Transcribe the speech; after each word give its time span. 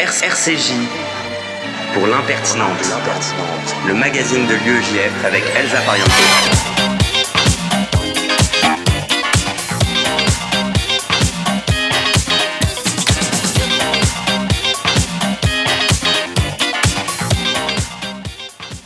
RCJ 0.00 0.72
pour 1.92 2.06
l'impertinente, 2.06 2.70
le 3.86 3.92
magazine 3.92 4.46
de 4.46 4.54
l'UEJF 4.54 5.24
avec 5.26 5.44
Elsa 5.54 5.78
Pariento. 5.82 6.10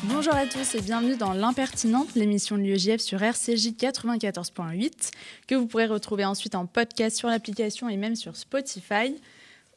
Bonjour 0.03 0.35
à 0.35 0.47
tous 0.47 0.75
et 0.75 0.81
bienvenue 0.81 1.17
dans 1.17 1.33
L'Impertinente, 1.33 2.09
l'émission 2.17 2.59
de 2.59 2.63
l'UEJF 2.63 3.01
sur 3.01 3.23
RCJ 3.23 3.77
94.8, 3.79 5.13
que 5.47 5.55
vous 5.55 5.67
pourrez 5.67 5.87
retrouver 5.87 6.25
ensuite 6.25 6.57
en 6.57 6.67
podcast 6.67 7.17
sur 7.17 7.29
l'application 7.29 7.89
et 7.89 7.97
même 7.97 8.17
sur 8.17 8.35
Spotify. 8.35 9.15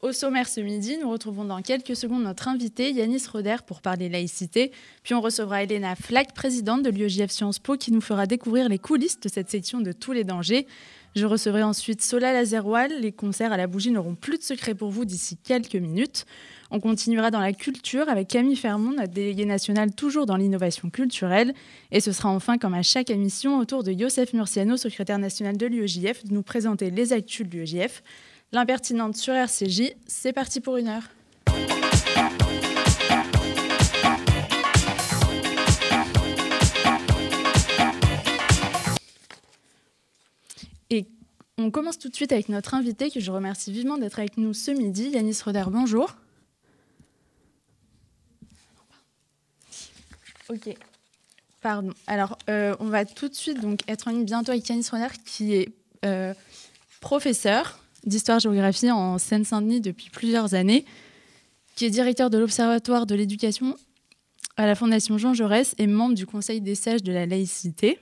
Au 0.03 0.11
sommaire 0.11 0.47
ce 0.47 0.59
midi, 0.59 0.95
nous 1.01 1.09
retrouvons 1.09 1.43
dans 1.43 1.63
quelques 1.63 1.95
secondes 1.95 2.21
notre 2.21 2.47
invité 2.47 2.91
Yanis 2.91 3.23
Roder 3.31 3.55
pour 3.65 3.81
parler 3.81 4.09
laïcité. 4.09 4.71
Puis 5.01 5.15
on 5.15 5.21
recevra 5.21 5.63
Elena 5.63 5.95
Flack, 5.95 6.35
présidente 6.35 6.83
de 6.83 6.91
l'UEJF 6.91 7.31
Sciences 7.31 7.57
Po, 7.57 7.77
qui 7.77 7.91
nous 7.91 8.01
fera 8.01 8.27
découvrir 8.27 8.69
les 8.69 8.77
coulisses 8.77 9.19
de 9.19 9.27
cette 9.27 9.49
section 9.49 9.81
de 9.81 9.91
tous 9.91 10.11
les 10.11 10.23
dangers. 10.23 10.67
Je 11.15 11.25
recevrai 11.25 11.63
ensuite 11.63 12.03
Sola 12.03 12.31
Lazeroal. 12.31 12.91
Les 12.99 13.11
concerts 13.11 13.51
à 13.51 13.57
la 13.57 13.65
bougie 13.65 13.89
n'auront 13.89 14.13
plus 14.13 14.37
de 14.37 14.43
secret 14.43 14.75
pour 14.75 14.91
vous 14.91 15.03
d'ici 15.03 15.35
quelques 15.35 15.73
minutes. 15.73 16.27
On 16.69 16.79
continuera 16.79 17.31
dans 17.31 17.39
la 17.39 17.53
culture 17.53 18.07
avec 18.07 18.27
Camille 18.27 18.55
Fermont, 18.55 18.91
notre 18.91 19.13
déléguée 19.13 19.45
nationale 19.45 19.95
toujours 19.95 20.27
dans 20.27 20.37
l'innovation 20.37 20.91
culturelle. 20.91 21.55
Et 21.91 22.01
ce 22.01 22.11
sera 22.11 22.29
enfin, 22.29 22.59
comme 22.59 22.75
à 22.75 22.83
chaque 22.83 23.09
émission, 23.09 23.57
au 23.57 23.65
tour 23.65 23.81
de 23.81 23.91
Youssef 23.91 24.33
Murciano, 24.33 24.77
secrétaire 24.77 25.17
national 25.17 25.57
de 25.57 25.65
l'UEJF, 25.65 26.23
de 26.23 26.35
nous 26.35 26.43
présenter 26.43 26.91
les 26.91 27.13
actus 27.13 27.47
de 27.47 27.57
l'UEJF. 27.57 28.03
L'impertinente 28.53 29.17
sur 29.17 29.33
RCJ, 29.33 29.93
c'est 30.07 30.31
parti 30.31 30.61
pour 30.61 30.77
une 30.77 30.87
heure. 30.87 31.03
Et 40.89 41.05
on 41.57 41.71
commence 41.71 41.99
tout 41.99 42.07
de 42.07 42.15
suite 42.15 42.31
avec 42.31 42.47
notre 42.47 42.73
invité 42.73 43.11
que 43.11 43.19
je 43.19 43.31
remercie 43.31 43.73
vivement 43.73 43.97
d'être 43.97 44.19
avec 44.19 44.37
nous 44.37 44.53
ce 44.53 44.71
midi, 44.71 45.09
Yanis 45.09 45.39
Roder. 45.43 45.65
Bonjour. 45.67 46.15
Ok. 50.47 50.73
Pardon. 51.59 51.93
Alors, 52.07 52.37
euh, 52.49 52.77
on 52.79 52.85
va 52.85 53.03
tout 53.03 53.27
de 53.27 53.33
suite 53.33 53.59
donc 53.59 53.81
être 53.89 54.07
en 54.07 54.11
ligne 54.11 54.23
bientôt 54.23 54.51
avec 54.51 54.69
Yanis 54.69 54.87
Roder, 54.89 55.13
qui 55.25 55.53
est 55.53 55.69
euh, 56.05 56.33
professeur 57.01 57.77
d'histoire-géographie 58.07 58.89
en 58.89 59.17
Seine-Saint-Denis 59.17 59.81
depuis 59.81 60.09
plusieurs 60.09 60.53
années, 60.53 60.85
qui 61.75 61.85
est 61.85 61.89
directeur 61.89 62.29
de 62.29 62.37
l'Observatoire 62.37 63.05
de 63.05 63.13
l'éducation 63.13 63.75
à 64.55 64.65
la 64.65 64.73
Fondation 64.73 65.17
Jean 65.17 65.33
Jaurès 65.33 65.75
et 65.77 65.85
membre 65.85 66.15
du 66.15 66.25
Conseil 66.25 66.61
des 66.61 66.73
sages 66.73 67.03
de 67.03 67.11
la 67.11 67.25
laïcité. 67.25 67.99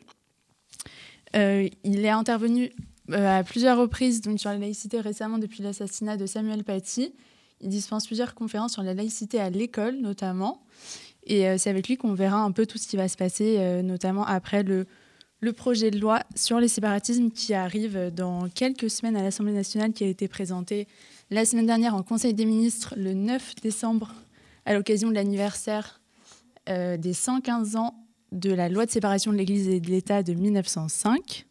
Euh, 1.36 1.68
il 1.84 2.06
est 2.06 2.10
intervenu 2.10 2.72
euh, 3.12 3.40
à 3.40 3.44
plusieurs 3.44 3.78
reprises 3.78 4.22
donc, 4.22 4.40
sur 4.40 4.50
la 4.50 4.58
laïcité 4.58 5.02
récemment 5.02 5.38
depuis 5.38 5.62
l'assassinat 5.62 6.16
de 6.16 6.26
Samuel 6.26 6.64
Paty. 6.64 7.14
Il 7.60 7.70
dispense 7.70 8.06
plusieurs 8.06 8.36
conférences 8.36 8.74
sur 8.74 8.84
la 8.84 8.94
laïcité 8.94 9.40
à 9.40 9.50
l'école 9.50 9.98
notamment. 9.98 10.64
Et 11.26 11.48
euh, 11.48 11.58
c'est 11.58 11.70
avec 11.70 11.90
lui 11.90 11.98
qu'on 11.98 12.14
verra 12.14 12.38
un 12.38 12.52
peu 12.52 12.66
tout 12.66 12.78
ce 12.78 12.88
qui 12.88 12.96
va 12.96 13.10
se 13.10 13.18
passer, 13.18 13.82
notamment 13.84 14.26
après 14.26 14.64
le, 14.64 14.86
le 15.40 15.54
projet 15.54 15.92
de 15.92 16.00
loi 16.00 16.24
sur 16.36 16.60
les 16.60 16.68
séparatismes 16.68 17.30
qui 17.30 17.54
arrive 17.54 18.12
dans 18.14 18.50
quelques 18.50 18.90
semaines 18.90 19.16
à 19.16 19.22
l'Assemblée 19.22 19.54
nationale, 19.54 19.94
qui 19.94 20.04
a 20.04 20.08
été 20.08 20.28
présenté 20.28 20.88
la 21.30 21.46
semaine 21.46 21.66
dernière 21.66 21.96
en 21.96 22.04
Conseil 22.04 22.34
des 22.34 22.46
ministres 22.46 22.94
le 22.98 23.14
9 23.14 23.56
décembre 23.62 24.14
à 24.66 24.74
l'occasion 24.74 25.10
de 25.10 25.14
l'anniversaire 25.14 26.02
euh, 26.70 26.98
des 26.98 27.14
115 27.14 27.76
ans 27.76 27.96
de 28.32 28.52
la 28.52 28.70
loi 28.70 28.86
de 28.86 28.92
séparation 28.92 29.32
de 29.32 29.38
l'Église 29.38 29.68
et 29.68 29.80
de 29.80 29.90
l'État 29.90 30.24
de 30.24 30.34
1905. 30.34 31.46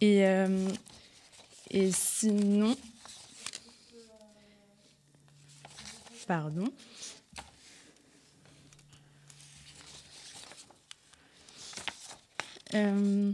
Et, 0.00 0.26
euh, 0.26 0.68
et 1.70 1.92
sinon, 1.92 2.76
pardon. 6.26 6.64
Euh, 12.74 13.32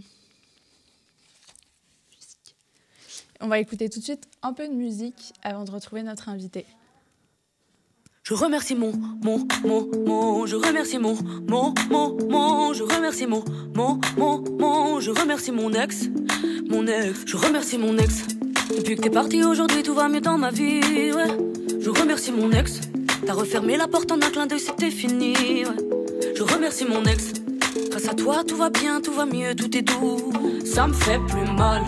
On 3.40 3.46
va 3.46 3.60
écouter 3.60 3.88
tout 3.88 4.00
de 4.00 4.04
suite 4.04 4.24
un 4.42 4.52
peu 4.52 4.66
de 4.66 4.72
musique 4.72 5.32
avant 5.44 5.64
de 5.64 5.70
retrouver 5.70 6.02
notre 6.02 6.28
invité. 6.28 6.66
Je 8.24 8.34
remercie 8.34 8.74
mon, 8.74 8.92
mon, 9.22 9.46
mon, 9.64 9.88
mon, 10.04 10.46
je 10.46 10.56
remercie 10.56 10.98
mon, 10.98 11.14
mon, 11.46 11.72
mon, 11.88 12.16
mon, 12.28 12.72
je 12.74 12.82
remercie 12.82 13.26
mon, 13.26 13.44
mon, 13.74 14.00
mon, 14.16 14.44
mon, 14.58 15.00
je 15.00 15.10
remercie 15.12 15.52
mon 15.52 15.72
ex, 15.72 16.08
mon 16.68 16.86
ex, 16.86 17.20
je 17.26 17.36
remercie 17.36 17.78
mon 17.78 17.96
ex. 17.96 18.26
Depuis 18.76 18.96
que 18.96 19.02
t'es 19.02 19.10
parti 19.10 19.42
aujourd'hui, 19.44 19.82
tout 19.84 19.94
va 19.94 20.08
mieux 20.08 20.20
dans 20.20 20.36
ma 20.36 20.50
vie. 20.50 20.82
Je 21.80 21.90
remercie 21.90 22.32
mon 22.32 22.50
ex, 22.50 22.80
t'as 23.24 23.34
refermé 23.34 23.76
la 23.76 23.86
porte 23.86 24.10
en 24.10 24.16
un 24.16 24.30
clin 24.30 24.46
d'œil, 24.46 24.60
c'était 24.60 24.90
fini. 24.90 25.34
Je 26.34 26.42
remercie 26.42 26.84
mon 26.84 27.04
ex, 27.04 27.32
grâce 28.08 28.20
à 28.20 28.24
toi, 28.24 28.44
tout 28.44 28.56
va 28.56 28.70
bien, 28.70 29.00
tout 29.00 29.12
va 29.12 29.26
mieux, 29.26 29.54
tout 29.54 29.76
est 29.76 29.82
doux. 29.82 30.32
Ça 30.64 30.86
me 30.86 30.94
fait 30.94 31.18
plus 31.28 31.52
mal. 31.52 31.82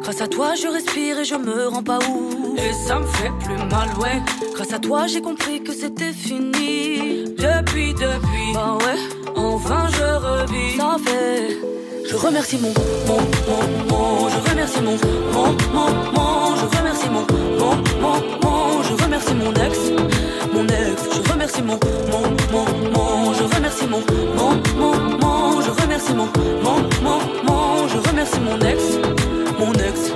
Grâce 0.00 0.20
à 0.22 0.28
toi, 0.28 0.54
je 0.54 0.66
respire 0.66 1.18
et 1.18 1.24
je 1.24 1.34
me 1.34 1.68
rends 1.68 1.82
pas 1.82 1.98
où. 2.08 2.56
Et 2.56 2.72
ça 2.72 2.98
me 2.98 3.06
fait 3.06 3.30
plus 3.44 3.56
mal, 3.56 3.88
ouais. 4.00 4.22
Grâce 4.54 4.72
à 4.72 4.78
toi, 4.78 5.06
j'ai 5.06 5.20
compris 5.20 5.62
que 5.62 5.72
c'était 5.72 6.12
fini. 6.12 7.24
Depuis, 7.36 7.92
depuis, 7.92 8.52
bah 8.54 8.78
ouais, 8.80 9.34
enfin 9.36 9.86
je 9.90 10.02
revis. 10.02 10.76
Ça 10.78 10.96
fait. 11.04 11.58
Je 12.10 12.16
remercie 12.16 12.58
mon, 12.58 12.72
mon, 13.06 13.20
mon, 13.20 13.90
mon, 13.90 14.28
je 14.30 14.50
remercie 14.50 14.80
mon, 14.80 14.96
mon, 15.34 15.48
mon, 15.74 15.90
mon, 16.14 16.56
je 16.56 16.78
remercie 16.78 17.08
mon, 17.10 17.26
mon, 17.58 17.76
mon, 18.00 18.16
mon, 18.42 18.82
je 18.82 19.02
remercie 19.02 19.34
mon 19.34 19.52
ex, 19.52 19.78
je 20.66 21.32
remercie 21.32 21.62
mon, 21.62 21.78
mon, 22.10 22.22
mon, 22.92 23.34
je 23.34 23.54
remercie 23.54 23.86
mon, 23.86 24.00
mon, 24.36 25.60
je 25.60 25.70
remercie 25.82 26.14
mon, 26.14 26.28
mon, 26.62 27.20
mon, 27.44 27.88
je 27.88 28.08
remercie 28.08 28.40
mon 28.40 28.58
ex, 28.60 28.82
mon 29.58 29.72
ex. 29.74 30.12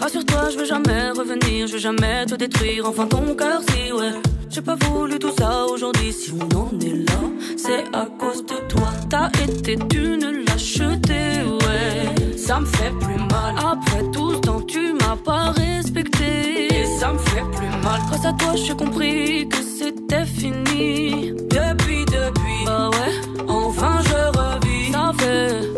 Rassure-toi, 0.00 0.50
je 0.52 0.58
veux 0.58 0.64
jamais 0.64 1.10
revenir, 1.10 1.66
je 1.66 1.72
veux 1.72 1.78
jamais 1.78 2.26
te 2.26 2.34
détruire, 2.34 2.88
enfin 2.88 3.06
ton 3.06 3.34
cœur 3.34 3.60
si 3.70 3.92
ouais. 3.92 4.12
J'ai 4.50 4.60
pas 4.62 4.76
voulu 4.76 5.18
tout 5.18 5.32
ça 5.36 5.64
aujourd'hui, 5.66 6.12
si 6.12 6.32
on 6.32 6.56
en 6.56 6.70
est 6.80 7.08
là, 7.08 7.20
c'est 7.56 7.84
à 7.94 8.06
cause 8.18 8.44
de 8.44 8.56
toi. 8.68 8.90
T'as 9.08 9.30
été 9.42 9.76
d'une 9.76 10.44
lâcheté, 10.46 11.42
ouais. 11.46 12.21
Ça 12.44 12.58
me 12.58 12.66
fait 12.66 12.90
plus 13.00 13.18
mal. 13.30 13.54
Après 13.56 14.02
tout 14.12 14.34
ce 14.34 14.38
temps, 14.38 14.60
tu 14.62 14.94
m'as 14.94 15.16
pas 15.24 15.52
respecté. 15.52 16.74
Et 16.74 16.86
ça 16.98 17.12
me 17.12 17.18
fait 17.18 17.44
plus 17.56 17.68
mal. 17.84 18.00
Grâce 18.08 18.24
à 18.24 18.32
toi, 18.32 18.56
j'ai 18.56 18.74
compris 18.74 19.48
que 19.48 19.58
c'était 19.58 20.26
fini. 20.26 21.30
Depuis, 21.30 22.04
depuis, 22.06 22.64
bah 22.66 22.90
ouais, 22.90 23.44
enfin 23.48 24.00
je 24.02 24.38
revis. 24.38 24.90
Ça 24.92 25.12
fait. 25.18 25.68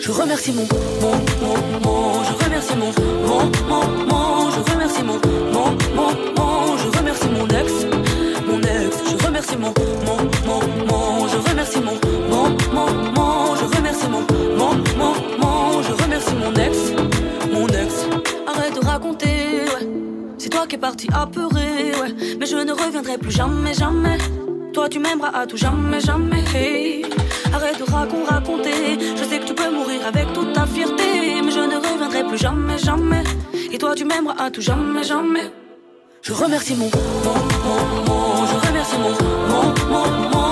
Je 0.00 0.10
remercie 0.12 0.52
mon, 0.52 0.66
mon, 1.02 1.16
mon, 1.42 1.56
mon, 1.84 2.24
je 2.24 2.44
remercie 2.44 2.76
mon, 2.76 2.92
mon, 3.28 3.44
mon, 3.68 3.84
mon, 4.08 4.50
je 4.50 4.72
remercie 4.72 5.02
mon, 5.02 5.18
mon, 5.52 5.70
mon, 5.94 6.10
mon, 6.36 6.76
je 6.78 6.98
remercie 6.98 7.28
mon 7.28 7.44
qui 20.66 20.76
es 20.76 20.78
parti 20.78 21.08
apeuré, 21.12 21.92
ouais. 22.00 22.36
Mais 22.38 22.46
je 22.46 22.56
ne 22.56 22.72
reviendrai 22.72 23.18
plus 23.18 23.30
jamais, 23.30 23.74
jamais. 23.74 24.18
Toi 24.72 24.88
tu 24.88 24.98
m'aimeras 24.98 25.30
à 25.30 25.46
tout 25.46 25.56
jamais, 25.56 26.00
jamais. 26.00 26.42
Arrête 27.52 27.78
de 27.78 27.84
raconter. 28.26 28.98
Je 29.16 29.24
sais 29.24 29.38
que 29.38 29.46
tu 29.46 29.54
peux 29.54 29.70
mourir 29.70 30.06
avec 30.06 30.32
toute 30.32 30.52
ta 30.52 30.66
fierté. 30.66 31.42
Mais 31.44 31.50
je 31.50 31.60
ne 31.60 31.76
reviendrai 31.76 32.24
plus 32.24 32.38
jamais, 32.38 32.78
jamais. 32.78 33.22
Et 33.72 33.78
toi 33.78 33.94
tu 33.94 34.04
m'aimeras 34.04 34.44
à 34.44 34.50
tout 34.50 34.62
jamais, 34.62 35.04
jamais. 35.04 35.50
Je 36.22 36.32
remercie 36.32 36.74
mon, 36.74 36.86
mon, 36.86 38.46
je 38.46 38.66
remercie 38.66 38.96
mon, 38.96 39.10
mon, 39.48 39.74
mon, 39.90 40.30
mon, 40.30 40.43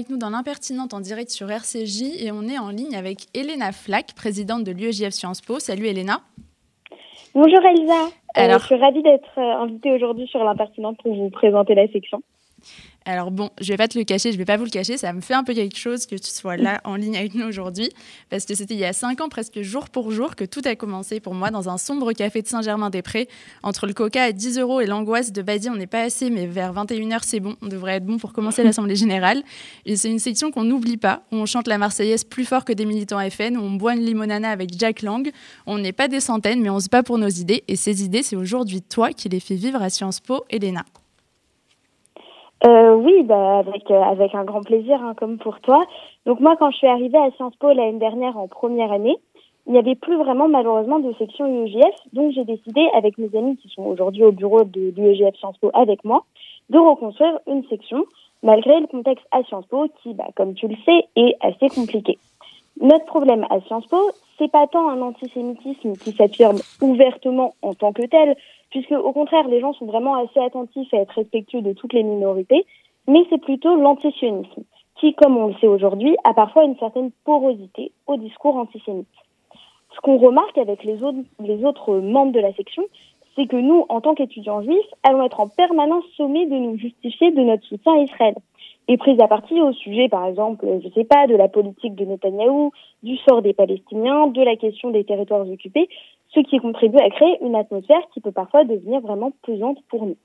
avec 0.00 0.08
nous 0.08 0.16
dans 0.16 0.30
l'impertinente 0.30 0.94
en 0.94 1.00
direct 1.00 1.28
sur 1.28 1.50
RCJ 1.50 2.24
et 2.24 2.32
on 2.32 2.48
est 2.48 2.58
en 2.58 2.70
ligne 2.70 2.96
avec 2.96 3.26
Elena 3.34 3.70
Flack, 3.70 4.14
présidente 4.14 4.64
de 4.64 4.72
l'UEJF 4.72 5.10
Sciences 5.10 5.42
Po. 5.42 5.58
Salut 5.58 5.88
Elena. 5.88 6.22
Bonjour 7.34 7.60
Elsa. 7.62 8.06
Euh, 8.06 8.08
Alors, 8.34 8.60
je 8.60 8.64
suis 8.64 8.76
ravie 8.76 9.02
d'être 9.02 9.28
euh, 9.36 9.62
invitée 9.62 9.92
aujourd'hui 9.92 10.26
sur 10.26 10.42
l'impertinente 10.42 10.96
pour 11.02 11.14
vous 11.14 11.28
présenter 11.28 11.74
la 11.74 11.86
section. 11.88 12.22
Alors 13.06 13.30
bon, 13.30 13.48
je 13.58 13.68
vais 13.68 13.78
pas 13.78 13.88
te 13.88 13.98
le 13.98 14.04
cacher, 14.04 14.30
je 14.30 14.36
vais 14.36 14.44
pas 14.44 14.58
vous 14.58 14.64
le 14.64 14.70
cacher, 14.70 14.98
ça 14.98 15.12
me 15.14 15.22
fait 15.22 15.32
un 15.32 15.42
peu 15.42 15.54
quelque 15.54 15.78
chose 15.78 16.04
que 16.04 16.16
tu 16.16 16.30
sois 16.30 16.58
là 16.58 16.82
en 16.84 16.96
ligne 16.96 17.16
avec 17.16 17.34
nous 17.34 17.46
aujourd'hui, 17.46 17.88
parce 18.28 18.44
que 18.44 18.54
c'était 18.54 18.74
il 18.74 18.80
y 18.80 18.84
a 18.84 18.92
cinq 18.92 19.22
ans, 19.22 19.30
presque 19.30 19.62
jour 19.62 19.88
pour 19.88 20.10
jour, 20.10 20.36
que 20.36 20.44
tout 20.44 20.60
a 20.66 20.76
commencé 20.76 21.18
pour 21.18 21.34
moi 21.34 21.50
dans 21.50 21.70
un 21.70 21.78
sombre 21.78 22.12
café 22.12 22.42
de 22.42 22.46
Saint-Germain-des-Prés. 22.46 23.28
Entre 23.62 23.86
le 23.86 23.94
coca 23.94 24.22
à 24.22 24.32
10 24.32 24.58
euros 24.58 24.82
et 24.82 24.86
l'angoisse 24.86 25.32
de 25.32 25.40
Badi, 25.40 25.70
on 25.70 25.76
n'est 25.76 25.86
pas 25.86 26.02
assez, 26.02 26.28
mais 26.28 26.46
vers 26.46 26.74
21h 26.74 27.20
c'est 27.22 27.40
bon, 27.40 27.56
on 27.62 27.68
devrait 27.68 27.94
être 27.94 28.04
bon 28.04 28.18
pour 28.18 28.34
commencer 28.34 28.62
l'Assemblée 28.62 28.96
Générale. 28.96 29.42
Et 29.86 29.96
c'est 29.96 30.10
une 30.10 30.18
section 30.18 30.50
qu'on 30.50 30.64
n'oublie 30.64 30.98
pas, 30.98 31.22
où 31.32 31.36
on 31.36 31.46
chante 31.46 31.68
la 31.68 31.78
Marseillaise 31.78 32.24
plus 32.24 32.44
fort 32.44 32.66
que 32.66 32.74
des 32.74 32.84
militants 32.84 33.18
FN, 33.30 33.56
où 33.56 33.62
on 33.62 33.72
boit 33.72 33.94
une 33.94 34.04
limonana 34.04 34.50
avec 34.50 34.78
Jack 34.78 35.00
Lang. 35.00 35.30
On 35.64 35.78
n'est 35.78 35.92
pas 35.92 36.08
des 36.08 36.20
centaines, 36.20 36.60
mais 36.60 36.70
on 36.70 36.80
se 36.80 36.88
bat 36.88 37.02
pour 37.02 37.16
nos 37.16 37.28
idées, 37.28 37.64
et 37.66 37.76
ces 37.76 38.04
idées, 38.04 38.22
c'est 38.22 38.36
aujourd'hui 38.36 38.82
toi 38.82 39.12
qui 39.12 39.30
les 39.30 39.40
fais 39.40 39.54
vivre 39.54 39.80
à 39.80 39.88
Sciences 39.88 40.20
Po, 40.20 40.44
Elena. 40.50 40.84
Euh, 42.66 42.94
oui, 42.94 43.22
bah, 43.22 43.58
avec, 43.58 43.90
euh, 43.90 44.02
avec 44.02 44.34
un 44.34 44.44
grand 44.44 44.62
plaisir, 44.62 45.02
hein, 45.02 45.14
comme 45.16 45.38
pour 45.38 45.60
toi. 45.60 45.82
Donc 46.26 46.40
moi, 46.40 46.56
quand 46.58 46.70
je 46.70 46.76
suis 46.76 46.86
arrivée 46.86 47.18
à 47.18 47.30
Sciences 47.32 47.56
Po 47.56 47.72
l'année 47.72 47.98
dernière 47.98 48.36
en 48.36 48.48
première 48.48 48.92
année, 48.92 49.16
il 49.66 49.72
n'y 49.72 49.78
avait 49.78 49.94
plus 49.94 50.16
vraiment 50.16 50.48
malheureusement 50.48 50.98
de 50.98 51.12
section 51.14 51.46
UEGF, 51.46 51.94
donc 52.12 52.32
j'ai 52.32 52.44
décidé 52.44 52.86
avec 52.94 53.18
mes 53.18 53.34
amis 53.36 53.56
qui 53.56 53.68
sont 53.68 53.84
aujourd'hui 53.84 54.24
au 54.24 54.32
bureau 54.32 54.64
de 54.64 54.92
l'UEGF 54.96 55.36
Sciences 55.36 55.58
Po 55.58 55.70
avec 55.74 56.04
moi, 56.04 56.24
de 56.68 56.78
reconstruire 56.78 57.38
une 57.46 57.64
section, 57.68 58.04
malgré 58.42 58.80
le 58.80 58.86
contexte 58.86 59.26
à 59.30 59.42
Sciences 59.44 59.66
Po 59.66 59.86
qui, 60.02 60.12
bah, 60.14 60.28
comme 60.36 60.54
tu 60.54 60.68
le 60.68 60.76
sais, 60.84 61.06
est 61.16 61.36
assez 61.40 61.68
compliqué. 61.68 62.18
Notre 62.80 63.04
problème 63.04 63.46
à 63.50 63.60
Sciences 63.60 63.86
Po, 63.86 64.10
c'est 64.38 64.50
pas 64.50 64.66
tant 64.66 64.88
un 64.88 65.00
antisémitisme 65.02 65.92
qui 65.92 66.12
s'affirme 66.12 66.58
ouvertement 66.80 67.54
en 67.62 67.74
tant 67.74 67.92
que 67.92 68.06
tel, 68.06 68.36
puisque 68.70 68.92
au 68.92 69.12
contraire, 69.12 69.48
les 69.48 69.60
gens 69.60 69.72
sont 69.72 69.86
vraiment 69.86 70.14
assez 70.14 70.40
attentifs 70.40 70.92
à 70.94 70.98
être 70.98 71.14
respectueux 71.14 71.62
de 71.62 71.72
toutes 71.72 71.92
les 71.92 72.02
minorités, 72.02 72.64
mais 73.06 73.24
c'est 73.28 73.40
plutôt 73.40 73.74
l'antisionisme, 73.76 74.62
qui, 74.96 75.14
comme 75.14 75.36
on 75.36 75.48
le 75.48 75.54
sait 75.54 75.66
aujourd'hui, 75.66 76.16
a 76.24 76.34
parfois 76.34 76.64
une 76.64 76.76
certaine 76.76 77.10
porosité 77.24 77.92
au 78.06 78.16
discours 78.16 78.56
antisémite. 78.56 79.08
Ce 79.94 80.00
qu'on 80.00 80.18
remarque 80.18 80.56
avec 80.58 80.84
les 80.84 81.02
autres, 81.02 82.00
membres 82.00 82.32
de 82.32 82.40
la 82.40 82.52
section, 82.54 82.84
c'est 83.34 83.46
que 83.46 83.56
nous, 83.56 83.86
en 83.88 84.00
tant 84.00 84.14
qu'étudiants 84.14 84.62
juifs, 84.62 84.94
allons 85.02 85.24
être 85.24 85.40
en 85.40 85.48
permanence 85.48 86.04
sommés 86.16 86.46
de 86.46 86.56
nous 86.56 86.78
justifier 86.78 87.32
de 87.32 87.42
notre 87.42 87.64
soutien 87.64 87.94
à 87.94 88.02
Israël. 88.02 88.34
Et 88.88 88.96
prise 88.96 89.20
à 89.20 89.28
partie 89.28 89.60
au 89.60 89.72
sujet, 89.72 90.08
par 90.08 90.26
exemple, 90.26 90.66
je 90.66 90.86
ne 90.86 90.92
sais 90.92 91.04
pas, 91.04 91.26
de 91.26 91.36
la 91.36 91.48
politique 91.48 91.94
de 91.94 92.04
Netanyahou, 92.04 92.72
du 93.02 93.16
sort 93.18 93.40
des 93.40 93.52
Palestiniens, 93.52 94.26
de 94.26 94.42
la 94.42 94.56
question 94.56 94.90
des 94.90 95.04
territoires 95.04 95.48
occupés, 95.48 95.88
ce 96.34 96.40
qui 96.40 96.58
contribue 96.58 96.98
à 96.98 97.10
créer 97.10 97.38
une 97.42 97.54
atmosphère 97.54 98.02
qui 98.12 98.20
peut 98.20 98.32
parfois 98.32 98.64
devenir 98.64 99.00
vraiment 99.00 99.32
pesante 99.42 99.78
pour 99.88 100.06
nous. 100.06 100.16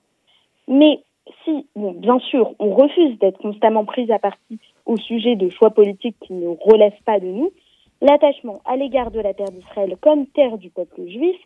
Mais 0.68 1.00
si, 1.44 1.66
bon, 1.75 1.92
bien 1.94 2.19
sûr, 2.19 2.54
on 2.60 2.74
refuse 2.74 3.18
d'être 3.19 3.40
constamment 3.40 3.86
pris 3.86 4.12
à 4.12 4.19
partie 4.19 4.60
au 4.86 4.98
sujet 4.98 5.36
de 5.36 5.50
choix 5.50 5.72
politiques 5.72 6.18
qui 6.22 6.34
ne 6.34 6.50
relèvent 6.50 7.02
pas 7.06 7.19
de 7.19 7.28
nous, 7.28 7.52
l'attachement 8.02 8.62
à 8.66 8.75
l'égard 8.75 9.12
de 9.12 9.19
la 9.19 9.34
terre 9.34 9.52
d'Israël 9.52 9.96
comme 10.02 10.28
terre 10.28 10.57
du 10.57 10.69
peuple 10.69 11.07
juif 11.07 11.38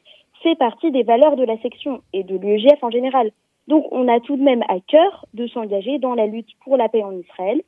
fait 0.44 0.56
partie 0.56 0.91
des 0.91 1.03
valeurs 1.03 1.35
de 1.35 1.44
la 1.44 1.57
section 1.59 2.01
et 2.13 2.23
de 2.23 2.35
l'UEGF 2.35 2.83
en 2.83 2.91
général. 2.91 3.31
Donc 3.67 3.85
on 3.91 4.07
a 4.07 4.19
tout 4.19 4.35
de 4.35 4.41
même 4.41 4.63
à 4.67 4.79
cœur 4.79 5.25
de 5.33 5.47
s'engager 5.47 6.00
dans 6.00 6.15
la 6.15 6.25
lutte 6.25 6.50
pour 6.63 6.75
la 6.75 6.89
paix 6.89 7.03
en 7.03 7.11
Israël, 7.11 7.61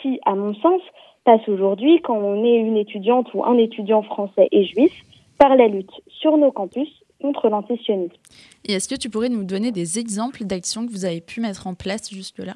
qui, 0.00 0.20
à 0.24 0.34
mon 0.34 0.54
sens, 0.54 0.82
passe 1.24 1.48
aujourd'hui 1.48 2.00
quand 2.02 2.18
on 2.18 2.44
est 2.44 2.56
une 2.56 2.76
étudiante 2.76 3.32
ou 3.34 3.44
un 3.44 3.56
étudiant 3.58 4.02
français 4.02 4.48
et 4.52 4.64
juif 4.64 4.92
par 5.38 5.56
la 5.56 5.68
lutte 5.68 5.90
sur 6.08 6.36
nos 6.36 6.52
campus 6.52 6.88
contre 7.20 7.48
l'antisionisme. 7.48 8.14
Et 8.64 8.72
est-ce 8.72 8.88
que 8.88 8.98
tu 8.98 9.10
pourrais 9.10 9.28
nous 9.28 9.44
donner 9.44 9.72
des 9.72 9.98
exemples 9.98 10.44
d'actions 10.44 10.86
que 10.86 10.92
vous 10.92 11.04
avez 11.04 11.20
pu 11.20 11.40
mettre 11.40 11.66
en 11.66 11.74
place 11.74 12.12
jusque-là? 12.12 12.54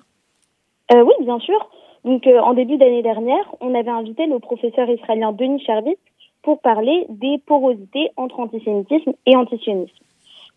Euh, 0.92 1.02
Oui, 1.02 1.14
bien 1.24 1.38
sûr. 1.40 1.70
Donc, 2.04 2.26
euh, 2.26 2.38
en 2.40 2.54
début 2.54 2.76
d'année 2.78 3.02
dernière, 3.02 3.54
on 3.60 3.74
avait 3.74 3.90
invité 3.90 4.26
le 4.26 4.38
professeur 4.38 4.88
israélien 4.88 5.32
Denis 5.32 5.62
Charvit 5.64 5.96
pour 6.42 6.60
parler 6.60 7.06
des 7.08 7.38
porosités 7.46 8.10
entre 8.16 8.40
antisémitisme 8.40 9.12
et 9.26 9.36
antisionisme. 9.36 9.94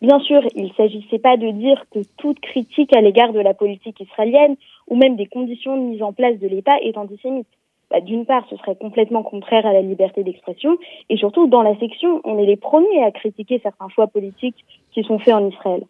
Bien 0.02 0.18
sûr, 0.20 0.42
il 0.54 0.64
ne 0.64 0.72
s'agissait 0.74 1.18
pas 1.18 1.36
de 1.36 1.50
dire 1.52 1.84
que 1.90 2.00
toute 2.18 2.40
critique 2.40 2.94
à 2.94 3.00
l'égard 3.00 3.32
de 3.32 3.40
la 3.40 3.54
politique 3.54 4.00
israélienne 4.00 4.56
ou 4.88 4.96
même 4.96 5.16
des 5.16 5.26
conditions 5.26 5.76
de 5.76 5.82
mise 5.82 6.02
en 6.02 6.12
place 6.12 6.38
de 6.38 6.48
l'État 6.48 6.76
est 6.82 6.98
antisémite 6.98 7.46
bah, 7.90 8.00
d'une 8.00 8.26
part, 8.26 8.44
ce 8.50 8.56
serait 8.56 8.76
complètement 8.76 9.22
contraire 9.22 9.66
à 9.66 9.72
la 9.72 9.82
liberté 9.82 10.24
d'expression, 10.24 10.76
et 11.08 11.16
surtout, 11.16 11.46
dans 11.46 11.62
la 11.62 11.78
section, 11.78 12.20
on 12.24 12.38
est 12.38 12.46
les 12.46 12.56
premiers 12.56 13.02
à 13.04 13.10
critiquer 13.10 13.60
certains 13.62 13.88
choix 13.88 14.06
politiques 14.06 14.64
qui 14.92 15.02
sont 15.04 15.18
faits 15.18 15.34
en 15.34 15.48
Israël. 15.48 15.84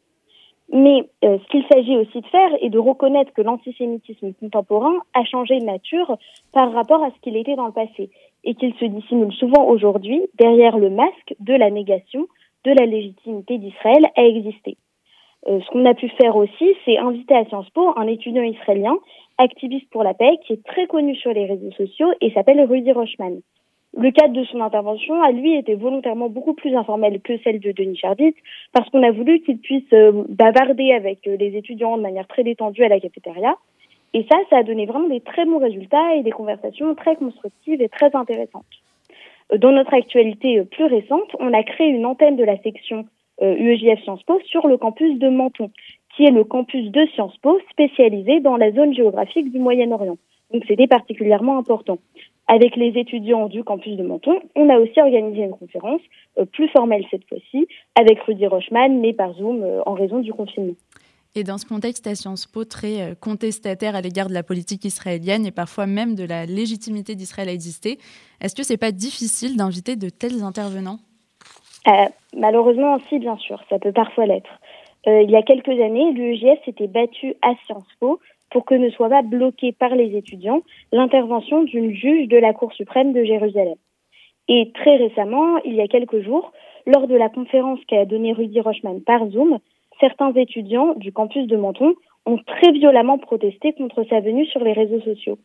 Mais 0.72 1.04
euh, 1.24 1.38
ce 1.38 1.48
qu'il 1.48 1.64
s'agit 1.70 1.96
aussi 1.96 2.20
de 2.20 2.26
faire 2.26 2.50
est 2.60 2.70
de 2.70 2.78
reconnaître 2.78 3.32
que 3.32 3.42
l'antisémitisme 3.42 4.32
contemporain 4.34 4.96
a 5.14 5.24
changé 5.24 5.60
de 5.60 5.64
nature 5.64 6.18
par 6.52 6.72
rapport 6.72 7.02
à 7.04 7.10
ce 7.10 7.20
qu'il 7.22 7.36
était 7.36 7.54
dans 7.54 7.66
le 7.66 7.72
passé, 7.72 8.10
et 8.44 8.54
qu'il 8.54 8.74
se 8.74 8.84
dissimule 8.84 9.32
souvent 9.32 9.64
aujourd'hui 9.66 10.22
derrière 10.34 10.78
le 10.78 10.90
masque 10.90 11.34
de 11.40 11.54
la 11.54 11.70
négation 11.70 12.26
de 12.64 12.72
la 12.72 12.86
légitimité 12.86 13.58
d'Israël 13.58 14.06
à 14.16 14.22
exister. 14.24 14.76
Euh, 15.48 15.60
ce 15.60 15.70
qu'on 15.70 15.86
a 15.86 15.94
pu 15.94 16.08
faire 16.20 16.36
aussi, 16.36 16.74
c'est 16.84 16.98
inviter 16.98 17.34
à 17.34 17.44
Sciences 17.44 17.70
Po 17.70 17.92
un 17.96 18.08
étudiant 18.08 18.42
israélien, 18.42 18.96
activiste 19.38 19.88
pour 19.90 20.02
la 20.02 20.14
paix, 20.14 20.38
qui 20.46 20.54
est 20.54 20.64
très 20.64 20.86
connu 20.86 21.14
sur 21.16 21.32
les 21.32 21.46
réseaux 21.46 21.72
sociaux 21.72 22.08
et 22.20 22.30
s'appelle 22.32 22.60
Rudy 22.60 22.92
Rochman. 22.92 23.40
Le 23.98 24.10
cadre 24.10 24.34
de 24.34 24.44
son 24.44 24.60
intervention, 24.60 25.22
à 25.22 25.32
lui, 25.32 25.54
était 25.56 25.74
volontairement 25.74 26.28
beaucoup 26.28 26.52
plus 26.52 26.74
informel 26.76 27.20
que 27.22 27.38
celle 27.38 27.60
de 27.60 27.72
Denis 27.72 27.96
Chardit, 27.96 28.34
parce 28.72 28.88
qu'on 28.90 29.02
a 29.02 29.10
voulu 29.10 29.40
qu'il 29.40 29.58
puisse 29.58 29.90
euh, 29.94 30.24
bavarder 30.28 30.92
avec 30.92 31.26
euh, 31.26 31.36
les 31.38 31.56
étudiants 31.56 31.96
de 31.96 32.02
manière 32.02 32.26
très 32.26 32.44
détendue 32.44 32.84
à 32.84 32.88
la 32.88 33.00
cafétéria. 33.00 33.56
Et 34.12 34.26
ça, 34.30 34.36
ça 34.50 34.58
a 34.58 34.62
donné 34.64 34.84
vraiment 34.84 35.08
des 35.08 35.20
très 35.20 35.46
bons 35.46 35.58
résultats 35.58 36.14
et 36.14 36.22
des 36.22 36.30
conversations 36.30 36.94
très 36.94 37.16
constructives 37.16 37.80
et 37.80 37.88
très 37.88 38.14
intéressantes. 38.14 38.64
Dans 39.56 39.72
notre 39.72 39.94
actualité 39.94 40.62
plus 40.64 40.84
récente, 40.84 41.34
on 41.38 41.52
a 41.54 41.62
créé 41.62 41.88
une 41.88 42.04
antenne 42.04 42.36
de 42.36 42.44
la 42.44 42.58
section 42.62 43.06
UEJF 43.40 44.02
Sciences 44.02 44.22
Po 44.24 44.40
sur 44.46 44.66
le 44.66 44.76
campus 44.76 45.18
de 45.18 45.28
Menton, 45.28 45.70
qui 46.16 46.24
est 46.24 46.30
le 46.30 46.44
campus 46.44 46.90
de 46.90 47.06
Sciences 47.14 47.36
Po 47.38 47.58
spécialisé 47.70 48.40
dans 48.40 48.56
la 48.56 48.72
zone 48.72 48.94
géographique 48.94 49.52
du 49.52 49.58
Moyen-Orient. 49.58 50.16
Donc 50.52 50.64
c'était 50.66 50.86
particulièrement 50.86 51.58
important. 51.58 51.98
Avec 52.48 52.76
les 52.76 52.92
étudiants 52.96 53.48
du 53.48 53.64
campus 53.64 53.96
de 53.96 54.04
Menton, 54.04 54.38
on 54.54 54.68
a 54.70 54.78
aussi 54.78 55.00
organisé 55.00 55.42
une 55.42 55.50
conférence, 55.50 56.00
euh, 56.38 56.44
plus 56.44 56.68
formelle 56.68 57.04
cette 57.10 57.28
fois-ci, 57.28 57.66
avec 57.96 58.20
Rudy 58.20 58.46
Rochman, 58.46 59.00
mais 59.00 59.12
par 59.12 59.34
Zoom 59.34 59.62
euh, 59.62 59.80
en 59.84 59.94
raison 59.94 60.20
du 60.20 60.32
confinement. 60.32 60.74
Et 61.34 61.42
dans 61.42 61.58
ce 61.58 61.66
contexte 61.66 62.06
à 62.06 62.14
Sciences 62.14 62.46
Po 62.46 62.64
très 62.64 63.02
euh, 63.02 63.14
contestataire 63.20 63.96
à 63.96 64.00
l'égard 64.00 64.28
de 64.28 64.34
la 64.34 64.44
politique 64.44 64.84
israélienne 64.84 65.44
et 65.44 65.50
parfois 65.50 65.86
même 65.86 66.14
de 66.14 66.24
la 66.24 66.46
légitimité 66.46 67.16
d'Israël 67.16 67.48
à 67.48 67.52
exister, 67.52 67.98
est-ce 68.40 68.54
que 68.54 68.62
c'est 68.62 68.78
pas 68.78 68.92
difficile 68.92 69.56
d'inviter 69.56 69.96
de 69.96 70.08
tels 70.08 70.44
intervenants? 70.44 70.98
Malheureusement, 72.36 72.98
si, 73.08 73.18
bien 73.18 73.36
sûr, 73.36 73.62
ça 73.70 73.78
peut 73.78 73.92
parfois 73.92 74.26
l'être. 74.26 74.50
Euh, 75.08 75.22
il 75.22 75.30
y 75.30 75.36
a 75.36 75.42
quelques 75.42 75.68
années, 75.68 76.12
l'UEJF 76.12 76.64
s'était 76.64 76.88
battu 76.88 77.34
à 77.42 77.54
Sciences 77.64 77.84
Po 78.00 78.18
pour 78.50 78.64
que 78.64 78.74
ne 78.74 78.90
soit 78.90 79.08
pas 79.08 79.22
bloquée 79.22 79.72
par 79.72 79.94
les 79.94 80.16
étudiants 80.16 80.62
l'intervention 80.92 81.62
d'une 81.62 81.94
juge 81.94 82.28
de 82.28 82.36
la 82.36 82.52
Cour 82.52 82.72
suprême 82.72 83.12
de 83.12 83.24
Jérusalem. 83.24 83.76
Et 84.48 84.70
très 84.74 84.96
récemment, 84.96 85.58
il 85.64 85.74
y 85.74 85.80
a 85.80 85.88
quelques 85.88 86.22
jours, 86.22 86.52
lors 86.86 87.08
de 87.08 87.16
la 87.16 87.28
conférence 87.28 87.80
qu'a 87.88 88.04
donnée 88.04 88.32
Rudy 88.32 88.60
Rochman 88.60 89.00
par 89.00 89.28
Zoom, 89.30 89.58
certains 90.00 90.32
étudiants 90.34 90.94
du 90.94 91.12
campus 91.12 91.46
de 91.46 91.56
Menton 91.56 91.94
ont 92.26 92.38
très 92.38 92.72
violemment 92.72 93.18
protesté 93.18 93.72
contre 93.72 94.04
sa 94.08 94.20
venue 94.20 94.46
sur 94.46 94.62
les 94.62 94.72
réseaux 94.72 95.00
sociaux. 95.00 95.38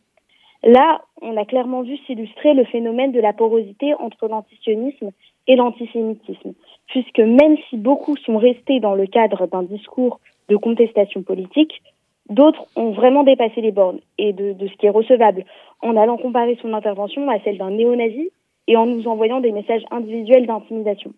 Là, 0.64 1.02
on 1.20 1.36
a 1.36 1.44
clairement 1.44 1.82
vu 1.82 1.96
s'illustrer 2.06 2.54
le 2.54 2.64
phénomène 2.64 3.12
de 3.12 3.20
la 3.20 3.32
porosité 3.32 3.94
entre 3.94 4.28
l'antisionisme 4.28 5.10
et 5.48 5.56
l'antisémitisme, 5.56 6.52
puisque 6.86 7.18
même 7.18 7.56
si 7.68 7.76
beaucoup 7.76 8.16
sont 8.16 8.38
restés 8.38 8.78
dans 8.78 8.94
le 8.94 9.06
cadre 9.06 9.46
d'un 9.46 9.64
discours 9.64 10.20
de 10.48 10.56
contestation 10.56 11.22
politique, 11.22 11.82
d'autres 12.28 12.64
ont 12.76 12.92
vraiment 12.92 13.24
dépassé 13.24 13.60
les 13.60 13.72
bornes 13.72 14.00
et 14.18 14.32
de, 14.32 14.54
ce 14.60 14.76
qui 14.76 14.86
est 14.86 14.90
recevable, 14.90 15.44
en 15.80 15.96
allant 15.96 16.16
comparer 16.16 16.56
son 16.62 16.74
intervention 16.74 17.28
à 17.28 17.40
celle 17.40 17.58
d'un 17.58 17.70
néo-nazi 17.70 18.30
et 18.68 18.76
en 18.76 18.86
nous 18.86 19.08
envoyant 19.08 19.40
des 19.40 19.50
messages 19.50 19.82
individuels 19.90 20.46
d'intimidation. 20.46 21.12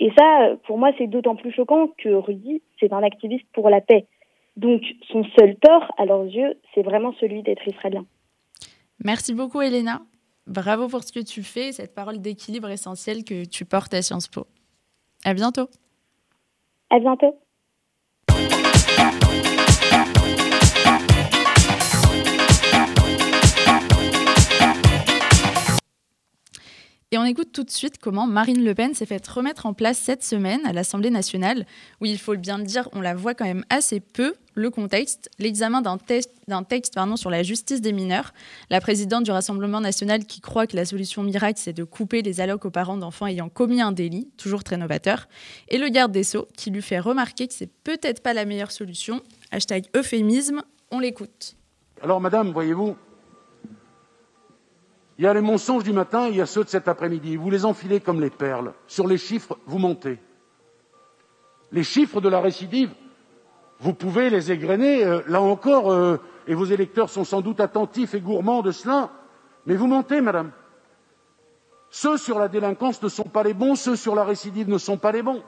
Et 0.00 0.10
ça, 0.18 0.56
pour 0.66 0.78
moi, 0.78 0.90
c'est 0.98 1.06
d'autant 1.06 1.36
plus 1.36 1.52
choquant 1.52 1.88
que 1.98 2.08
Rudy, 2.08 2.62
c'est 2.80 2.92
un 2.92 3.04
activiste 3.04 3.46
pour 3.52 3.70
la 3.70 3.80
paix. 3.80 4.06
Donc, 4.56 4.82
son 5.12 5.22
seul 5.38 5.54
tort, 5.56 5.92
à 5.96 6.04
leurs 6.04 6.24
yeux, 6.24 6.54
c'est 6.74 6.82
vraiment 6.82 7.12
celui 7.20 7.42
d'être 7.42 7.66
israélien. 7.68 8.04
Merci 9.04 9.34
beaucoup, 9.34 9.60
Elena. 9.60 10.02
Bravo 10.46 10.88
pour 10.88 11.04
ce 11.04 11.12
que 11.12 11.20
tu 11.20 11.42
fais, 11.42 11.72
cette 11.72 11.94
parole 11.94 12.20
d'équilibre 12.20 12.68
essentielle 12.68 13.24
que 13.24 13.44
tu 13.44 13.64
portes 13.64 13.94
à 13.94 14.02
Sciences 14.02 14.28
Po. 14.28 14.46
À 15.24 15.34
bientôt. 15.34 15.68
À 16.90 16.98
bientôt. 16.98 17.38
Et 27.14 27.18
on 27.18 27.24
écoute 27.24 27.52
tout 27.52 27.62
de 27.62 27.70
suite 27.70 27.98
comment 27.98 28.26
Marine 28.26 28.64
Le 28.64 28.74
Pen 28.74 28.92
s'est 28.92 29.06
fait 29.06 29.24
remettre 29.28 29.66
en 29.66 29.72
place 29.72 29.98
cette 29.98 30.24
semaine 30.24 30.58
à 30.66 30.72
l'Assemblée 30.72 31.10
nationale, 31.10 31.64
où 32.00 32.06
il 32.06 32.18
faut 32.18 32.36
bien 32.36 32.58
le 32.58 32.64
dire, 32.64 32.88
on 32.92 33.00
la 33.00 33.14
voit 33.14 33.34
quand 33.34 33.44
même 33.44 33.64
assez 33.70 34.00
peu. 34.00 34.34
Le 34.54 34.68
contexte, 34.68 35.30
l'examen 35.38 35.80
d'un 35.80 35.96
texte 35.96 36.92
pardon, 36.92 37.14
sur 37.14 37.30
la 37.30 37.44
justice 37.44 37.80
des 37.80 37.92
mineurs, 37.92 38.34
la 38.68 38.80
présidente 38.80 39.22
du 39.22 39.30
Rassemblement 39.30 39.80
national 39.80 40.24
qui 40.24 40.40
croit 40.40 40.66
que 40.66 40.74
la 40.74 40.84
solution 40.84 41.22
miracle, 41.22 41.60
c'est 41.62 41.72
de 41.72 41.84
couper 41.84 42.20
les 42.20 42.40
allocs 42.40 42.64
aux 42.64 42.70
parents 42.70 42.96
d'enfants 42.96 43.28
ayant 43.28 43.48
commis 43.48 43.80
un 43.80 43.92
délit, 43.92 44.28
toujours 44.36 44.64
très 44.64 44.76
novateur, 44.76 45.28
et 45.68 45.78
le 45.78 45.90
garde 45.90 46.10
des 46.10 46.24
Sceaux 46.24 46.48
qui 46.56 46.72
lui 46.72 46.82
fait 46.82 46.98
remarquer 46.98 47.46
que 47.46 47.54
c'est 47.54 47.70
peut-être 47.84 48.24
pas 48.24 48.34
la 48.34 48.44
meilleure 48.44 48.72
solution. 48.72 49.20
Hashtag 49.52 49.84
euphémisme, 49.94 50.62
on 50.90 50.98
l'écoute. 50.98 51.54
Alors 52.02 52.20
madame, 52.20 52.50
voyez-vous, 52.50 52.96
il 55.18 55.24
y 55.24 55.26
a 55.28 55.34
les 55.34 55.40
mensonges 55.40 55.84
du 55.84 55.92
matin, 55.92 56.28
il 56.28 56.36
y 56.36 56.40
a 56.40 56.46
ceux 56.46 56.64
de 56.64 56.68
cet 56.68 56.88
après-midi. 56.88 57.36
Vous 57.36 57.50
les 57.50 57.64
enfilez 57.64 58.00
comme 58.00 58.20
les 58.20 58.30
perles. 58.30 58.72
Sur 58.86 59.06
les 59.06 59.18
chiffres, 59.18 59.58
vous 59.66 59.78
montez. 59.78 60.18
Les 61.70 61.84
chiffres 61.84 62.20
de 62.20 62.28
la 62.28 62.40
récidive, 62.40 62.90
vous 63.80 63.94
pouvez 63.94 64.30
les 64.30 64.50
égrener, 64.50 65.04
euh, 65.04 65.20
là 65.28 65.40
encore, 65.40 65.90
euh, 65.92 66.18
et 66.46 66.54
vos 66.54 66.64
électeurs 66.64 67.10
sont 67.10 67.24
sans 67.24 67.40
doute 67.42 67.60
attentifs 67.60 68.14
et 68.14 68.20
gourmands 68.20 68.62
de 68.62 68.72
cela, 68.72 69.10
mais 69.66 69.76
vous 69.76 69.86
montez, 69.86 70.20
madame. 70.20 70.50
Ceux 71.90 72.16
sur 72.16 72.38
la 72.38 72.48
délinquance 72.48 73.00
ne 73.02 73.08
sont 73.08 73.24
pas 73.24 73.44
les 73.44 73.54
bons, 73.54 73.76
ceux 73.76 73.96
sur 73.96 74.16
la 74.16 74.24
récidive 74.24 74.68
ne 74.68 74.78
sont 74.78 74.96
pas 74.96 75.12
les 75.12 75.22
bons. 75.22 75.42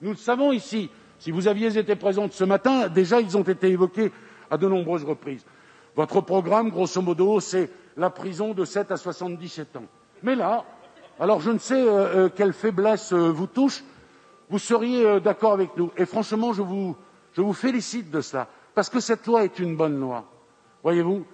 Nous 0.00 0.10
le 0.10 0.16
savons 0.16 0.52
ici. 0.52 0.88
Si 1.18 1.32
vous 1.32 1.48
aviez 1.48 1.76
été 1.76 1.96
présente 1.96 2.32
ce 2.32 2.44
matin, 2.44 2.88
déjà 2.88 3.20
ils 3.20 3.36
ont 3.36 3.42
été 3.42 3.68
évoqués 3.68 4.12
à 4.50 4.56
de 4.56 4.68
nombreuses 4.68 5.04
reprises. 5.04 5.44
Votre 5.96 6.20
programme, 6.20 6.70
grosso 6.70 7.02
modo, 7.02 7.40
c'est 7.40 7.70
la 7.98 8.10
prison 8.10 8.54
de 8.54 8.64
7 8.64 8.92
à 8.92 8.96
77 8.96 9.76
ans. 9.76 9.84
Mais 10.22 10.36
là, 10.36 10.64
alors 11.18 11.40
je 11.40 11.50
ne 11.50 11.58
sais 11.58 11.82
euh, 11.82 12.26
euh, 12.26 12.28
quelle 12.34 12.52
faiblesse 12.52 13.12
euh, 13.12 13.28
vous 13.30 13.48
touche, 13.48 13.82
vous 14.48 14.58
seriez 14.58 15.20
d'accord 15.20 15.52
avec 15.52 15.76
nous. 15.76 15.90
Et 15.96 16.06
franchement, 16.06 16.54
je 16.54 16.62
vous, 16.62 16.96
je 17.32 17.42
vous 17.42 17.52
félicite 17.52 18.10
de 18.10 18.22
cela, 18.22 18.48
parce 18.74 18.88
que 18.88 19.00
cette 19.00 19.26
loi 19.26 19.44
est 19.44 19.58
une 19.58 19.76
bonne 19.76 20.00
loi. 20.00 20.24
Voyez-vous, 20.82 21.26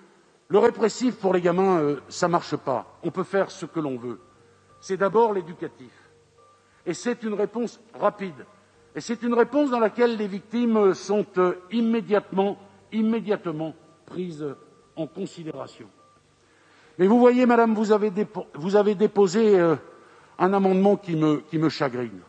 le 0.49 0.59
répressif 0.59 1.17
pour 1.17 1.33
les 1.33 1.41
gamins, 1.41 1.97
ça 2.09 2.27
ne 2.27 2.33
marche 2.33 2.57
pas. 2.57 2.99
On 3.05 3.13
peut 3.13 3.23
faire 3.23 3.53
ce 3.53 3.67
que 3.67 3.79
l'on 3.79 3.97
veut. 3.97 4.21
C'est 4.81 4.97
d'abord 4.97 5.33
l'éducatif. 5.33 5.93
Et 6.85 6.93
c'est 6.93 7.23
une 7.23 7.35
réponse 7.35 7.81
rapide. 7.95 8.45
Et 8.97 9.01
c'est 9.01 9.23
une 9.23 9.35
réponse 9.35 9.71
dans 9.71 9.79
laquelle 9.79 10.17
les 10.17 10.27
victimes 10.27 10.93
sont 10.93 11.25
immédiatement, 11.71 12.59
immédiatement 12.91 13.75
prises 14.07 14.45
en 14.97 15.07
considération. 15.07 15.89
Mais 16.99 17.07
vous 17.07 17.19
voyez, 17.19 17.47
madame, 17.47 17.75
vous 17.75 17.93
avez, 17.93 18.95
déposé 18.95 19.59
euh, 19.59 19.77
un 20.39 20.53
amendement 20.53 20.97
qui 20.97 21.17
me, 21.17 21.69
chagrine. 21.69 22.21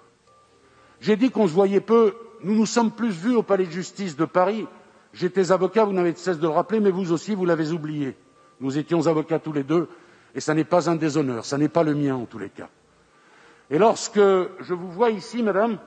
J'ai 1.00 1.16
dit 1.16 1.30
qu'on 1.30 1.48
se 1.48 1.54
voyait 1.54 1.82
peu. 1.82 2.16
Nous 2.44 2.56
nous 2.56 2.66
sommes 2.66 2.92
plus 2.92 3.12
vus 3.12 3.36
au 3.36 3.44
palais 3.44 3.66
de 3.66 3.72
justice 3.72 4.16
de 4.16 4.26
Paris. 4.26 4.68
J'étais 5.14 5.52
avocat, 5.52 5.86
vous 5.86 5.94
n'avez 5.94 6.14
cesse 6.16 6.38
de 6.38 6.48
le 6.48 6.54
rappeler, 6.54 6.80
mais 6.80 6.90
vous 6.90 7.12
aussi, 7.12 7.36
vous 7.36 7.46
l'avez 7.46 7.72
oublié. 7.72 8.16
Nous 8.60 8.78
étions 8.78 9.08
avocats 9.08 9.40
tous 9.40 9.54
les 9.54 9.64
deux, 9.64 9.88
et 10.34 10.40
ça 10.40 10.54
n'est 10.54 10.64
pas 10.64 10.90
un 10.90 10.96
déshonneur, 10.96 11.46
ça 11.46 11.58
n'est 11.58 11.70
pas 11.70 11.84
le 11.84 11.94
mien 11.94 12.16
en 12.16 12.26
tous 12.26 12.40
les 12.40 12.50
cas. 12.50 12.70
Et 13.70 13.78
lorsque 13.78 14.20
je 14.20 14.74
vous 14.74 14.92
vois 14.92 15.12
ici, 15.12 15.42
madame, 15.44 15.78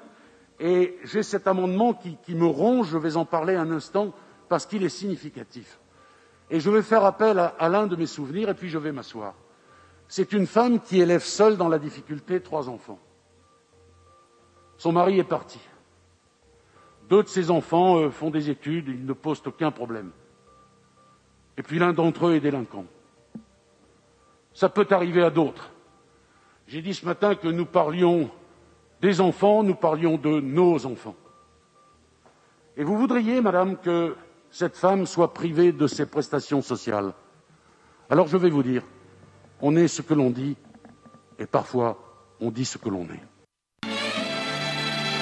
et 0.61 0.99
j'ai 1.05 1.23
cet 1.23 1.47
amendement 1.47 1.95
qui 1.95 2.35
me 2.35 2.47
ronge, 2.47 2.89
je 2.91 2.99
vais 2.99 3.17
en 3.17 3.25
parler 3.25 3.55
un 3.55 3.71
instant, 3.71 4.15
parce 4.49 4.67
qu'il 4.67 4.83
est 4.83 4.89
significatif. 4.89 5.79
Et 6.51 6.61
je 6.61 6.71
vais 6.71 6.83
faire 6.83 7.05
appel 7.05 7.39
à, 7.39 7.69
l'un 7.69 7.87
de 7.87 7.97
mes 7.97 8.07
souvenirs 8.07 8.49
et 8.49 8.55
puis 8.55 8.69
je 8.69 8.79
vais 8.79 8.93
m'asseoir. 8.93 9.35
C'est 10.09 10.33
une 10.33 10.47
femme 10.47 10.81
qui 10.81 11.01
élève 11.01 11.23
seule 11.23 11.57
dans 11.57 11.69
la 11.69 11.79
difficulté 11.79 12.41
trois 12.41 12.69
enfants. 12.69 12.99
Son 14.79 14.93
mari 14.93 15.19
est 15.19 15.25
parti. 15.25 15.61
Deux 17.11 17.23
de 17.23 17.29
ses 17.29 17.51
enfants 17.51 17.99
euh, 17.99 18.11
font 18.11 18.31
des 18.31 18.49
études, 18.49 18.89
ils 18.89 19.05
ne 19.05 19.13
posent 19.13 19.43
aucun 19.47 19.71
problème. 19.71 20.11
Et 21.57 21.63
puis 21.63 21.79
l'un 21.79 21.93
d'entre 21.93 22.29
eux 22.29 22.35
est 22.35 22.41
délinquant. 22.41 22.87
Ça 24.55 24.69
peut 24.69 24.87
arriver 24.91 25.23
à 25.23 25.31
d'autres. 25.31 25.71
J'ai 26.67 26.83
dit 26.83 26.95
ce 26.95 27.05
matin 27.05 27.35
que 27.35 27.49
nous 27.49 27.67
parlions 27.67 28.31
des 29.01 29.21
enfants, 29.21 29.63
nous 29.63 29.75
parlions 29.75 30.17
de 30.17 30.41
nos 30.41 30.85
enfants. 30.87 31.17
Et 32.77 32.85
vous 32.85 32.97
voudriez, 32.97 33.41
madame, 33.41 33.77
que 33.77 34.17
cette 34.51 34.77
femme 34.77 35.07
soit 35.07 35.35
privée 35.35 35.73
de 35.73 35.87
ses 35.87 36.07
prestations 36.07 36.63
sociales. 36.63 37.13
Alors 38.11 38.29
je 38.29 38.37
vais 38.37 38.51
vous 38.51 38.63
dire, 38.63 38.83
on 39.61 39.77
est 39.77 39.89
ce 39.89 40.03
que 40.03 40.15
l'on 40.15 40.31
dit, 40.31 40.57
et 41.39 41.47
parfois 41.47 41.99
on 42.41 42.51
dit 42.51 42.65
ce 42.65 42.79
que 42.79 42.89
l'on 42.89 43.05
est. 43.05 43.23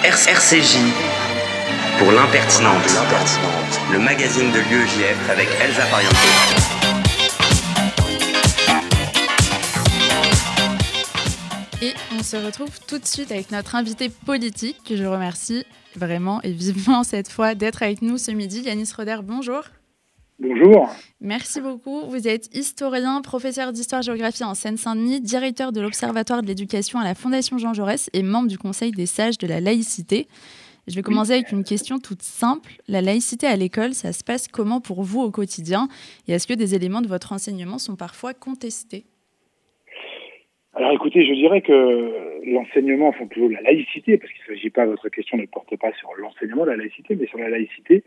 RCJ 0.05 0.79
pour 1.99 2.13
l'impertinente, 2.13 2.77
le 3.93 3.99
magazine 3.99 4.53
de 4.53 4.59
l'UEJF 4.59 5.31
avec 5.31 5.49
Elsa 5.61 5.87
Pariente. 5.87 6.76
On 12.19 12.23
se 12.23 12.37
retrouve 12.37 12.71
tout 12.87 12.99
de 12.99 13.05
suite 13.05 13.31
avec 13.31 13.51
notre 13.51 13.75
invité 13.75 14.09
politique, 14.09 14.79
que 14.85 14.97
je 14.97 15.05
remercie 15.05 15.65
vraiment 15.95 16.41
et 16.43 16.53
vivement 16.53 17.05
cette 17.05 17.29
fois 17.29 17.55
d'être 17.55 17.83
avec 17.83 18.01
nous 18.01 18.17
ce 18.17 18.31
midi. 18.31 18.63
Yanis 18.63 18.91
Roder, 18.97 19.19
bonjour. 19.23 19.63
Bonjour. 20.39 20.89
Merci 21.21 21.61
beaucoup. 21.61 22.03
Vous 22.09 22.29
êtes 22.29 22.55
historien, 22.55 23.21
professeur 23.23 23.73
d'histoire-géographie 23.73 24.45
en 24.45 24.55
Seine-Saint-Denis, 24.55 25.21
directeur 25.21 25.73
de 25.73 25.81
l'Observatoire 25.81 26.43
de 26.43 26.47
l'éducation 26.47 26.99
à 26.99 27.05
la 27.05 27.15
Fondation 27.15 27.59
Jean 27.59 27.75
Jaurès 27.75 28.11
et 28.13 28.23
membre 28.23 28.49
du 28.49 28.59
Conseil 28.59 28.93
des 28.93 29.07
sages 29.07 29.39
de 29.39 29.47
la 29.47 29.61
laïcité. 29.61 30.29
Je 30.87 30.95
vais 30.95 31.03
commencer 31.03 31.33
avec 31.33 31.53
une 31.53 31.65
question 31.65 31.99
toute 31.99 32.23
simple. 32.23 32.81
La 32.87 33.03
laïcité 33.03 33.47
à 33.47 33.57
l'école, 33.57 33.93
ça 33.93 34.13
se 34.13 34.23
passe 34.23 34.47
comment 34.47 34.81
pour 34.81 35.03
vous 35.03 35.21
au 35.21 35.31
quotidien? 35.31 35.89
Et 36.29 36.33
est-ce 36.33 36.47
que 36.47 36.55
des 36.55 36.75
éléments 36.75 37.01
de 37.01 37.09
votre 37.09 37.33
enseignement 37.33 37.79
sont 37.79 37.97
parfois 37.97 38.35
contestés? 38.35 39.07
Alors 40.77 40.93
écoutez, 40.93 41.25
je 41.25 41.33
dirais 41.33 41.63
que 41.63 42.13
l'enseignement, 42.45 43.09
enfin 43.09 43.27
plutôt 43.27 43.49
la 43.49 43.63
laïcité, 43.63 44.19
parce 44.19 44.31
qu'il 44.31 44.43
ne 44.43 44.55
s'agit 44.55 44.69
pas, 44.69 44.85
votre 44.85 45.09
question 45.09 45.39
ne 45.39 45.47
porte 45.47 45.75
pas 45.77 45.91
sur 45.95 46.11
l'enseignement 46.19 46.67
la 46.67 46.77
laïcité, 46.77 47.17
mais 47.17 47.27
sur 47.27 47.39
la 47.39 47.49
laïcité. 47.49 48.05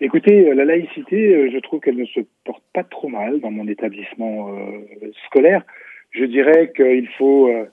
Écoutez, 0.00 0.54
la 0.54 0.64
laïcité, 0.64 1.50
je 1.50 1.58
trouve 1.58 1.80
qu'elle 1.80 1.96
ne 1.96 2.04
se 2.04 2.20
porte 2.44 2.62
pas 2.72 2.84
trop 2.84 3.08
mal 3.08 3.40
dans 3.40 3.50
mon 3.50 3.66
établissement 3.66 4.48
euh, 4.50 5.10
scolaire. 5.26 5.64
Je 6.12 6.24
dirais 6.24 6.72
qu'il 6.74 7.08
faut, 7.18 7.48
euh, 7.48 7.64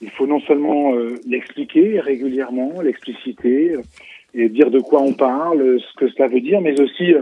il 0.00 0.08
faut 0.08 0.26
non 0.26 0.40
seulement 0.40 0.94
euh, 0.94 1.16
l'expliquer 1.26 2.00
régulièrement, 2.00 2.80
l'expliciter, 2.80 3.76
et 4.32 4.48
dire 4.48 4.70
de 4.70 4.80
quoi 4.80 5.02
on 5.02 5.12
parle, 5.12 5.78
ce 5.80 5.94
que 5.98 6.08
cela 6.08 6.28
veut 6.28 6.40
dire, 6.40 6.62
mais 6.62 6.80
aussi 6.80 7.12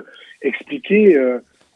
expliquer 0.42 1.18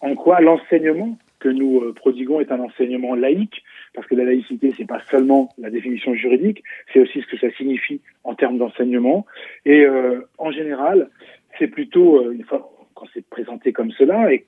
en 0.02 0.14
quoi 0.14 0.40
l'enseignement 0.40 1.19
que 1.40 1.49
nous 1.49 1.92
prodiguons 1.95 2.38
est 2.40 2.52
un 2.52 2.61
enseignement 2.61 3.14
laïque, 3.14 3.64
parce 3.95 4.07
que 4.07 4.15
la 4.15 4.25
laïcité, 4.25 4.73
c'est 4.77 4.87
pas 4.87 5.03
seulement 5.11 5.51
la 5.59 5.71
définition 5.71 6.15
juridique, 6.15 6.63
c'est 6.93 7.01
aussi 7.01 7.21
ce 7.21 7.27
que 7.27 7.39
ça 7.39 7.51
signifie 7.57 8.01
en 8.25 8.35
termes 8.35 8.59
d'enseignement. 8.59 9.27
Et 9.67 9.85
euh, 9.85 10.21
en 10.39 10.51
général, 10.51 11.11
c'est 11.59 11.69
plutôt, 11.69 12.21
euh, 12.21 12.33
une 12.33 12.45
fois, 12.45 12.71
quand 12.95 13.07
c'est 13.13 13.27
présenté 13.27 13.73
comme 13.73 13.91
cela, 13.93 14.33
et 14.33 14.47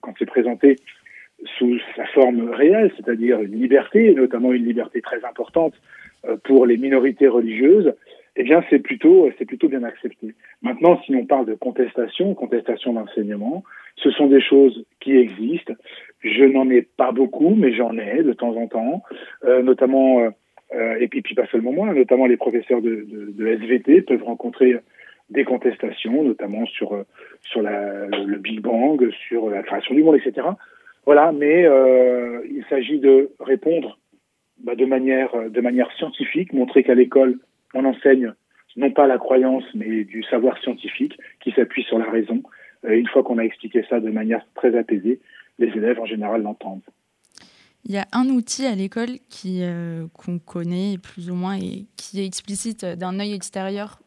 quand 0.00 0.14
c'est 0.18 0.26
présenté 0.26 0.76
sous 1.58 1.78
sa 1.94 2.06
forme 2.06 2.50
réelle, 2.50 2.92
c'est-à-dire 2.96 3.40
une 3.40 3.60
liberté, 3.60 4.12
notamment 4.14 4.52
une 4.52 4.64
liberté 4.64 5.00
très 5.00 5.24
importante 5.24 5.74
euh, 6.24 6.36
pour 6.44 6.66
les 6.66 6.76
minorités 6.76 7.28
religieuses, 7.28 7.94
eh 8.36 8.44
bien, 8.44 8.62
c'est 8.70 8.78
plutôt, 8.78 9.30
c'est 9.38 9.44
plutôt 9.44 9.68
bien 9.68 9.82
accepté. 9.82 10.34
Maintenant, 10.62 11.00
si 11.02 11.14
on 11.14 11.26
parle 11.26 11.46
de 11.46 11.54
contestation, 11.54 12.34
contestation 12.34 12.92
d'enseignement, 12.92 13.64
ce 13.96 14.10
sont 14.10 14.26
des 14.26 14.40
choses 14.40 14.84
qui 15.00 15.16
existent. 15.16 15.74
Je 16.20 16.44
n'en 16.44 16.70
ai 16.70 16.82
pas 16.82 17.12
beaucoup, 17.12 17.54
mais 17.54 17.72
j'en 17.72 17.96
ai 17.96 18.22
de 18.22 18.32
temps 18.32 18.56
en 18.56 18.66
temps, 18.68 19.02
euh, 19.44 19.62
notamment, 19.62 20.20
euh, 20.20 20.30
euh 20.74 20.96
et 21.00 21.08
puis, 21.08 21.34
pas 21.34 21.46
seulement 21.46 21.72
moi, 21.72 21.92
notamment 21.92 22.26
les 22.26 22.36
professeurs 22.36 22.80
de, 22.82 23.06
SVT 23.38 24.02
peuvent 24.02 24.22
rencontrer 24.22 24.76
des 25.30 25.44
contestations, 25.44 26.22
notamment 26.22 26.64
sur, 26.66 27.04
sur 27.42 27.60
la, 27.60 28.06
le 28.06 28.38
Big 28.38 28.60
Bang, 28.60 29.10
sur 29.28 29.50
la 29.50 29.62
création 29.62 29.94
du 29.94 30.02
monde, 30.02 30.16
etc. 30.16 30.46
Voilà, 31.04 31.32
mais 31.32 31.64
euh, 31.66 32.40
il 32.50 32.64
s'agit 32.68 32.98
de 32.98 33.30
répondre 33.40 33.98
bah, 34.62 34.74
de, 34.74 34.84
manière, 34.84 35.30
de 35.50 35.60
manière 35.60 35.90
scientifique, 35.92 36.52
montrer 36.52 36.82
qu'à 36.82 36.94
l'école, 36.94 37.38
on 37.74 37.84
enseigne 37.84 38.32
non 38.76 38.92
pas 38.92 39.06
la 39.06 39.18
croyance, 39.18 39.64
mais 39.74 40.04
du 40.04 40.22
savoir 40.22 40.56
scientifique 40.62 41.18
qui 41.40 41.50
s'appuie 41.52 41.82
sur 41.84 41.98
la 41.98 42.10
raison. 42.10 42.42
Euh, 42.84 42.96
une 42.96 43.08
fois 43.08 43.22
qu'on 43.22 43.38
a 43.38 43.42
expliqué 43.42 43.84
ça 43.90 44.00
de 44.00 44.10
manière 44.10 44.46
très 44.54 44.76
apaisée, 44.78 45.20
les 45.58 45.68
élèves 45.68 45.98
en 45.98 46.06
général 46.06 46.42
l'entendent. 46.42 46.82
Il 47.84 47.92
y 47.92 47.98
a 47.98 48.06
un 48.12 48.28
outil 48.28 48.66
à 48.66 48.74
l'école 48.74 49.18
qui 49.28 49.62
qu'on 50.12 50.38
connaît 50.38 50.98
plus 50.98 51.30
ou 51.30 51.34
moins 51.34 51.56
et 51.56 51.86
qui 51.96 52.20
est 52.20 52.26
explicite 52.26 52.84
d'un 52.84 53.18
œil 53.18 53.32
extérieur 53.32 54.00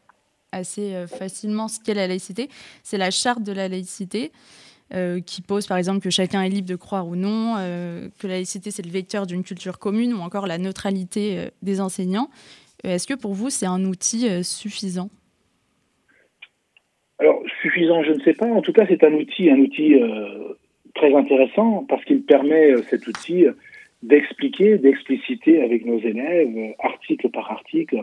assez 0.52 1.06
facilement 1.08 1.68
ce 1.68 1.80
qu'est 1.80 1.94
la 1.94 2.06
laïcité. 2.06 2.48
C'est 2.82 2.98
la 2.98 3.10
charte 3.10 3.42
de 3.42 3.50
la 3.50 3.68
laïcité. 3.68 4.30
qui 5.26 5.42
pose 5.42 5.66
par 5.66 5.78
exemple 5.78 6.00
que 6.00 6.10
chacun 6.10 6.42
est 6.42 6.50
libre 6.50 6.68
de 6.68 6.76
croire 6.76 7.08
ou 7.08 7.16
non, 7.16 7.56
que 7.56 8.26
la 8.26 8.34
laïcité 8.34 8.70
c'est 8.70 8.84
le 8.84 8.92
vecteur 8.92 9.26
d'une 9.26 9.42
culture 9.42 9.78
commune 9.78 10.12
ou 10.12 10.18
encore 10.18 10.46
la 10.46 10.58
neutralité 10.58 11.48
des 11.62 11.80
enseignants. 11.80 12.28
Est-ce 12.84 13.06
que 13.06 13.14
pour 13.14 13.32
vous 13.32 13.50
c'est 13.50 13.66
un 13.66 13.84
outil 13.84 14.42
suffisant? 14.44 15.08
Alors, 17.22 17.40
suffisant, 17.60 18.02
je 18.02 18.14
ne 18.14 18.20
sais 18.22 18.34
pas. 18.34 18.46
En 18.46 18.62
tout 18.62 18.72
cas, 18.72 18.84
c'est 18.88 19.04
un 19.04 19.12
outil, 19.12 19.48
un 19.48 19.60
outil 19.60 19.94
euh, 19.94 20.54
très 20.96 21.14
intéressant 21.14 21.86
parce 21.88 22.04
qu'il 22.04 22.22
permet, 22.24 22.72
euh, 22.72 22.82
cet 22.82 23.06
outil, 23.06 23.46
d'expliquer, 24.02 24.76
d'expliciter 24.78 25.62
avec 25.62 25.86
nos 25.86 26.00
élèves, 26.00 26.74
article 26.80 27.28
par 27.28 27.48
article, 27.52 28.02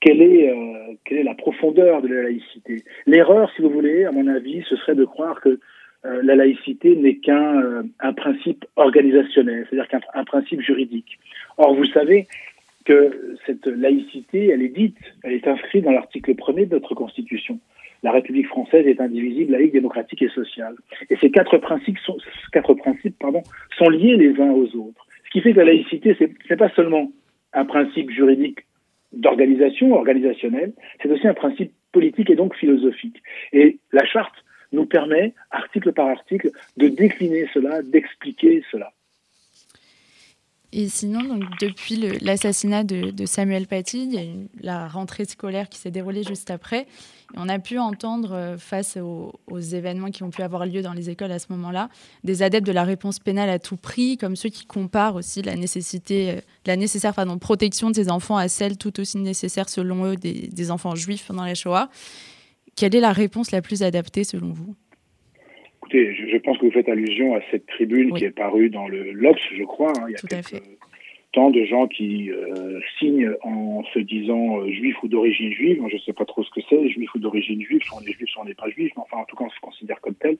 quelle 0.00 0.20
est, 0.20 0.50
euh, 0.50 0.94
quelle 1.04 1.18
est 1.18 1.22
la 1.22 1.36
profondeur 1.36 2.02
de 2.02 2.08
la 2.08 2.22
laïcité. 2.22 2.82
L'erreur, 3.06 3.48
si 3.54 3.62
vous 3.62 3.70
voulez, 3.70 4.04
à 4.06 4.10
mon 4.10 4.26
avis, 4.26 4.64
ce 4.68 4.74
serait 4.74 4.96
de 4.96 5.04
croire 5.04 5.40
que 5.40 5.60
la 6.04 6.36
laïcité 6.36 6.94
n'est 6.94 7.16
qu'un 7.16 7.84
un 7.98 8.12
principe 8.12 8.64
organisationnel, 8.76 9.66
c'est-à-dire 9.68 9.88
qu'un 9.88 10.24
principe 10.24 10.60
juridique. 10.62 11.18
Or, 11.58 11.74
vous 11.74 11.86
savez 11.86 12.28
que 12.84 13.36
cette 13.46 13.66
laïcité, 13.66 14.48
elle 14.48 14.62
est 14.62 14.68
dite, 14.68 14.98
elle 15.22 15.32
est 15.32 15.46
inscrite 15.46 15.84
dans 15.84 15.92
l'article 15.92 16.34
1er 16.34 16.68
de 16.68 16.74
notre 16.74 16.94
Constitution 16.94 17.60
la 18.02 18.12
République 18.12 18.46
française 18.46 18.86
est 18.86 19.00
indivisible, 19.00 19.52
laïque, 19.52 19.72
démocratique 19.72 20.22
et 20.22 20.28
sociale. 20.28 20.76
Et 21.10 21.16
ces 21.16 21.30
quatre 21.30 21.58
principes 21.58 21.98
sont, 21.98 22.16
quatre 22.52 22.74
principes, 22.74 23.18
pardon, 23.18 23.42
sont 23.76 23.88
liés 23.88 24.16
les 24.16 24.40
uns 24.40 24.50
aux 24.50 24.68
autres. 24.76 25.06
Ce 25.24 25.30
qui 25.30 25.40
fait 25.40 25.52
que 25.52 25.58
la 25.58 25.64
laïcité, 25.64 26.14
c'est 26.18 26.30
n'est 26.48 26.56
pas 26.56 26.70
seulement 26.70 27.10
un 27.52 27.64
principe 27.64 28.10
juridique 28.10 28.60
d'organisation, 29.12 29.94
organisationnel, 29.94 30.74
c'est 31.02 31.10
aussi 31.10 31.26
un 31.26 31.34
principe 31.34 31.72
politique 31.92 32.30
et 32.30 32.36
donc 32.36 32.54
philosophique. 32.54 33.22
Et 33.52 33.78
la 33.92 34.04
charte 34.04 34.44
nous 34.70 34.84
permet, 34.84 35.34
article 35.50 35.92
par 35.92 36.08
article, 36.08 36.50
de 36.76 36.88
décliner 36.88 37.46
cela, 37.54 37.82
d'expliquer 37.82 38.62
cela. 38.70 38.92
Et 40.70 40.90
sinon, 40.90 41.40
depuis 41.62 41.96
l'assassinat 42.20 42.84
de, 42.84 43.24
Samuel 43.24 43.66
Paty, 43.66 44.04
il 44.04 44.14
y 44.14 44.18
a 44.18 44.22
la 44.60 44.86
rentrée 44.86 45.24
scolaire 45.24 45.70
qui 45.70 45.78
s'est 45.78 45.90
déroulée 45.90 46.22
juste 46.24 46.50
après. 46.50 46.86
on 47.36 47.48
a 47.48 47.58
pu 47.58 47.78
entendre, 47.78 48.32
euh, 48.32 48.58
face 48.58 48.98
aux, 48.98 49.32
événements 49.58 50.10
qui 50.10 50.22
ont 50.24 50.30
pu 50.30 50.42
avoir 50.42 50.66
lieu 50.66 50.82
dans 50.82 50.92
les 50.92 51.08
écoles 51.08 51.32
à 51.32 51.38
ce 51.38 51.46
moment-là, 51.50 51.88
des 52.22 52.42
adeptes 52.42 52.66
de 52.66 52.72
la 52.72 52.84
réponse 52.84 53.18
pénale 53.18 53.48
à 53.48 53.58
tout 53.58 53.78
prix, 53.78 54.18
comme 54.18 54.36
ceux 54.36 54.50
qui 54.50 54.66
comparent 54.66 55.14
aussi 55.14 55.40
la, 55.40 55.56
nécessité, 55.56 56.32
euh, 56.32 56.40
la 56.66 56.76
nécessaire 56.76 57.14
protection 57.40 57.88
de 57.88 57.94
ces 57.94 58.10
enfants 58.10 58.36
à 58.36 58.48
celle 58.48 58.76
tout 58.76 59.00
aussi 59.00 59.16
nécessaire, 59.16 59.70
selon 59.70 60.04
eux, 60.04 60.16
des, 60.16 60.48
des 60.48 60.70
enfants 60.70 60.94
juifs 60.94 61.24
pendant 61.26 61.44
la 61.44 61.54
Shoah. 61.54 61.88
Quelle 62.76 62.94
est 62.94 63.00
la 63.00 63.12
réponse 63.12 63.52
la 63.52 63.62
plus 63.62 63.82
adaptée, 63.82 64.22
selon 64.22 64.52
vous? 64.52 64.76
Écoutez, 65.90 66.14
je, 66.14 66.36
pense 66.36 66.58
que 66.58 66.66
vous 66.66 66.72
faites 66.72 66.88
allusion 66.90 67.34
à 67.34 67.40
cette 67.50 67.66
tribune 67.66 68.12
qui 68.12 68.26
est 68.26 68.30
parue 68.30 68.68
dans 68.68 68.88
le 68.88 69.10
L'Obs, 69.12 69.40
je 69.56 69.64
crois. 69.64 69.90
Hein, 69.96 70.04
il 70.08 70.12
y 70.12 70.16
a 70.16 70.18
Tout 70.18 70.58
tant 71.32 71.50
de 71.50 71.64
gens 71.64 71.86
qui 71.86 72.30
euh, 72.30 72.78
signent 72.98 73.30
en 73.42 73.82
se 73.94 73.98
disant 73.98 74.60
euh, 74.60 74.70
juifs 74.70 75.02
ou 75.02 75.08
d'origine 75.08 75.50
juive. 75.52 75.82
je 75.88 75.96
ne 75.96 76.00
sais 76.00 76.12
pas 76.12 76.26
trop 76.26 76.42
ce 76.42 76.50
que 76.50 76.60
c'est, 76.68 76.88
juifs 76.90 77.14
ou 77.14 77.18
d'origine 77.18 77.62
juive, 77.62 77.82
soit 77.84 77.98
on 78.02 78.06
est 78.06 78.12
juif, 78.12 78.28
soit 78.28 78.42
on 78.42 78.46
n'est 78.46 78.54
pas 78.54 78.68
juif, 78.68 78.92
mais 78.96 79.02
enfin, 79.02 79.18
en 79.18 79.24
tout 79.24 79.36
cas, 79.36 79.44
on 79.44 79.50
se 79.50 79.60
considère 79.60 80.00
comme 80.02 80.14
tel. 80.14 80.36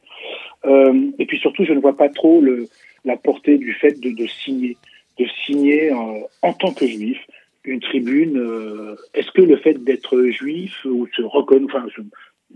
Euh, 0.66 1.10
et 1.18 1.24
puis 1.24 1.38
surtout, 1.38 1.64
je 1.64 1.72
ne 1.72 1.80
vois 1.80 1.96
pas 1.96 2.10
trop 2.10 2.40
le, 2.42 2.68
la 3.06 3.16
portée 3.16 3.56
du 3.56 3.72
fait 3.72 3.98
de, 4.00 4.10
de 4.10 4.26
signer, 4.26 4.76
de 5.18 5.26
signer 5.46 5.92
en 5.92 6.52
tant 6.52 6.72
que 6.72 6.86
juif 6.86 7.18
une 7.64 7.80
tribune. 7.80 8.96
Est-ce 9.14 9.30
que 9.32 9.42
le 9.42 9.56
fait 9.56 9.82
d'être 9.82 10.22
juif 10.28 10.84
ou 10.84 11.06
se 11.14 11.22
reconnaître, 11.22 11.74
enfin, 11.74 11.86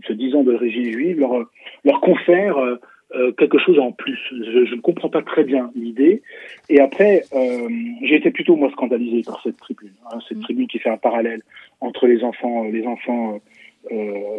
se 0.07 0.13
disant 0.13 0.43
d'origine 0.43 0.91
juive, 0.91 1.21
leur, 1.21 1.49
leur 1.85 2.01
confère 2.01 2.59
euh, 2.59 2.77
euh, 3.15 3.33
quelque 3.33 3.59
chose 3.59 3.79
en 3.79 3.93
plus. 3.93 4.19
Je, 4.31 4.75
ne 4.75 4.81
comprends 4.81 5.09
pas 5.09 5.23
très 5.23 5.45
bien 5.45 5.71
l'idée. 5.75 6.23
Et 6.69 6.81
après, 6.81 7.25
euh, 7.35 7.69
j'ai 8.03 8.17
été 8.17 8.31
plutôt 8.31 8.57
moi 8.57 8.71
scandalisé 8.71 9.23
par 9.23 9.43
cette 9.43 9.59
tribune, 9.59 9.93
hein, 10.11 10.19
cette 10.29 10.39
mm. 10.39 10.43
tribune 10.43 10.67
qui 10.67 10.79
fait 10.79 10.91
un 10.91 10.97
parallèle 10.97 11.43
entre 11.81 12.07
les 12.07 12.23
enfants, 12.25 12.65
les 12.65 12.87
enfants 12.87 13.41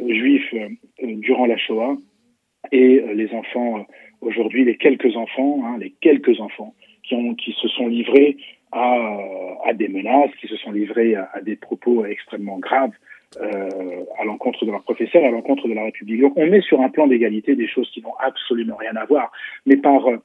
juifs 0.07 0.55
durant 1.01 1.45
la 1.45 1.57
Shoah 1.57 1.97
et 2.71 3.03
les 3.13 3.33
enfants 3.33 3.85
aujourd'hui, 4.21 4.63
les 4.63 4.77
quelques 4.77 5.17
enfants, 5.17 5.59
hein, 5.65 5.77
les 5.81 5.93
quelques 5.99 6.39
enfants 6.39 6.73
qui 7.03 7.13
ont, 7.15 7.35
qui 7.35 7.51
se 7.51 7.67
sont 7.67 7.87
livrés 7.87 8.37
à, 8.71 8.95
à 9.65 9.73
des 9.73 9.89
menaces, 9.89 10.31
qui 10.39 10.47
se 10.47 10.55
sont 10.55 10.71
livrés 10.71 11.15
à 11.15 11.41
des 11.41 11.57
propos 11.57 12.05
extrêmement 12.05 12.57
graves 12.57 12.93
euh, 13.41 14.03
à 14.19 14.25
l'encontre 14.25 14.65
de 14.65 14.71
leur 14.71 14.83
professeur, 14.83 15.23
à 15.23 15.31
l'encontre 15.31 15.67
de 15.67 15.73
la 15.73 15.83
République. 15.83 16.21
Donc 16.21 16.33
on 16.35 16.45
met 16.45 16.61
sur 16.61 16.81
un 16.81 16.89
plan 16.89 17.07
d'égalité 17.07 17.55
des 17.55 17.67
choses 17.67 17.89
qui 17.91 18.01
n'ont 18.01 18.15
absolument 18.19 18.75
rien 18.75 18.95
à 18.95 19.05
voir, 19.05 19.31
mais 19.65 19.77
par, 19.77 20.07
euh, 20.07 20.17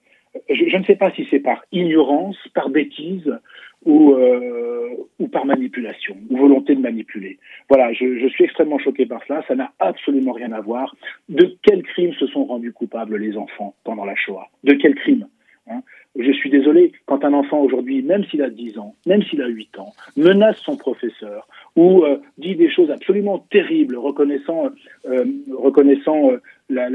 je, 0.50 0.76
ne 0.76 0.84
sais 0.84 0.96
pas 0.96 1.10
si 1.12 1.26
c'est 1.30 1.40
par 1.40 1.64
ignorance, 1.72 2.36
par 2.54 2.68
bêtise 2.70 3.32
ou, 3.84 4.12
euh, 4.12 4.90
ou 5.18 5.28
par 5.28 5.46
manipulation, 5.46 6.16
ou 6.30 6.36
volonté 6.36 6.74
de 6.74 6.80
manipuler. 6.80 7.38
Voilà, 7.68 7.92
je, 7.92 8.28
suis 8.28 8.44
extrêmement 8.44 8.78
choqué 8.78 9.06
par 9.06 9.22
cela, 9.26 9.42
ça 9.46 9.54
n'a 9.54 9.72
absolument 9.78 10.32
rien 10.32 10.52
à 10.52 10.60
voir. 10.60 10.94
De 11.28 11.56
quels 11.62 11.82
crimes 11.82 12.14
se 12.14 12.26
sont 12.26 12.44
rendus 12.44 12.72
coupables 12.72 13.16
les 13.16 13.36
enfants 13.36 13.74
pendant 13.84 14.04
la 14.04 14.16
Shoah? 14.16 14.48
De 14.64 14.74
quels 14.74 14.94
crimes 14.94 15.26
hein? 15.68 15.82
Je 16.18 16.32
suis 16.32 16.50
désolé, 16.50 16.92
quand 17.06 17.24
un 17.24 17.32
enfant 17.32 17.60
aujourd'hui, 17.60 18.02
même 18.02 18.24
s'il 18.24 18.42
a 18.42 18.50
10 18.50 18.78
ans, 18.78 18.94
même 19.06 19.22
s'il 19.22 19.40
a 19.40 19.46
8 19.46 19.78
ans, 19.78 19.92
menace 20.16 20.56
son 20.56 20.76
professeur 20.76 21.46
ou 21.78 22.02
euh, 22.02 22.18
dit 22.38 22.56
des 22.56 22.68
choses 22.68 22.90
absolument 22.90 23.38
terribles, 23.52 23.96
reconnaissant, 23.96 24.64
euh, 25.06 25.24
reconnaissant 25.56 26.32
euh, 26.32 26.42
la, 26.68 26.88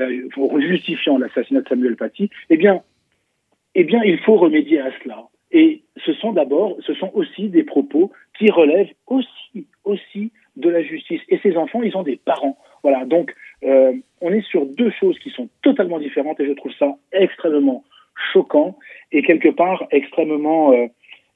justifiant 0.59 1.17
l'assassinat 1.17 1.61
de 1.61 1.69
Samuel 1.69 1.95
Paty, 1.95 2.29
eh 2.49 2.57
bien, 2.57 2.81
eh 3.75 3.85
bien, 3.85 4.01
il 4.03 4.19
faut 4.19 4.35
remédier 4.35 4.81
à 4.81 4.91
cela. 5.01 5.23
Et 5.53 5.83
ce 6.05 6.11
sont 6.15 6.33
d'abord, 6.33 6.75
ce 6.85 6.93
sont 6.95 7.11
aussi 7.13 7.47
des 7.47 7.63
propos 7.63 8.11
qui 8.37 8.51
relèvent 8.51 8.91
aussi, 9.07 9.67
aussi 9.85 10.33
de 10.57 10.69
la 10.69 10.83
justice. 10.83 11.21
Et 11.29 11.39
ces 11.41 11.55
enfants, 11.55 11.81
ils 11.81 11.95
ont 11.95 12.03
des 12.03 12.17
parents. 12.17 12.57
Voilà. 12.83 13.05
Donc, 13.05 13.33
on 13.61 14.29
est 14.31 14.45
sur 14.49 14.65
deux 14.65 14.91
choses 14.99 15.17
qui 15.19 15.29
sont 15.29 15.47
totalement 15.61 15.99
différentes 15.99 16.41
et 16.41 16.47
je 16.47 16.53
trouve 16.53 16.73
ça 16.77 16.93
extrêmement 17.13 17.85
choquant 18.33 18.77
et 19.13 19.21
quelque 19.21 19.49
part 19.49 19.85
extrêmement, 19.91 20.73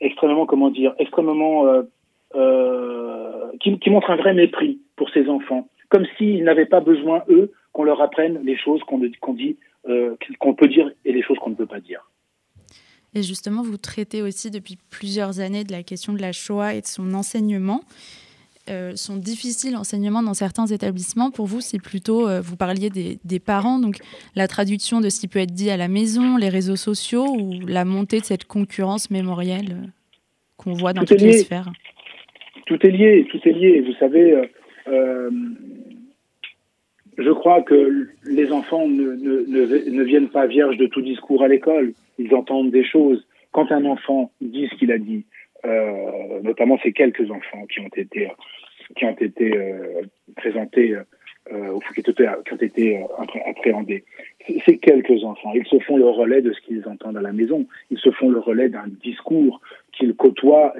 extrêmement 0.01 0.45
comment 0.45 0.71
dire, 0.71 0.93
extrêmement 0.99 1.83
euh, 2.37 2.41
euh, 2.41 3.51
qui, 3.59 3.77
qui, 3.79 3.89
montre 3.89 4.09
un 4.11 4.15
vrai 4.15 4.33
mépris 4.33 4.79
pour 4.95 5.09
ces 5.09 5.27
enfants, 5.27 5.67
comme 5.89 6.05
s'ils 6.17 6.43
n'avaient 6.43 6.65
pas 6.65 6.79
besoin 6.79 7.23
eux 7.29 7.51
qu'on 7.73 7.83
leur 7.83 8.01
apprenne 8.01 8.39
les 8.43 8.57
choses 8.57 8.81
qu'on 8.83 8.99
dit, 8.99 9.57
qu'on 10.39 10.53
peut 10.53 10.67
dire 10.67 10.91
et 11.05 11.13
les 11.13 11.23
choses 11.23 11.37
qu'on 11.39 11.51
ne 11.51 11.55
peut 11.55 11.65
pas 11.65 11.79
dire. 11.79 12.09
Et 13.15 13.23
justement, 13.23 13.61
vous 13.61 13.77
traitez 13.77 14.21
aussi 14.21 14.51
depuis 14.51 14.77
plusieurs 14.89 15.39
années 15.39 15.63
de 15.63 15.71
la 15.71 15.83
question 15.83 16.13
de 16.13 16.21
la 16.21 16.31
Shoah 16.31 16.73
et 16.75 16.81
de 16.81 16.85
son 16.85 17.13
enseignement. 17.13 17.81
Euh, 18.69 18.97
sont 18.97 19.15
difficiles 19.15 19.71
l'enseignement 19.73 20.21
dans 20.21 20.33
certains 20.33 20.65
établissements. 20.65 21.31
Pour 21.31 21.45
vous, 21.45 21.61
c'est 21.61 21.79
plutôt, 21.79 22.27
euh, 22.27 22.41
vous 22.41 22.57
parliez 22.57 22.89
des, 22.89 23.39
parents, 23.39 23.79
donc 23.79 23.99
la 24.35 24.49
traduction 24.49 24.99
de 24.99 25.07
ce 25.07 25.21
qui 25.21 25.29
peut 25.29 25.39
être 25.39 25.53
dit 25.53 25.69
à 25.69 25.77
la 25.77 25.87
maison, 25.87 26.35
les 26.35 26.49
réseaux 26.49 26.75
sociaux 26.75 27.25
ou 27.29 27.65
la 27.65 27.85
montée 27.85 28.19
de 28.19 28.25
cette 28.25 28.43
concurrence 28.43 29.09
mémorielle 29.09 29.71
euh, 29.71 29.87
qu'on 30.57 30.73
voit 30.73 30.91
dans 30.91 31.05
toutes 31.05 31.21
les 31.21 31.37
sphères 31.43 31.71
Tout 32.67 32.85
est 32.85 32.91
lié, 32.91 33.25
tout 33.31 33.39
est 33.43 33.53
lié. 33.53 33.81
Vous 33.81 33.93
savez, 33.93 34.49
je 37.17 37.31
crois 37.31 37.61
que 37.63 38.07
les 38.25 38.51
enfants 38.51 38.87
ne, 38.87 39.15
ne, 39.15 40.03
viennent 40.03 40.29
pas 40.29 40.45
vierges 40.45 40.77
de 40.77 40.85
tout 40.85 41.01
discours 41.01 41.43
à 41.43 41.47
l'école. 41.47 41.93
Ils 42.19 42.35
entendent 42.35 42.71
des 42.71 42.83
choses. 42.83 43.25
Quand 43.51 43.71
un 43.71 43.85
enfant 43.85 44.31
dit 44.41 44.67
ce 44.69 44.75
qu'il 44.75 44.91
a 44.91 44.97
dit, 44.97 45.25
notamment 46.43 46.77
ces 46.83 46.91
quelques 46.91 47.31
enfants 47.31 47.65
qui 47.67 47.79
ont 47.79 47.89
été 47.95 48.29
qui 48.95 49.05
ont 49.05 49.15
été 49.19 49.57
euh, 49.57 50.01
présentés 50.35 50.95
euh, 51.51 51.71
ou 51.71 51.79
qui, 51.79 52.03
ont 52.09 52.55
été 52.57 52.97
euh, 52.97 53.03
appréhendés. 53.45 54.03
Ces 54.65 54.77
quelques 54.77 55.23
enfants, 55.23 55.51
ils 55.53 55.65
se 55.65 55.79
font 55.79 55.97
le 55.97 56.07
relais 56.07 56.41
de 56.41 56.53
ce 56.53 56.61
qu'ils 56.61 56.87
entendent 56.87 57.17
à 57.17 57.21
la 57.21 57.33
maison. 57.33 57.67
Ils 57.91 57.99
se 57.99 58.11
font 58.11 58.29
le 58.29 58.39
relais 58.39 58.69
d'un 58.69 58.87
discours 59.03 59.61
qu'ils 59.97 60.15
côtoient, 60.15 60.73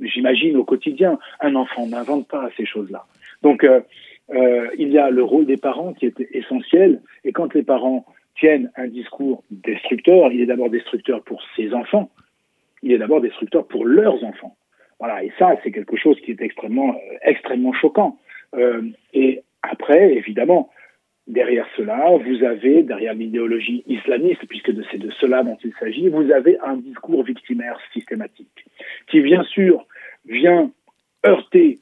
j'imagine, 0.00 0.56
au 0.56 0.64
quotidien. 0.64 1.18
Un 1.40 1.54
enfant 1.54 1.86
n'invente 1.86 2.28
pas 2.28 2.48
ces 2.56 2.66
choses-là. 2.66 3.04
Donc, 3.42 3.64
euh, 3.64 4.68
il 4.78 4.88
y 4.88 4.98
a 4.98 5.10
le 5.10 5.22
rôle 5.22 5.46
des 5.46 5.56
parents 5.56 5.92
qui 5.92 6.06
est 6.06 6.20
essentiel. 6.32 7.00
Et 7.24 7.32
quand 7.32 7.54
les 7.54 7.62
parents 7.62 8.04
tiennent 8.38 8.70
un 8.76 8.88
discours 8.88 9.44
destructeur, 9.50 10.32
il 10.32 10.40
est 10.40 10.46
d'abord 10.46 10.70
destructeur 10.70 11.22
pour 11.22 11.42
ses 11.56 11.72
enfants, 11.72 12.10
il 12.82 12.92
est 12.92 12.98
d'abord 12.98 13.20
destructeur 13.20 13.66
pour 13.66 13.84
leurs 13.84 14.22
enfants. 14.24 14.56
Voilà, 14.98 15.24
et 15.24 15.32
ça, 15.38 15.54
c'est 15.62 15.72
quelque 15.72 15.96
chose 15.96 16.18
qui 16.20 16.30
est 16.30 16.40
extrêmement, 16.40 16.90
euh, 16.90 17.16
extrêmement 17.22 17.72
choquant. 17.72 18.18
Euh, 18.54 18.82
et 19.12 19.42
après, 19.62 20.14
évidemment, 20.14 20.70
derrière 21.26 21.66
cela, 21.76 22.10
vous 22.16 22.44
avez, 22.44 22.82
derrière 22.82 23.14
l'idéologie 23.14 23.82
islamiste, 23.86 24.46
puisque 24.48 24.72
c'est 24.90 24.98
de 24.98 25.10
cela 25.20 25.42
dont 25.42 25.58
il 25.64 25.72
s'agit, 25.78 26.08
vous 26.08 26.30
avez 26.30 26.58
un 26.60 26.76
discours 26.76 27.24
victimaire 27.24 27.78
systématique, 27.92 28.64
qui 29.08 29.20
bien 29.20 29.42
sûr 29.44 29.84
vient 30.26 30.70
heurter 31.24 31.78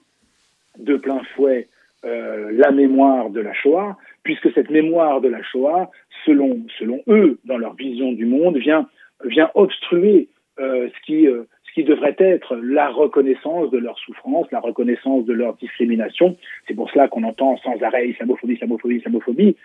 de 0.79 0.97
plein 0.97 1.23
fouet 1.35 1.69
euh, 2.05 2.53
la 2.53 2.71
mémoire 2.71 3.31
de 3.31 3.41
la 3.41 3.53
Shoah, 3.55 3.97
puisque 4.23 4.53
cette 4.53 4.71
mémoire 4.71 5.21
de 5.21 5.29
la 5.29 5.43
Shoah, 5.43 5.91
selon, 6.25 6.67
selon 6.79 7.01
eux, 7.09 7.39
dans 7.45 7.59
leur 7.59 7.75
vision 7.75 8.13
du 8.13 8.27
monde, 8.27 8.57
vient, 8.57 8.89
vient 9.25 9.51
obstruer 9.55 10.29
euh, 10.59 10.89
ce, 10.89 11.07
qui, 11.07 11.27
euh, 11.27 11.45
qui 11.75 11.85
devrait 11.85 12.17
être 12.19 12.57
la 12.57 12.89
reconnaissance 12.89 13.71
de 13.71 13.79
leur 13.79 13.99
souffrance, 13.99 14.47
la 14.53 14.61
reconnaissance 14.61 15.25
de 15.25 15.33
leur 15.33 15.55
discrimination. 15.57 16.37
C'est 16.67 16.75
pour 16.75 16.91
cela 16.91 17.09
qu'on 17.09 17.25
entend 17.25 17.57
sans 17.59 17.83
arrêt 17.83 18.09
islamophobie, 18.09 18.55
islamophobie, 18.55 18.97
islamophobie. 18.97 19.57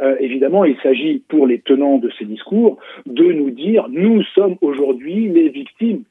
Euh, 0.00 0.16
évidemment, 0.20 0.64
il 0.64 0.76
s'agit 0.82 1.22
pour 1.28 1.46
les 1.46 1.60
tenants 1.60 1.98
de 1.98 2.10
ces 2.18 2.24
discours 2.24 2.78
de 3.06 3.24
nous 3.24 3.50
dire 3.50 3.88
nous 3.90 4.22
sommes 4.34 4.56
aujourd'hui 4.62 5.28
les 5.28 5.48
victimes. 5.50 6.04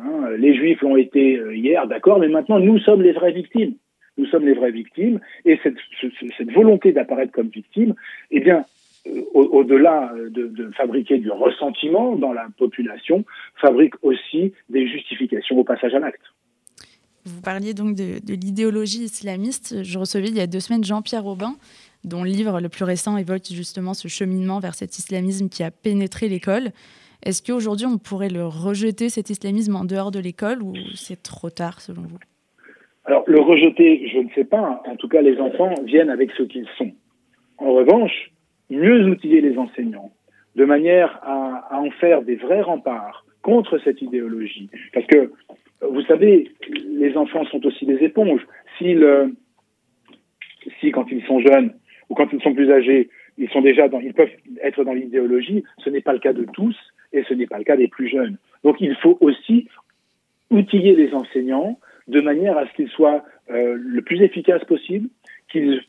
Hein, 0.00 0.30
les 0.38 0.54
Juifs 0.54 0.82
l'ont 0.82 0.96
été 0.96 1.40
hier, 1.52 1.86
d'accord, 1.86 2.18
mais 2.18 2.28
maintenant 2.28 2.58
nous 2.58 2.78
sommes 2.80 3.02
les 3.02 3.12
vraies 3.12 3.32
victimes. 3.32 3.74
Nous 4.16 4.26
sommes 4.26 4.46
les 4.46 4.54
vraies 4.54 4.70
victimes, 4.70 5.18
et 5.44 5.58
cette, 5.64 5.74
cette 6.38 6.52
volonté 6.52 6.92
d'apparaître 6.92 7.32
comme 7.32 7.48
victime, 7.48 7.94
eh 8.30 8.38
bien, 8.38 8.64
euh, 9.06 9.22
au-delà 9.34 10.12
de, 10.30 10.70
fabriquer 10.76 11.18
du 11.18 11.30
ressentiment 11.30 12.16
dans 12.16 12.32
la 12.32 12.46
population, 12.56 13.24
fabrique 13.60 13.94
aussi 14.02 14.52
des 14.68 14.86
justifications 14.88 15.58
au 15.58 15.64
passage 15.64 15.94
à 15.94 15.98
l'acte. 15.98 16.22
Vous 17.26 17.40
parliez 17.40 17.72
donc 17.72 17.96
de, 17.96 18.18
l'idéologie 18.28 19.04
islamiste. 19.04 19.82
Je 19.82 19.98
recevais 19.98 20.28
il 20.28 20.36
y 20.36 20.40
a 20.40 20.46
deux 20.46 20.60
semaines 20.60 20.84
Jean-Pierre 20.84 21.26
Aubin, 21.26 21.54
dont 22.04 22.22
le 22.22 22.30
livre 22.30 22.60
le 22.60 22.68
plus 22.68 22.84
récent 22.84 23.16
évoque 23.16 23.46
justement 23.50 23.94
ce 23.94 24.08
cheminement 24.08 24.58
vers 24.58 24.74
cet 24.74 24.98
islamisme 24.98 25.48
qui 25.48 25.62
a 25.62 25.70
pénétré 25.70 26.28
l'école. 26.28 26.70
Est-ce 27.22 27.42
qu'aujourd'hui 27.42 27.86
on 27.86 27.96
pourrait 27.96 28.28
le 28.28 28.46
rejeter, 28.46 29.08
cet 29.08 29.30
islamisme, 29.30 29.76
en 29.76 29.84
dehors 29.84 30.10
de 30.10 30.18
l'école, 30.18 30.62
ou 30.62 30.74
c'est 30.94 31.22
trop 31.22 31.48
tard 31.48 31.80
selon 31.80 32.02
vous? 32.02 32.18
Alors 33.06 33.24
le 33.26 33.40
rejeter, 33.40 34.08
je 34.08 34.18
ne 34.18 34.28
sais 34.34 34.44
pas. 34.44 34.82
En 34.86 34.96
tout 34.96 35.08
cas, 35.08 35.22
les 35.22 35.38
enfants 35.38 35.74
viennent 35.84 36.10
avec 36.10 36.30
ce 36.32 36.42
qu'ils 36.42 36.68
sont. 36.76 36.92
En 37.58 37.72
revanche, 37.72 38.32
mieux 38.70 39.04
outiller 39.06 39.40
les 39.40 39.58
enseignants, 39.58 40.12
de 40.56 40.64
manière 40.64 41.18
à, 41.22 41.78
en 41.78 41.90
faire 41.90 42.22
des 42.22 42.36
vrais 42.36 42.62
remparts 42.62 43.24
contre 43.42 43.78
cette 43.78 44.00
idéologie. 44.00 44.70
Parce 44.92 45.06
que, 45.06 45.32
vous 45.82 46.02
savez, 46.02 46.50
les 46.68 47.16
enfants 47.16 47.44
sont 47.46 47.64
aussi 47.66 47.84
des 47.84 48.02
éponges. 48.02 48.46
Si, 48.78 48.96
si 50.80 50.90
quand 50.92 51.10
ils 51.10 51.24
sont 51.24 51.40
jeunes 51.40 51.74
ou 52.08 52.14
quand 52.14 52.32
ils 52.32 52.40
sont 52.42 52.54
plus 52.54 52.70
âgés, 52.70 53.10
ils 53.36 53.50
sont 53.50 53.60
déjà 53.60 53.88
ils 54.02 54.14
peuvent 54.14 54.30
être 54.62 54.84
dans 54.84 54.92
l'idéologie, 54.92 55.64
ce 55.78 55.90
n'est 55.90 56.00
pas 56.00 56.12
le 56.12 56.20
cas 56.20 56.32
de 56.32 56.46
tous 56.52 56.76
et 57.12 57.24
ce 57.24 57.34
n'est 57.34 57.46
pas 57.46 57.58
le 57.58 57.64
cas 57.64 57.76
des 57.76 57.88
plus 57.88 58.08
jeunes. 58.08 58.38
Donc 58.62 58.80
il 58.80 58.94
faut 58.96 59.18
aussi 59.20 59.68
outiller 60.50 60.94
les 60.94 61.12
enseignants 61.14 61.78
de 62.08 62.20
manière 62.20 62.56
à 62.56 62.66
ce 62.66 62.72
qu'ils 62.74 62.88
soient 62.88 63.24
euh, 63.50 63.76
le 63.78 64.02
plus 64.02 64.22
efficaces 64.22 64.64
possible, 64.64 65.08
qu'ils 65.54 65.80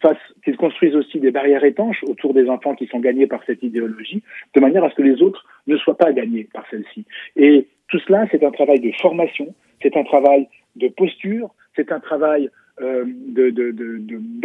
qu'ils 0.43 0.57
construisent 0.57 0.95
aussi 0.95 1.19
des 1.19 1.31
barrières 1.31 1.63
étanches 1.63 2.03
autour 2.03 2.35
des 2.35 2.47
enfants 2.49 2.75
qui 2.75 2.85
sont 2.85 2.99
gagnés 2.99 3.25
par 3.25 3.43
cette 3.45 3.63
idéologie, 3.63 4.21
de 4.55 4.61
manière 4.61 4.83
à 4.83 4.91
ce 4.91 4.95
que 4.95 5.01
les 5.01 5.23
autres 5.23 5.43
ne 5.65 5.75
soient 5.77 5.97
pas 5.97 6.13
gagnés 6.13 6.47
par 6.53 6.65
celle-ci. 6.69 7.05
Et 7.35 7.65
tout 7.87 7.97
cela, 8.05 8.27
c'est 8.29 8.43
un 8.43 8.51
travail 8.51 8.79
de 8.79 8.91
formation, 9.01 9.55
c'est 9.81 9.97
un 9.97 10.03
travail 10.03 10.47
de 10.75 10.87
posture, 10.89 11.49
c'est 11.75 11.91
un 11.91 11.99
travail 11.99 12.51
euh, 12.79 13.05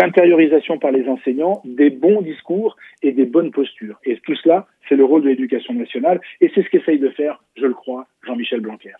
d'intériorisation 0.00 0.74
de, 0.74 0.78
de, 0.78 0.82
par 0.82 0.92
les 0.92 1.06
enseignants 1.06 1.60
des 1.64 1.90
bons 1.90 2.22
discours 2.22 2.76
et 3.02 3.12
des 3.12 3.26
bonnes 3.26 3.50
postures. 3.50 4.00
Et 4.04 4.16
tout 4.16 4.36
cela, 4.36 4.66
c'est 4.88 4.96
le 4.96 5.04
rôle 5.04 5.22
de 5.22 5.28
l'éducation 5.28 5.74
nationale, 5.74 6.20
et 6.40 6.50
c'est 6.54 6.62
ce 6.62 6.70
qu'essaye 6.70 6.98
de 6.98 7.10
faire, 7.10 7.42
je 7.56 7.66
le 7.66 7.74
crois, 7.74 8.06
Jean-Michel 8.26 8.60
Blanquer. 8.60 8.94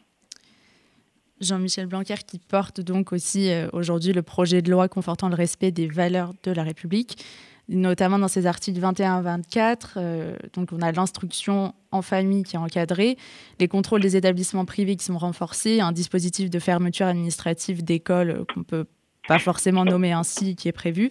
Jean-Michel 1.40 1.86
Blanquer 1.86 2.16
qui 2.26 2.38
porte 2.38 2.80
donc 2.80 3.12
aussi 3.12 3.50
euh, 3.50 3.68
aujourd'hui 3.72 4.12
le 4.12 4.22
projet 4.22 4.62
de 4.62 4.70
loi 4.70 4.88
confortant 4.88 5.28
le 5.28 5.34
respect 5.34 5.70
des 5.70 5.86
valeurs 5.86 6.32
de 6.42 6.52
la 6.52 6.62
République, 6.62 7.24
notamment 7.68 8.18
dans 8.18 8.28
ses 8.28 8.46
articles 8.46 8.78
21 8.78 9.22
24. 9.22 9.94
Euh, 9.96 10.36
donc 10.54 10.68
on 10.72 10.82
a 10.82 10.92
l'instruction 10.92 11.74
en 11.90 12.02
famille 12.02 12.42
qui 12.42 12.56
est 12.56 12.58
encadrée, 12.58 13.16
les 13.58 13.68
contrôles 13.68 14.00
des 14.00 14.16
établissements 14.16 14.64
privés 14.64 14.96
qui 14.96 15.04
sont 15.04 15.18
renforcés, 15.18 15.80
un 15.80 15.92
dispositif 15.92 16.50
de 16.50 16.58
fermeture 16.58 17.06
administrative 17.06 17.82
d'écoles 17.82 18.30
euh, 18.30 18.44
qu'on 18.52 18.62
peut 18.62 18.86
pas 19.26 19.38
forcément 19.38 19.84
nommer 19.84 20.12
ainsi 20.12 20.56
qui 20.56 20.68
est 20.68 20.72
prévu. 20.72 21.10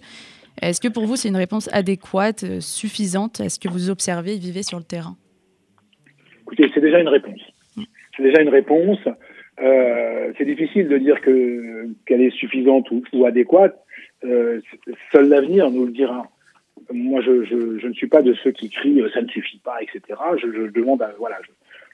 Est-ce 0.62 0.80
que 0.80 0.88
pour 0.88 1.06
vous 1.06 1.16
c'est 1.16 1.28
une 1.28 1.36
réponse 1.36 1.68
adéquate, 1.72 2.60
suffisante 2.60 3.40
à 3.40 3.48
ce 3.48 3.58
que 3.58 3.68
vous 3.68 3.90
observez 3.90 4.34
et 4.34 4.38
vivez 4.38 4.62
sur 4.62 4.78
le 4.78 4.84
terrain? 4.84 5.16
Écoutez, 6.42 6.70
c'est 6.74 6.80
déjà 6.80 7.00
une 7.00 7.08
réponse. 7.08 7.40
C'est 8.16 8.22
déjà 8.24 8.42
une 8.42 8.48
réponse. 8.48 8.98
Euh, 9.60 10.32
c'est 10.38 10.44
difficile 10.44 10.88
de 10.88 10.98
dire 10.98 11.20
que 11.20 11.88
qu'elle 12.06 12.22
est 12.22 12.34
suffisante 12.34 12.90
ou, 12.90 13.24
adéquate. 13.24 13.78
Euh, 14.24 14.60
seul 15.12 15.28
l'avenir 15.28 15.70
nous 15.70 15.86
le 15.86 15.92
dira. 15.92 16.26
Moi, 16.92 17.20
je, 17.20 17.86
ne 17.86 17.92
suis 17.92 18.08
pas 18.08 18.22
de 18.22 18.32
ceux 18.34 18.52
qui 18.52 18.70
crient 18.70 19.04
ça 19.12 19.22
ne 19.22 19.28
suffit 19.28 19.58
pas, 19.58 19.76
etc. 19.82 20.18
Je, 20.38 20.70
demande, 20.70 21.02
à, 21.02 21.12
voilà, 21.18 21.38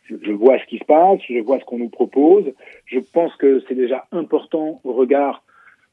je, 0.08 0.32
vois 0.32 0.58
ce 0.58 0.64
qui 0.66 0.78
se 0.78 0.84
passe, 0.84 1.20
je 1.28 1.40
vois 1.40 1.58
ce 1.58 1.64
qu'on 1.64 1.78
nous 1.78 1.88
propose. 1.88 2.44
Je 2.86 3.00
pense 3.00 3.34
que 3.36 3.62
c'est 3.68 3.74
déjà 3.74 4.06
important 4.12 4.80
au 4.84 4.92
regard 4.92 5.42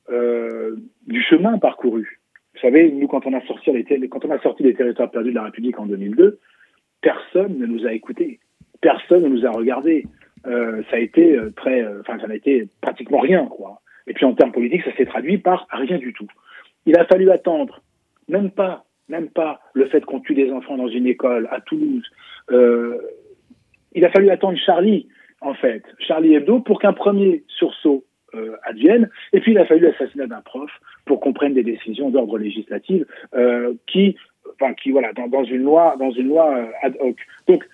euh, 0.10 0.76
du 1.08 1.22
chemin 1.24 1.58
parcouru. 1.58 2.20
Vous 2.54 2.62
savez, 2.62 2.92
nous, 2.92 3.08
quand 3.08 3.26
on 3.26 3.34
a 3.34 3.42
sorti 3.42 3.72
les, 3.72 4.08
quand 4.10 4.24
on 4.26 4.32
a 4.32 4.40
sorti 4.40 4.64
les 4.64 4.76
territoires 4.76 5.10
perdus 5.10 5.32
de 5.32 5.36
la 5.36 5.46
République 5.46 5.80
en 5.80 5.88
2002, 5.88 6.40
personne 7.02 7.58
ne 7.58 7.66
nous 7.66 7.86
a 7.88 7.94
écoutés, 7.94 8.40
personne 8.80 9.24
ne 9.24 9.30
nous 9.30 9.46
a 9.46 9.52
regardés. 9.52 10.06
Euh, 10.46 10.84
ça 10.90 10.98
a 10.98 11.00
été 11.00 11.38
euh, 11.38 11.52
très, 11.56 11.82
euh, 11.82 12.02
enfin, 12.02 12.20
ça 12.20 12.28
n'a 12.28 12.36
été 12.36 12.68
pratiquement 12.82 13.20
rien, 13.20 13.46
quoi. 13.46 13.82
Et 14.08 14.14
puis 14.14 14.26
en 14.26 14.34
termes 14.34 14.52
politiques, 14.52 14.84
ça 14.84 14.96
s'est 14.96 15.06
traduit 15.06 15.38
par 15.38 15.68
rien 15.72 15.98
du 15.98 16.14
tout. 16.14 16.28
Il 16.86 16.98
a 16.98 17.06
fallu 17.06 17.32
attendre, 17.32 17.82
même 18.28 18.52
pas, 18.52 18.86
même 19.08 19.30
pas 19.30 19.62
le 19.74 19.86
fait 19.88 20.04
qu'on 20.06 20.20
tue 20.20 20.34
des 20.34 20.52
enfants 20.52 20.78
dans 20.78 20.88
une 20.88 21.08
école 21.08 21.48
à 21.52 21.62
Toulouse. 21.62 22.04
Euh, 22.52 22.98
il 23.94 24.04
a 24.06 24.10
fallu 24.10 24.30
attendre 24.30 24.58
Charlie, 24.58 25.08
en 25.42 25.54
fait, 25.54 25.84
Charlie 26.00 26.34
Hebdo, 26.36 26.60
pour 26.60 26.80
qu'un 26.80 26.94
premier 26.94 27.44
sursaut 27.48 28.04
euh, 28.36 28.56
advienne. 28.64 29.10
Et 29.32 29.40
puis 29.40 29.52
il 29.52 29.58
a 29.58 29.66
fallu 29.66 29.82
l'assassinat 29.82 30.28
d'un 30.28 30.42
prof 30.42 30.72
pour 31.06 31.20
qu'on 31.20 31.34
prenne 31.34 31.54
des 31.54 31.64
décisions 31.64 32.10
d'ordre 32.10 32.38
législatif 32.38 33.04
euh, 33.36 33.74
qui, 33.88 34.18
enfin, 34.60 34.74
qui 34.74 34.92
voilà, 34.92 35.14
dans, 35.14 35.28
dans, 35.28 35.44
une 35.44 35.64
loi, 35.64 35.96
dans 36.00 36.12
une 36.12 36.28
loi 36.28 36.70
ad 36.82 36.98
hoc. 37.00 37.18
Donc 37.48 37.66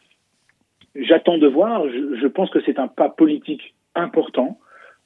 j'attends 1.02 1.38
de 1.38 1.48
voir. 1.48 1.88
Je, 1.90 2.28
pense 2.28 2.50
que 2.50 2.60
c'est 2.66 2.80
un 2.80 2.88
pas 2.88 3.10
politique 3.10 3.76
important 3.96 4.60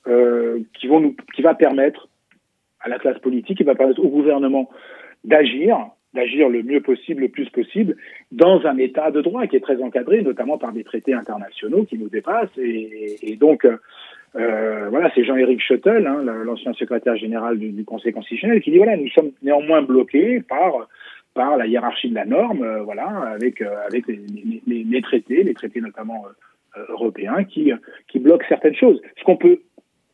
euh, 0.07 0.59
qui, 0.73 1.41
va 1.41 1.53
permettre 1.55 2.07
à 2.81 2.89
la 2.89 2.99
classe 2.99 3.19
politique, 3.19 3.57
qui 3.57 3.63
va 3.63 3.75
permettre 3.75 4.03
au 4.03 4.09
gouvernement 4.09 4.69
d'agir, 5.23 5.77
d'agir 6.13 6.49
le 6.49 6.63
mieux 6.63 6.81
possible, 6.81 7.21
le 7.21 7.29
plus 7.29 7.49
possible, 7.49 7.95
dans 8.31 8.65
un 8.65 8.77
état 8.77 9.11
de 9.11 9.21
droit 9.21 9.47
qui 9.47 9.55
est 9.55 9.61
très 9.61 9.81
encadré, 9.81 10.21
notamment 10.21 10.57
par 10.57 10.73
des 10.73 10.83
traités 10.83 11.13
internationaux 11.13 11.85
qui 11.85 11.97
nous 11.97 12.09
dépassent. 12.09 12.57
Et, 12.57 13.37
donc, 13.39 13.65
euh, 13.65 14.89
voilà, 14.89 15.11
c'est 15.15 15.23
Jean-Éric 15.23 15.61
Schuttel, 15.61 16.05
hein, 16.05 16.21
l'ancien 16.43 16.73
secrétaire 16.73 17.15
général 17.15 17.57
du, 17.57 17.85
Conseil 17.85 18.13
constitutionnel, 18.13 18.61
qui 18.61 18.71
dit 18.71 18.77
voilà, 18.77 18.97
nous 18.97 19.09
sommes 19.09 19.31
néanmoins 19.41 19.81
bloqués 19.81 20.41
par 20.41 20.87
par 21.33 21.57
la 21.57 21.67
hiérarchie 21.67 22.09
de 22.09 22.15
la 22.15 22.25
norme, 22.25 22.63
euh, 22.63 22.83
voilà, 22.83 23.07
avec 23.33 23.61
euh, 23.61 23.85
avec 23.87 24.05
les, 24.07 25.01
traités, 25.01 25.43
les 25.43 25.53
traités 25.53 25.81
notamment 25.81 26.25
euh, 26.77 26.85
européens, 26.89 27.43
qui 27.43 27.71
qui 28.07 28.19
bloquent 28.19 28.45
certaines 28.47 28.75
choses. 28.75 29.01
Ce 29.17 29.23
qu'on 29.23 29.37
peut 29.37 29.61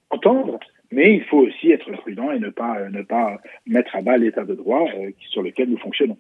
entendre, 0.10 0.60
mais 0.92 1.16
il 1.16 1.24
faut 1.26 1.40
aussi 1.40 1.72
être 1.72 1.92
prudent 1.92 2.32
et 2.32 2.40
ne 2.40 2.50
pas 2.50 2.90
ne 2.90 3.02
pas 3.02 3.40
mettre 3.68 3.96
à 3.96 4.02
bas 4.02 4.18
l'état 4.18 4.46
de 4.46 4.56
droit 4.56 4.86
sur 5.30 5.44
lequel 5.44 5.70
nous 5.70 5.78
fonctionnons. 5.78 6.18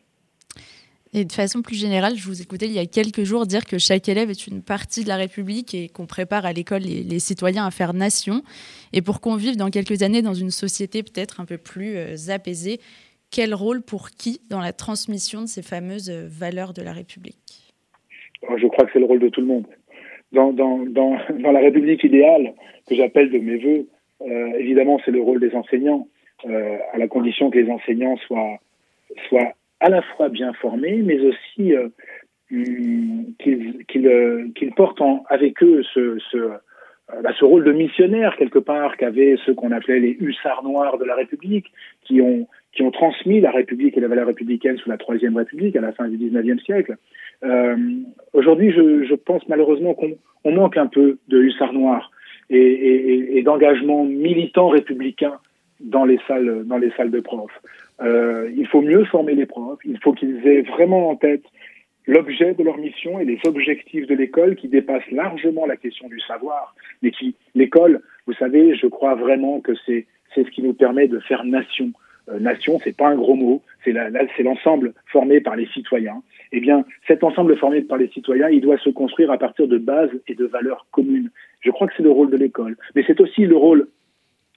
Et 1.11 1.25
de 1.25 1.31
façon 1.31 1.63
plus 1.63 1.75
générale, 1.75 2.15
je 2.15 2.23
vous 2.25 2.39
écoutais 2.39 2.67
il 2.67 2.73
y 2.73 2.77
a 2.77 2.85
quelques 2.85 3.23
jours 3.23 3.47
dire 3.47 3.65
que 3.65 3.79
chaque 3.79 4.07
élève 4.07 4.29
est 4.29 4.45
une 4.45 4.61
partie 4.61 5.03
de 5.03 5.07
la 5.07 5.15
République 5.15 5.73
et 5.73 5.89
qu'on 5.89 6.05
prépare 6.05 6.45
à 6.45 6.53
l'école 6.53 6.83
les, 6.83 7.19
citoyens 7.19 7.65
à 7.65 7.71
faire 7.71 7.95
nation. 7.95 8.43
Et 8.93 9.01
pour 9.01 9.19
qu'on 9.19 9.35
vive 9.35 9.57
dans 9.57 9.71
quelques 9.71 10.03
années 10.03 10.21
dans 10.21 10.35
une 10.35 10.51
société 10.51 11.01
peut-être 11.01 11.39
un 11.39 11.45
peu 11.45 11.57
plus 11.57 12.29
apaisée, 12.29 12.79
quel 13.31 13.53
rôle 13.53 13.81
pour 13.81 14.09
qui 14.09 14.41
dans 14.49 14.59
la 14.59 14.73
transmission 14.73 15.41
de 15.41 15.47
ces 15.47 15.61
fameuses 15.61 16.09
euh, 16.09 16.27
valeurs 16.27 16.73
de 16.73 16.81
la 16.81 16.93
République? 16.93 17.73
Je 18.41 18.67
crois 18.67 18.85
que 18.85 18.91
c'est 18.93 18.99
le 18.99 19.05
rôle 19.05 19.19
de 19.19 19.29
tout 19.29 19.41
le 19.41 19.47
monde. 19.47 19.67
Dans, 20.31 20.53
la 21.51 21.59
République 21.59 22.03
idéale, 22.03 22.53
que 22.87 22.95
j'appelle 22.95 23.31
de 23.31 23.39
mes 23.39 23.57
voeux, 23.57 23.87
euh, 24.21 24.53
évidemment, 24.59 24.99
c'est 25.03 25.09
le 25.09 25.21
rôle 25.21 25.39
des 25.39 25.55
enseignants, 25.55 26.07
euh, 26.45 26.77
à 26.93 26.99
la 26.99 27.07
condition 27.07 27.49
que 27.49 27.57
les 27.57 27.69
enseignants 27.71 28.15
soient, 28.17 28.59
à 29.79 29.89
la 29.89 30.03
fois 30.03 30.29
bien 30.29 30.53
formés, 30.53 30.97
mais 30.97 31.19
aussi 31.19 31.73
hum, 32.51 33.33
qu'ils 33.39 33.85
qu 33.87 34.51
qu 34.53 34.71
portent 34.75 35.01
en, 35.01 35.23
avec 35.29 35.63
eux 35.63 35.81
ce, 35.95 36.19
ce, 36.31 36.37
bah, 37.23 37.31
ce 37.39 37.43
rôle 37.43 37.63
de 37.63 37.71
missionnaire 37.71 38.35
quelque 38.37 38.59
part 38.59 38.97
qu'avaient 38.97 39.35
ceux 39.45 39.55
qu'on 39.55 39.71
appelait 39.71 39.99
les 39.99 40.15
hussards 40.19 40.63
noirs 40.63 40.99
de 40.99 41.05
la 41.05 41.15
République, 41.15 41.65
qui 42.03 42.21
ont 42.21 42.47
qui 42.73 42.83
ont 42.83 42.91
transmis 42.91 43.41
la 43.41 43.51
République 43.51 43.97
et 43.97 44.01
la 44.01 44.07
valeur 44.07 44.27
républicaine 44.27 44.77
sous 44.77 44.89
la 44.89 44.97
Troisième 44.97 45.35
République 45.35 45.75
à 45.75 45.81
la 45.81 45.91
fin 45.91 46.07
du 46.07 46.17
XIXe 46.17 46.63
siècle. 46.63 46.97
Euh, 47.43 47.75
Aujourd'hui, 48.33 48.71
je, 48.71 49.15
pense 49.15 49.47
malheureusement 49.47 49.93
qu'on 49.93 50.11
on 50.43 50.51
manque 50.51 50.77
un 50.77 50.87
peu 50.87 51.17
de 51.27 51.41
hussards 51.41 51.73
noirs 51.73 52.11
et, 52.49 53.41
d'engagement 53.43 54.05
militant 54.05 54.67
républicain 54.69 55.33
dans 55.79 56.05
les 56.05 56.19
salles, 56.27 56.63
dans 56.65 56.77
les 56.77 56.91
salles 56.91 57.11
de 57.11 57.19
profs. 57.19 57.59
Euh, 58.01 58.49
il 58.55 58.67
faut 58.67 58.81
mieux 58.81 59.05
former 59.05 59.33
les 59.33 59.45
profs. 59.45 59.79
Il 59.85 59.97
faut 59.99 60.13
qu'ils 60.13 60.45
aient 60.47 60.61
vraiment 60.61 61.09
en 61.09 61.15
tête 61.15 61.43
l'objet 62.09 62.53
de 62.53 62.63
leur 62.63 62.77
mission 62.77 63.19
et 63.19 63.25
les 63.25 63.39
objectifs 63.45 64.07
de 64.07 64.15
l'école 64.15 64.55
qui 64.55 64.67
dépassent 64.67 65.11
largement 65.11 65.65
la 65.65 65.77
question 65.77 66.07
du 66.07 66.19
savoir, 66.21 66.75
mais 67.01 67.11
qui 67.11 67.35
l'école, 67.53 68.01
vous 68.25 68.33
savez, 68.33 68.75
je 68.75 68.87
crois 68.87 69.15
vraiment 69.15 69.61
que 69.61 69.73
c'est 69.85 70.05
ce 70.35 70.41
qui 70.41 70.63
nous 70.63 70.73
permet 70.73 71.07
de 71.07 71.19
faire 71.19 71.43
nation. 71.43 71.91
Euh, 72.31 72.39
nation, 72.39 72.79
c'est 72.83 72.95
pas 72.95 73.07
un 73.07 73.15
gros 73.15 73.35
mot, 73.35 73.61
c'est 73.83 74.43
l'ensemble 74.43 74.93
formé 75.07 75.41
par 75.41 75.55
les 75.55 75.67
citoyens. 75.67 76.21
Eh 76.51 76.59
bien, 76.59 76.85
cet 77.07 77.23
ensemble 77.23 77.57
formé 77.57 77.81
par 77.81 77.97
les 77.97 78.09
citoyens, 78.09 78.49
il 78.49 78.61
doit 78.61 78.77
se 78.77 78.89
construire 78.89 79.31
à 79.31 79.37
partir 79.37 79.67
de 79.67 79.77
bases 79.77 80.11
et 80.27 80.35
de 80.35 80.45
valeurs 80.45 80.87
communes. 80.91 81.29
Je 81.61 81.71
crois 81.71 81.87
que 81.87 81.93
c'est 81.95 82.03
le 82.03 82.11
rôle 82.11 82.29
de 82.29 82.37
l'école, 82.37 82.77
mais 82.95 83.03
c'est 83.05 83.19
aussi 83.21 83.45
le 83.45 83.55
rôle, 83.55 83.87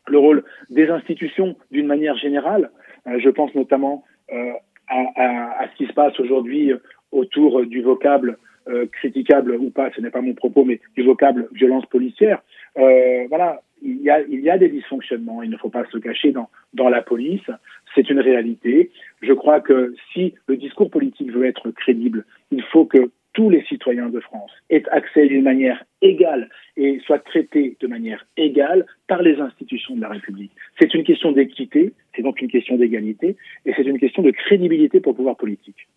le 0.08 0.18
rôle 0.18 0.44
des 0.70 0.88
institutions 0.88 1.56
d'une 1.70 1.86
manière 1.86 2.16
générale. 2.16 2.70
Euh, 3.06 3.18
je 3.18 3.30
pense 3.30 3.54
notamment 3.54 4.04
euh, 4.32 4.52
à, 4.88 5.62
à, 5.62 5.68
ce 5.68 5.76
qui 5.76 5.86
se 5.86 5.92
passe 5.92 6.18
aujourd'hui 6.20 6.72
autour 7.10 7.64
du 7.66 7.82
vocable 7.82 8.38
euh, 8.68 8.86
critiquable 8.86 9.56
ou 9.56 9.70
pas, 9.70 9.90
ce 9.94 10.00
n'est 10.00 10.10
pas 10.10 10.20
mon 10.20 10.34
propos, 10.34 10.64
mais 10.64 10.80
du 10.96 11.02
vocable 11.02 11.48
violence 11.52 11.86
policière. 11.86 12.42
Voilà, 12.74 13.62
il 13.84 14.00
y, 14.02 14.50
a, 14.50 14.58
des 14.58 14.68
dysfonctionnements, 14.68 15.42
il 15.42 15.50
ne 15.50 15.56
faut 15.56 15.68
pas 15.68 15.84
se 15.90 15.98
cacher 15.98 16.32
dans, 16.32 16.88
la 16.88 17.02
police, 17.02 17.48
c'est 17.94 18.08
une 18.10 18.20
réalité. 18.20 18.90
Je 19.20 19.32
crois 19.32 19.60
que 19.60 19.94
si 20.12 20.34
le 20.46 20.56
discours 20.56 20.90
politique 20.90 21.32
veut 21.32 21.46
être 21.46 21.70
crédible, 21.70 22.24
il 22.50 22.62
faut 22.62 22.84
que 22.84 23.10
tous 23.32 23.48
les 23.48 23.64
citoyens 23.64 24.08
de 24.08 24.20
France 24.20 24.50
aient 24.68 24.84
accès 24.90 25.26
d'une 25.26 25.42
manière 25.42 25.82
égale 26.02 26.50
et 26.76 27.00
soient 27.06 27.18
traités 27.18 27.76
de 27.80 27.86
manière 27.86 28.26
égale 28.36 28.86
par 29.08 29.22
les 29.22 29.40
institutions 29.40 29.96
de 29.96 30.02
la 30.02 30.10
République. 30.10 30.52
C'est 30.78 30.92
une 30.94 31.02
question 31.02 31.32
d'équité, 31.32 31.94
c'est 32.14 32.22
donc 32.22 32.42
une 32.42 32.50
question 32.50 32.76
d'égalité, 32.76 33.36
et 33.64 33.72
c'est 33.74 33.84
une 33.84 33.98
question 33.98 34.22
de 34.22 34.30
crédibilité 34.30 35.00
pour 35.00 35.12
le 35.12 35.16
pouvoir 35.16 35.36
politique. 35.36 35.88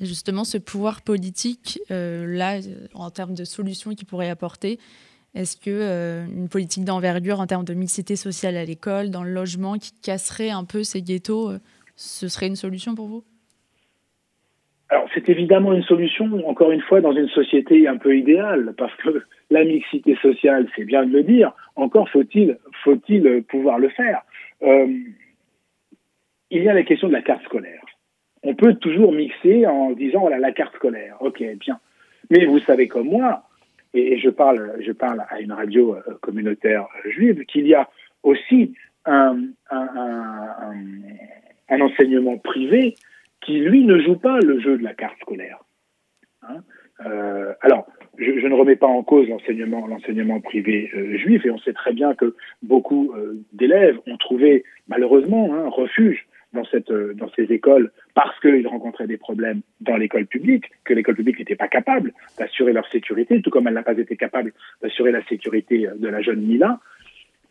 Justement, 0.00 0.44
ce 0.44 0.58
pouvoir 0.58 1.02
politique, 1.02 1.80
euh, 1.90 2.26
là, 2.26 2.60
en 2.94 3.10
termes 3.10 3.34
de 3.34 3.44
solutions 3.44 3.94
qu'il 3.94 4.06
pourrait 4.06 4.28
apporter, 4.28 4.78
est-ce 5.36 5.58
que 5.58 5.70
euh, 5.70 6.24
une 6.34 6.48
politique 6.48 6.84
d'envergure 6.84 7.40
en 7.40 7.46
termes 7.46 7.64
de 7.64 7.74
mixité 7.74 8.16
sociale 8.16 8.56
à 8.56 8.64
l'école, 8.64 9.10
dans 9.10 9.22
le 9.22 9.30
logement, 9.30 9.74
qui 9.74 9.92
casserait 10.02 10.48
un 10.48 10.64
peu 10.64 10.82
ces 10.82 11.02
ghettos, 11.02 11.50
euh, 11.50 11.58
ce 11.94 12.26
serait 12.28 12.46
une 12.46 12.56
solution 12.56 12.94
pour 12.94 13.06
vous? 13.06 13.22
Alors 14.88 15.06
c'est 15.14 15.28
évidemment 15.28 15.74
une 15.74 15.82
solution, 15.82 16.26
encore 16.48 16.70
une 16.70 16.80
fois, 16.80 17.02
dans 17.02 17.12
une 17.12 17.28
société 17.28 17.86
un 17.86 17.98
peu 17.98 18.16
idéale, 18.16 18.72
parce 18.78 18.94
que 18.96 19.24
la 19.50 19.64
mixité 19.64 20.16
sociale, 20.22 20.68
c'est 20.74 20.84
bien 20.84 21.04
de 21.04 21.12
le 21.12 21.22
dire, 21.22 21.52
encore 21.76 22.08
faut-il 22.08 22.56
pouvoir 23.48 23.78
le 23.78 23.90
faire. 23.90 24.22
Euh, 24.62 24.86
il 26.50 26.62
y 26.62 26.68
a 26.68 26.72
la 26.72 26.84
question 26.84 27.08
de 27.08 27.12
la 27.12 27.22
carte 27.22 27.44
scolaire. 27.44 27.84
On 28.42 28.54
peut 28.54 28.74
toujours 28.74 29.12
mixer 29.12 29.66
en 29.66 29.90
disant 29.90 30.20
voilà 30.20 30.38
la 30.38 30.52
carte 30.52 30.74
scolaire, 30.76 31.16
ok 31.20 31.42
bien. 31.58 31.78
Mais 32.30 32.46
vous 32.46 32.60
savez 32.60 32.88
comme 32.88 33.08
moi, 33.08 33.45
et 33.96 34.18
je 34.18 34.30
parle 34.30 34.76
je 34.80 34.92
parle 34.92 35.24
à 35.28 35.40
une 35.40 35.52
radio 35.52 35.96
communautaire 36.20 36.86
juive, 37.04 37.44
qu'il 37.46 37.66
y 37.66 37.74
a 37.74 37.88
aussi 38.22 38.74
un, 39.06 39.38
enseignement 41.70 42.38
privé 42.38 42.94
qui, 43.40 43.60
lui, 43.60 43.84
ne 43.84 44.00
joue 44.00 44.16
pas 44.16 44.38
le 44.40 44.60
jeu 44.60 44.78
de 44.78 44.82
la 44.82 44.94
carte 44.94 45.18
scolaire. 45.20 45.58
Hein 46.42 46.62
euh, 47.04 47.52
alors, 47.60 47.86
je, 48.18 48.46
ne 48.46 48.54
remets 48.54 48.76
pas 48.76 48.86
en 48.86 49.02
cause 49.02 49.28
l'enseignement, 49.28 49.86
l'enseignement 49.86 50.40
privé 50.40 50.90
euh, 50.94 51.16
juif, 51.18 51.44
et 51.44 51.50
on 51.50 51.58
sait 51.58 51.74
très 51.74 51.92
bien 51.92 52.14
que 52.14 52.34
beaucoup 52.62 53.12
euh, 53.14 53.44
d'élèves 53.52 53.98
ont 54.06 54.16
trouvé, 54.16 54.64
malheureusement, 54.88 55.54
hein, 55.54 55.68
refuge 55.68 56.26
dans, 56.52 56.64
cette, 56.64 56.90
dans 56.90 57.30
ces 57.36 57.44
écoles 57.52 57.92
parce 58.16 58.40
qu'ils 58.40 58.66
rencontraient 58.66 59.06
des 59.06 59.18
problèmes 59.18 59.60
dans 59.82 59.98
l'école 59.98 60.24
publique, 60.24 60.64
que 60.84 60.94
l'école 60.94 61.16
publique 61.16 61.38
n'était 61.38 61.54
pas 61.54 61.68
capable 61.68 62.14
d'assurer 62.38 62.72
leur 62.72 62.88
sécurité, 62.88 63.42
tout 63.42 63.50
comme 63.50 63.68
elle 63.68 63.74
n'a 63.74 63.82
pas 63.82 63.92
été 63.92 64.16
capable 64.16 64.54
d'assurer 64.80 65.12
la 65.12 65.22
sécurité 65.24 65.86
de 65.94 66.08
la 66.08 66.22
jeune 66.22 66.40
Mila. 66.40 66.80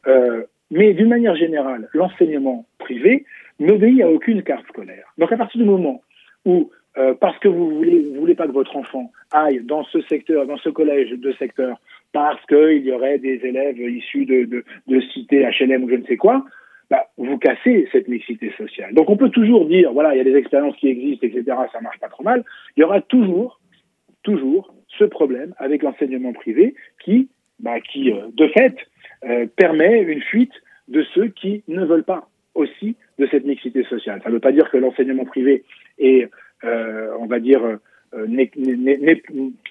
Euh, 0.07 0.41
mais 0.71 0.95
d'une 0.95 1.09
manière 1.09 1.35
générale, 1.35 1.87
l'enseignement 1.93 2.65
privé 2.79 3.25
n'obéit 3.59 4.01
à 4.01 4.09
aucune 4.09 4.41
carte 4.41 4.67
scolaire. 4.69 5.05
Donc 5.19 5.31
à 5.31 5.37
partir 5.37 5.61
du 5.61 5.67
moment 5.67 6.01
où, 6.45 6.71
euh, 6.97 7.13
parce 7.13 7.37
que 7.37 7.47
vous 7.47 7.69
voulez, 7.69 8.03
voulez 8.17 8.33
pas 8.33 8.47
que 8.47 8.51
votre 8.51 8.75
enfant 8.75 9.11
aille 9.31 9.59
dans 9.63 9.83
ce 9.83 10.01
secteur, 10.01 10.47
dans 10.47 10.57
ce 10.57 10.69
collège 10.69 11.11
de 11.11 11.31
secteur, 11.33 11.79
parce 12.11 12.43
qu'il 12.47 12.83
y 12.83 12.91
aurait 12.91 13.19
des 13.19 13.39
élèves 13.43 13.77
issus 13.77 14.25
de, 14.25 14.45
de, 14.45 14.65
de 14.87 15.01
cités 15.13 15.47
HLM 15.59 15.83
ou 15.83 15.89
je 15.91 15.95
ne 15.95 16.05
sais 16.05 16.17
quoi, 16.17 16.43
bah, 16.89 17.07
vous 17.17 17.37
cassez 17.37 17.87
cette 17.91 18.07
mixité 18.07 18.51
sociale. 18.57 18.93
Donc 18.93 19.09
on 19.09 19.17
peut 19.17 19.29
toujours 19.29 19.65
dire, 19.65 19.91
voilà, 19.93 20.13
il 20.13 20.17
y 20.17 20.21
a 20.21 20.23
des 20.23 20.35
expériences 20.35 20.75
qui 20.77 20.87
existent, 20.87 21.25
etc., 21.25 21.43
ça 21.71 21.81
marche 21.81 21.99
pas 21.99 22.09
trop 22.09 22.23
mal. 22.23 22.43
Il 22.75 22.81
y 22.81 22.83
aura 22.83 23.01
toujours, 23.01 23.59
toujours 24.23 24.73
ce 24.97 25.03
problème 25.03 25.53
avec 25.57 25.83
l'enseignement 25.83 26.33
privé 26.33 26.75
qui, 27.03 27.29
bah, 27.59 27.79
qui 27.79 28.11
euh, 28.11 28.27
de 28.33 28.47
fait, 28.49 28.75
euh, 29.25 29.47
permet 29.55 30.01
une 30.01 30.21
fuite 30.21 30.53
de 30.87 31.03
ceux 31.13 31.27
qui 31.27 31.63
ne 31.67 31.83
veulent 31.85 32.03
pas 32.03 32.29
aussi 32.53 32.95
de 33.19 33.27
cette 33.27 33.45
mixité 33.45 33.83
sociale. 33.83 34.21
Ça 34.23 34.29
ne 34.29 34.35
veut 34.35 34.39
pas 34.39 34.51
dire 34.51 34.69
que 34.69 34.77
l'enseignement 34.77 35.25
privé 35.25 35.63
est, 35.99 36.29
euh, 36.63 37.11
on 37.19 37.25
va 37.25 37.39
dire, 37.39 37.63
euh, 37.63 38.27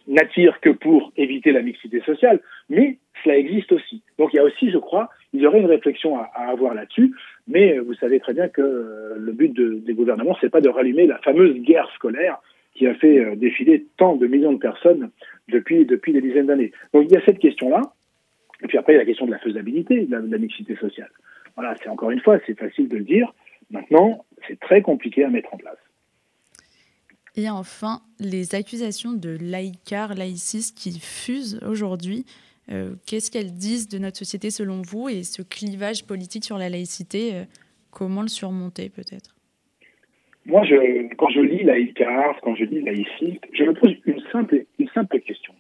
n'attire 0.06 0.60
que 0.60 0.70
pour 0.70 1.12
éviter 1.16 1.52
la 1.52 1.62
mixité 1.62 2.00
sociale, 2.00 2.40
mais 2.68 2.98
cela 3.22 3.38
existe 3.38 3.72
aussi. 3.72 4.02
Donc 4.18 4.32
il 4.32 4.36
y 4.36 4.38
a 4.38 4.44
aussi, 4.44 4.70
je 4.70 4.78
crois, 4.78 5.08
il 5.32 5.40
y 5.40 5.46
aurait 5.46 5.60
une 5.60 5.66
réflexion 5.66 6.18
à, 6.18 6.28
avoir 6.48 6.74
là-dessus, 6.74 7.14
mais 7.48 7.78
vous 7.78 7.94
savez 7.94 8.20
très 8.20 8.34
bien 8.34 8.48
que 8.48 8.60
euh, 8.60 9.14
le 9.18 9.32
but 9.32 9.52
de, 9.52 9.74
des 9.74 9.94
gouvernements, 9.94 10.36
c'est 10.40 10.50
pas 10.50 10.60
de 10.60 10.68
rallumer 10.68 11.06
la 11.06 11.18
fameuse 11.18 11.54
guerre 11.60 11.90
scolaire 11.94 12.40
qui 12.74 12.86
a 12.86 12.94
fait 12.94 13.18
euh, 13.18 13.36
défiler 13.36 13.86
tant 13.96 14.16
de 14.16 14.26
millions 14.26 14.52
de 14.52 14.58
personnes 14.58 15.10
depuis, 15.48 15.84
depuis 15.84 16.12
des 16.12 16.20
dizaines 16.20 16.46
d'années. 16.46 16.72
Donc 16.92 17.06
il 17.08 17.12
y 17.12 17.16
a 17.16 17.24
cette 17.24 17.38
question-là, 17.38 17.82
et 18.62 18.66
puis 18.66 18.78
après 18.78 18.92
il 18.92 18.96
y 18.96 18.98
a 18.98 19.02
la 19.02 19.06
question 19.06 19.26
de 19.26 19.32
la 19.32 19.38
faisabilité 19.38 20.02
de 20.02 20.10
la, 20.10 20.20
de 20.20 20.30
la 20.30 20.38
mixité 20.38 20.76
sociale. 20.76 21.10
Voilà, 21.56 21.76
c'est 21.82 21.88
encore 21.88 22.10
une 22.10 22.20
fois, 22.20 22.38
c'est 22.46 22.58
facile 22.58 22.88
de 22.88 22.96
le 22.96 23.04
dire. 23.04 23.32
Maintenant, 23.70 24.24
c'est 24.46 24.58
très 24.60 24.82
compliqué 24.82 25.24
à 25.24 25.30
mettre 25.30 25.54
en 25.54 25.56
place. 25.56 25.78
Et 27.36 27.50
enfin, 27.50 28.00
les 28.20 28.54
accusations 28.54 29.12
de 29.12 29.36
laïcar, 29.40 30.14
laïcisme 30.14 30.74
qui 30.76 31.00
fusent 31.00 31.60
aujourd'hui, 31.66 32.24
euh, 32.70 32.94
qu'est-ce 33.06 33.30
qu'elles 33.30 33.52
disent 33.52 33.88
de 33.88 33.98
notre 33.98 34.18
société 34.18 34.50
selon 34.50 34.82
vous 34.82 35.08
et 35.08 35.24
ce 35.24 35.42
clivage 35.42 36.06
politique 36.06 36.44
sur 36.44 36.58
la 36.58 36.68
laïcité, 36.68 37.34
euh, 37.34 37.44
comment 37.90 38.22
le 38.22 38.28
surmonter 38.28 38.88
peut-être? 38.88 39.34
Moi, 40.46 40.62
quand 41.16 41.30
je 41.30 41.40
lis 41.40 41.64
laïcar, 41.64 42.38
quand 42.42 42.54
je 42.54 42.64
lis 42.64 42.82
laïciste, 42.82 43.44
je 43.52 43.64
me 43.64 43.72
pose 43.72 43.94
une 44.04 44.20
simple, 44.30 44.64
une 44.78 44.88
simple 44.90 45.20
question. 45.20 45.54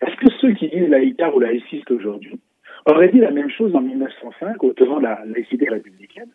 Est-ce 0.00 0.16
que 0.16 0.32
ceux 0.40 0.52
qui 0.52 0.68
disent 0.68 0.88
laïcar 0.88 1.34
ou 1.34 1.40
laïciste 1.40 1.90
aujourd'hui 1.90 2.38
aurait 2.86 3.08
dit 3.08 3.18
la 3.18 3.30
même 3.30 3.50
chose 3.50 3.74
en 3.74 3.80
1905 3.80 4.62
au 4.62 4.72
devant 4.74 4.98
de 4.98 5.04
la 5.04 5.22
laïcité 5.26 5.68
républicaine? 5.68 6.30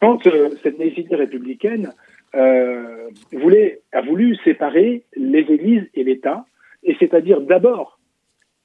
Quand 0.00 0.26
euh, 0.26 0.50
cette 0.62 0.78
laïcité 0.78 1.16
républicaine 1.16 1.92
euh, 2.36 3.08
voulait, 3.32 3.80
a 3.92 4.02
voulu 4.02 4.36
séparer 4.44 5.04
les 5.16 5.40
églises 5.40 5.88
et 5.94 6.04
l'État, 6.04 6.44
et 6.82 6.94
c'est-à-dire 6.98 7.40
d'abord, 7.40 7.98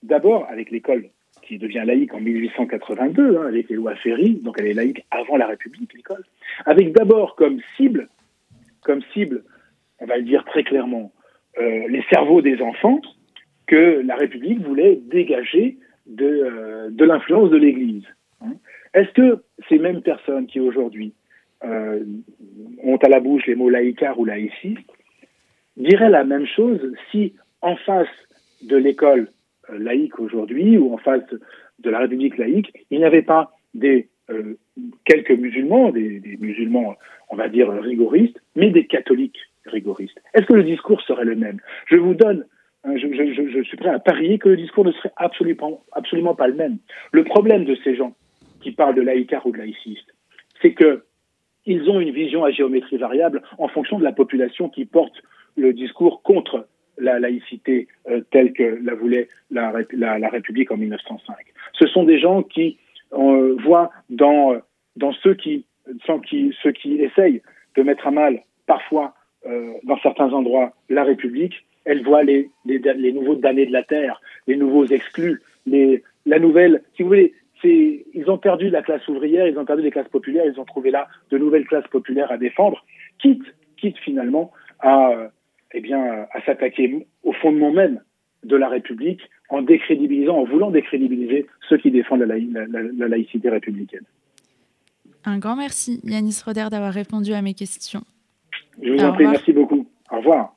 d'abord 0.04 0.46
avec 0.50 0.72
l'école 0.72 1.10
qui 1.42 1.58
devient 1.58 1.84
laïque 1.86 2.14
en 2.14 2.20
1882, 2.20 3.38
hein, 3.38 3.48
avec 3.48 3.70
les 3.70 3.76
lois 3.76 3.96
Ferry, 3.96 4.36
donc 4.36 4.56
elle 4.60 4.68
est 4.68 4.74
laïque 4.74 5.06
avant 5.10 5.38
la 5.38 5.48
République, 5.48 5.94
l'école, 5.94 6.24
avec 6.66 6.92
d'abord 6.92 7.36
comme 7.36 7.60
cible, 7.78 8.08
comme 8.82 9.02
cible, 9.14 9.44
on 10.00 10.06
va 10.06 10.18
le 10.18 10.24
dire 10.24 10.44
très 10.46 10.64
clairement, 10.64 11.12
euh, 11.60 11.88
les 11.88 12.04
cerveaux 12.10 12.42
des 12.42 12.62
enfants 12.62 13.02
que 13.68 14.02
la 14.06 14.16
République 14.16 14.62
voulait 14.62 15.00
dégager 15.08 15.78
de, 16.08 16.26
euh, 16.26 16.90
de 16.90 17.06
l'influence 17.06 17.50
de 17.50 17.58
l'Église. 17.58 18.06
Hein. 18.42 18.54
Est-ce 18.94 19.12
que 19.12 19.44
ces 19.70 19.80
mêmes 19.80 20.02
personnes 20.02 20.48
qui 20.48 20.60
aujourd'hui 20.60 21.14
ont 21.64 22.98
à 22.98 23.10
la 23.10 23.20
bouche 23.20 23.46
les 23.46 23.56
mots 23.56 23.70
laïcard 23.70 24.20
ou 24.20 24.26
laïciste 24.26 24.90
diraient 25.78 26.10
la 26.10 26.24
même 26.24 26.46
chose 26.46 26.82
si 27.12 27.34
en 27.62 27.76
face 27.76 28.08
de 28.64 28.76
l'école 28.76 29.30
euh, 29.70 29.78
laïque 29.80 30.20
aujourd'hui 30.20 30.78
ou 30.78 30.94
en 30.94 30.98
face 30.98 31.24
de 31.80 31.90
la 31.90 32.00
République 32.00 32.38
laïque, 32.38 32.72
il 32.90 33.00
n'y 33.00 33.06
avait 33.06 33.22
pas 33.22 33.52
des 33.74 34.10
euh, 34.30 34.58
quelques 35.06 35.32
musulmans, 35.32 35.92
des, 35.92 36.38
musulmans, 36.40 36.96
on 37.30 37.36
va 37.36 37.50
dire 37.50 37.70
rigoristes, 37.70 38.40
mais 38.56 38.70
des 38.70 38.86
catholiques 38.86 39.40
rigoristes. 39.66 40.20
Est-ce 40.34 40.46
que 40.46 40.54
le 40.54 40.64
discours 40.64 41.02
serait 41.02 41.26
le 41.26 41.36
même? 41.36 41.60
Je 41.88 41.96
vous 41.96 42.14
donne 42.14 42.46
je, 42.84 43.08
je, 43.14 43.50
je, 43.50 43.64
suis 43.64 43.78
prêt 43.78 43.90
à 43.90 44.00
parier 44.00 44.40
que 44.40 44.50
le 44.50 44.58
discours 44.58 44.84
ne 44.84 44.92
serait 44.92 45.12
absolument, 45.16 45.84
absolument 45.92 46.34
pas 46.34 46.48
le 46.48 46.56
même. 46.56 46.78
Le 47.12 47.24
problème 47.24 47.64
de 47.64 47.76
ces 47.84 47.96
gens 47.96 48.16
qui 48.62 48.72
parlent 48.72 48.96
de 48.96 49.04
laïcard 49.04 49.46
ou 49.46 49.52
de 49.52 49.60
laïciste, 49.60 50.16
c'est 50.64 50.74
que 50.74 51.04
ils 51.66 51.90
ont 51.90 52.00
une 52.00 52.12
vision 52.12 52.44
à 52.44 52.52
géométrie 52.52 52.98
variable 52.98 53.42
en 53.58 53.68
fonction 53.68 54.00
de 54.00 54.04
la 54.04 54.12
population 54.12 54.70
qui 54.70 54.86
porte 54.86 55.22
le 55.58 55.74
discours 55.74 56.22
contre 56.24 56.68
la 56.98 57.20
laïcité 57.20 57.88
euh, 58.10 58.22
telle 58.32 58.54
que 58.54 58.80
la 58.84 58.96
voulait 58.96 59.28
la, 59.50 59.72
République 60.30 60.72
en 60.72 60.78
1905. 60.78 61.36
Ce 61.74 61.88
sont 61.88 62.04
des 62.04 62.20
gens 62.20 62.44
qui 62.44 62.78
euh, 63.14 63.56
voient 63.64 63.92
dans, 64.10 64.56
dans 64.96 65.14
ceux, 65.14 65.34
qui, 65.34 65.66
qui, 66.28 66.56
ceux 66.62 66.72
qui 66.72 66.96
essayent 66.96 67.42
de 67.76 67.84
mettre 67.84 68.08
à 68.08 68.12
mal 68.12 68.42
parfois 68.68 69.14
euh, 69.46 69.74
dans 69.84 69.98
certains 70.00 70.32
endroits 70.34 70.74
la 70.90 71.04
République, 71.04 71.66
elle 71.86 72.04
voit 72.04 72.24
les, 72.24 72.50
les, 72.66 72.78
les, 72.78 73.12
nouveaux 73.12 73.36
damnés 73.36 73.66
de 73.66 73.72
la 73.72 73.84
terre, 73.84 74.22
les 74.46 74.56
nouveaux 74.56 74.86
exclus, 74.86 75.42
les, 75.66 76.04
la 76.26 76.38
nouvelle, 76.38 76.84
si 76.96 77.02
vous 77.02 77.10
voulez, 77.10 77.34
ils 77.70 78.30
ont 78.30 78.38
perdu 78.38 78.70
la 78.70 78.82
classe 78.82 79.08
ouvrière, 79.08 79.48
ils 79.48 79.58
ont 79.58 79.66
perdu 79.66 79.84
les 79.84 79.92
classes 79.92 80.10
populaires, 80.10 80.46
ils 80.46 80.60
ont 80.60 80.66
trouvé 80.66 80.92
là 80.92 81.08
de 81.30 81.38
nouvelles 81.38 81.66
classes 81.66 81.88
populaires 81.88 82.32
à 82.32 82.38
défendre, 82.38 82.84
quitte, 83.20 83.44
quitte 83.78 83.98
finalement 83.98 84.52
à, 84.80 85.30
eh 85.74 85.82
bien, 85.82 86.28
à 86.32 86.42
s'attaquer 86.46 87.08
au 87.24 87.34
fondement 87.34 87.72
même 87.72 88.02
de 88.44 88.56
la 88.56 88.70
République 88.70 89.22
en 89.50 89.62
décrédibilisant, 89.62 90.38
en 90.38 90.44
voulant 90.46 90.72
décrédibiliser 90.72 91.46
ceux 91.70 91.78
qui 91.78 91.92
défendent 91.92 92.22
la, 92.22 92.36
la 92.38 93.08
laïcité 93.08 93.50
républicaine. 93.50 94.06
Un 95.26 95.38
grand 95.38 95.56
merci, 95.56 96.00
Yanis 96.04 96.42
Roder, 96.44 96.68
d'avoir 96.72 96.94
répondu 96.94 97.34
à 97.34 97.42
mes 97.42 97.54
questions. 97.54 98.02
Je 98.82 98.92
vous 98.92 99.04
en 99.04 99.14
prie, 99.14 99.28
merci 99.28 99.54
beaucoup. 99.54 99.88
Au 100.12 100.18
revoir. 100.18 100.56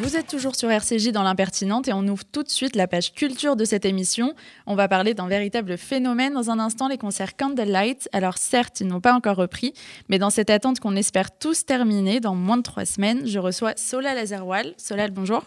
Vous 0.00 0.16
êtes 0.16 0.28
toujours 0.28 0.54
sur 0.54 0.70
RCJ 0.70 1.08
dans 1.10 1.24
l'impertinente 1.24 1.88
et 1.88 1.92
on 1.92 2.06
ouvre 2.06 2.22
tout 2.24 2.44
de 2.44 2.48
suite 2.48 2.76
la 2.76 2.86
page 2.86 3.12
culture 3.14 3.56
de 3.56 3.64
cette 3.64 3.84
émission. 3.84 4.32
On 4.64 4.76
va 4.76 4.86
parler 4.86 5.12
d'un 5.12 5.26
véritable 5.26 5.76
phénomène 5.76 6.34
dans 6.34 6.50
un 6.50 6.60
instant, 6.60 6.86
les 6.86 6.98
concerts 6.98 7.36
Candlelight. 7.36 8.08
Alors 8.12 8.38
certes, 8.38 8.80
ils 8.80 8.86
n'ont 8.86 9.00
pas 9.00 9.12
encore 9.12 9.34
repris, 9.34 9.74
mais 10.08 10.20
dans 10.20 10.30
cette 10.30 10.50
attente 10.50 10.78
qu'on 10.78 10.94
espère 10.94 11.36
tous 11.36 11.66
terminer 11.66 12.20
dans 12.20 12.36
moins 12.36 12.58
de 12.58 12.62
trois 12.62 12.84
semaines, 12.84 13.26
je 13.26 13.40
reçois 13.40 13.72
Solal 13.76 14.18
Azerwal. 14.18 14.72
Solal, 14.76 15.10
bonjour. 15.10 15.42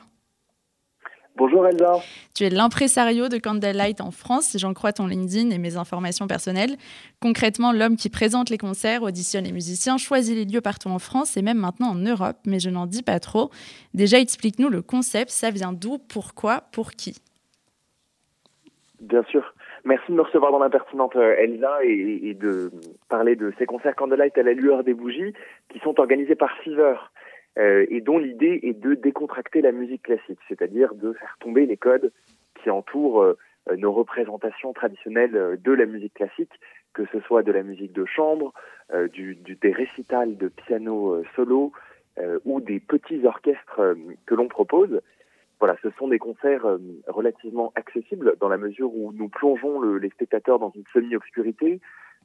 Bonjour 1.38 1.65
Elsa. 1.65 1.94
Tu 2.36 2.44
es 2.44 2.50
l'impresario 2.50 3.30
de 3.30 3.38
Candlelight 3.38 4.02
en 4.02 4.12
France, 4.12 4.48
si 4.48 4.60
j'en 4.60 4.74
crois 4.74 4.91
ton 4.91 5.08
LinkedIn 5.08 5.50
et 5.50 5.58
mes 5.58 5.78
informations 5.78 6.28
personnelles. 6.28 6.76
Concrètement, 7.22 7.72
l'homme 7.72 7.96
qui 7.96 8.10
présente 8.10 8.50
les 8.50 8.58
concerts, 8.58 9.04
auditionne 9.04 9.46
les 9.46 9.54
musiciens, 9.54 9.98
choisit 9.98 10.36
les 10.36 10.46
lieux 10.46 10.62
partout 10.62 10.89
en 10.89 11.00
France 11.00 11.38
et 11.38 11.41
même 11.41 11.58
maintenant 11.58 11.91
en 11.91 11.96
Europe, 11.96 12.38
mais 12.46 12.60
je 12.60 12.70
n'en 12.70 12.86
dis 12.86 13.02
pas 13.02 13.20
trop. 13.20 13.50
Déjà, 13.94 14.20
explique-nous 14.20 14.70
le 14.70 14.82
concept, 14.82 15.32
ça 15.32 15.52
vient 15.52 15.72
d'où, 15.72 15.98
pourquoi, 15.98 16.63
pour 16.74 16.91
qui? 16.91 17.15
Bien 19.00 19.24
sûr. 19.24 19.54
Merci 19.84 20.12
de 20.12 20.17
me 20.17 20.22
recevoir 20.22 20.52
dans 20.52 20.60
l'impertinente 20.60 21.15
euh, 21.15 21.36
Elsa 21.39 21.84
et, 21.84 22.20
et, 22.30 22.34
de 22.36 22.70
parler 23.10 23.36
de 23.36 23.52
ces 23.58 23.65
concerts 23.65 23.96
Candlelight 23.96 24.38
à 24.38 24.44
la 24.44 24.54
lueur 24.54 24.84
des 24.84 24.94
bougies 24.94 25.34
qui 25.70 25.80
sont 25.80 26.00
organisés 26.00 26.36
par 26.36 26.52
Fever. 26.58 26.96
Euh, 27.57 27.85
et 27.89 27.99
dont 27.99 28.17
l'idée 28.17 28.61
est 28.63 28.79
de 28.79 28.93
décontracter 28.93 29.61
la 29.61 29.73
musique 29.73 30.03
classique, 30.03 30.39
c'est-à-dire 30.47 30.93
de 30.95 31.13
faire 31.13 31.35
tomber 31.39 31.65
les 31.65 31.75
codes 31.75 32.11
qui 32.55 32.69
entourent 32.69 33.23
euh, 33.23 33.37
nos 33.77 33.91
représentations 33.91 34.71
traditionnelles 34.71 35.35
euh, 35.35 35.57
de 35.57 35.73
la 35.73 35.85
musique 35.85 36.13
classique, 36.13 36.51
que 36.93 37.03
ce 37.11 37.19
soit 37.21 37.43
de 37.43 37.51
la 37.51 37.63
musique 37.63 37.93
de 37.93 38.05
chambre, 38.05 38.53
des 38.91 39.71
récitals 39.71 40.35
de 40.35 40.49
piano 40.49 41.23
solo 41.37 41.71
ou 42.43 42.59
des 42.59 42.81
petits 42.81 43.25
orchestres 43.25 43.95
que 44.25 44.35
l'on 44.35 44.49
propose. 44.49 44.99
Voilà, 45.59 45.77
ce 45.81 45.89
sont 45.91 46.09
des 46.09 46.19
concerts 46.19 46.65
relativement 47.07 47.71
accessibles 47.75 48.35
dans 48.41 48.49
la 48.49 48.57
mesure 48.57 48.93
où 48.93 49.13
nous 49.13 49.29
plongeons 49.29 49.79
le, 49.79 49.99
les 49.99 50.09
spectateurs 50.09 50.59
dans 50.59 50.71
une 50.75 50.83
semi-obscurité, 50.91 51.79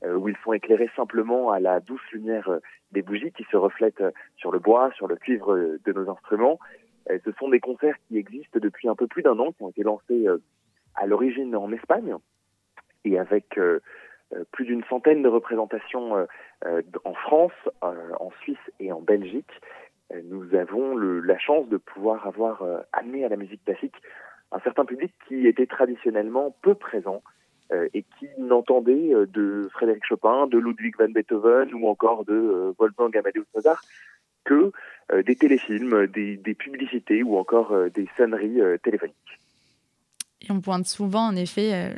où 0.05 0.29
ils 0.29 0.37
sont 0.45 0.53
éclairés 0.53 0.91
simplement 0.95 1.51
à 1.51 1.61
la 1.61 1.81
douce 1.81 2.03
lumière 2.13 2.49
euh, 2.49 2.59
des 2.93 3.03
bougies 3.03 3.33
qui 3.33 3.45
se 3.51 3.57
reflètent 3.57 4.01
euh, 4.01 4.11
sur 4.37 4.53
le 4.53 4.59
bois, 4.59 4.91
sur 4.93 5.07
le 5.07 5.17
cuivre 5.17 5.57
de 5.57 5.93
nos 5.93 6.11
instruments. 6.11 6.59
ce 7.09 7.33
sont 7.39 7.49
des 7.49 7.61
concerts 7.61 7.97
qui 8.09 8.19
existent 8.19 8.59
depuis 8.61 8.89
un 8.89 8.95
peu 8.95 9.07
plus 9.07 9.23
d'un 9.23 9.39
an, 9.39 9.53
qui 9.53 9.63
ont 9.63 9.71
été 9.71 9.83
lancés 9.83 10.27
à 10.95 11.07
l'origine 11.07 11.55
en 11.55 11.71
Espagne 11.73 12.17
et 13.05 13.19
avec 13.19 13.59
plus 14.51 14.65
d'une 14.65 14.83
centaine 14.85 15.23
de 15.23 15.29
représentations 15.29 16.27
en 17.05 17.15
France, 17.15 17.53
en 17.83 18.31
Suisse 18.41 18.59
et 18.81 18.91
en 18.91 19.01
Belgique. 19.01 19.53
nous 20.25 20.53
avons 20.57 20.97
la 20.97 21.39
chance 21.39 21.69
de 21.69 21.77
pouvoir 21.77 22.27
avoir 22.27 22.65
amené 22.93 23.25
à 23.25 23.29
la 23.29 23.37
musique 23.37 23.65
classique 23.65 23.95
un 24.53 24.61
certain 24.61 24.85
public 24.85 25.13
qui 25.29 25.47
était 25.47 25.67
traditionnellement 25.67 26.57
peu 26.63 26.75
présent 26.75 27.23
euh, 27.23 27.36
et 27.93 28.05
qui 28.19 28.27
n'entendait 28.39 29.13
euh, 29.13 29.27
de 29.27 29.69
Frédéric 29.73 30.05
Chopin, 30.05 30.47
de 30.47 30.59
Ludwig 30.59 30.95
van 30.99 31.09
Beethoven 31.09 31.73
ou 31.75 31.89
encore 31.89 32.25
de 32.25 32.35
euh, 32.35 32.73
Wolfgang 32.79 33.17
Amadeus 33.17 33.45
Mozart 33.55 33.83
que 34.45 34.71
des 35.25 35.35
téléfilms, 35.35 36.07
des, 36.07 36.37
des, 36.37 36.55
publicités 36.55 37.25
ou 37.25 37.37
encore 37.37 37.75
des 37.93 38.09
sonneries 38.17 38.61
téléphoniques. 38.83 39.41
Et 40.41 40.53
on 40.53 40.61
pointe 40.61 40.87
souvent, 40.87 41.27
en 41.27 41.35
effet, 41.35 41.97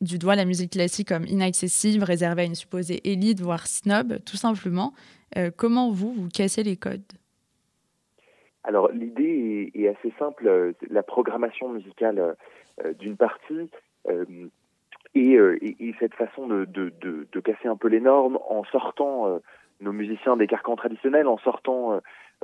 du 0.00 0.18
doigt 0.18 0.34
la 0.34 0.44
musique 0.44 0.72
classique 0.72 1.08
comme 1.08 1.24
inaccessible, 1.24 2.02
réservée 2.02 2.42
à 2.42 2.44
une 2.46 2.56
supposée 2.56 3.00
élite, 3.08 3.40
voire 3.40 3.68
snob, 3.68 4.18
tout 4.24 4.36
simplement. 4.36 4.92
comment 5.56 5.90
vous, 5.92 6.12
vous 6.12 6.28
cassez 6.28 6.64
les 6.64 6.76
codes? 6.76 7.02
Alors, 8.64 8.90
l'idée 8.90 9.70
est, 9.72 9.80
est, 9.80 9.88
assez 9.88 10.12
simple. 10.18 10.74
La 10.90 11.04
programmation 11.04 11.68
musicale 11.68 12.36
d'une 12.98 13.16
partie 13.16 13.70
euh, 14.10 14.24
et, 15.14 15.36
et, 15.78 15.94
cette 16.00 16.14
façon 16.14 16.46
de, 16.48 16.64
de, 16.64 16.92
de, 17.00 17.28
de, 17.30 17.40
casser 17.40 17.68
un 17.68 17.76
peu 17.76 17.88
les 17.88 18.00
normes 18.00 18.38
en 18.48 18.64
sortant 18.64 19.28
euh, 19.28 19.38
nos 19.80 19.92
musiciens 19.92 20.36
des 20.36 20.46
carcans 20.46 20.76
traditionnels, 20.76 21.28
en 21.28 21.38
sortant 21.38 21.92
euh, 21.92 21.98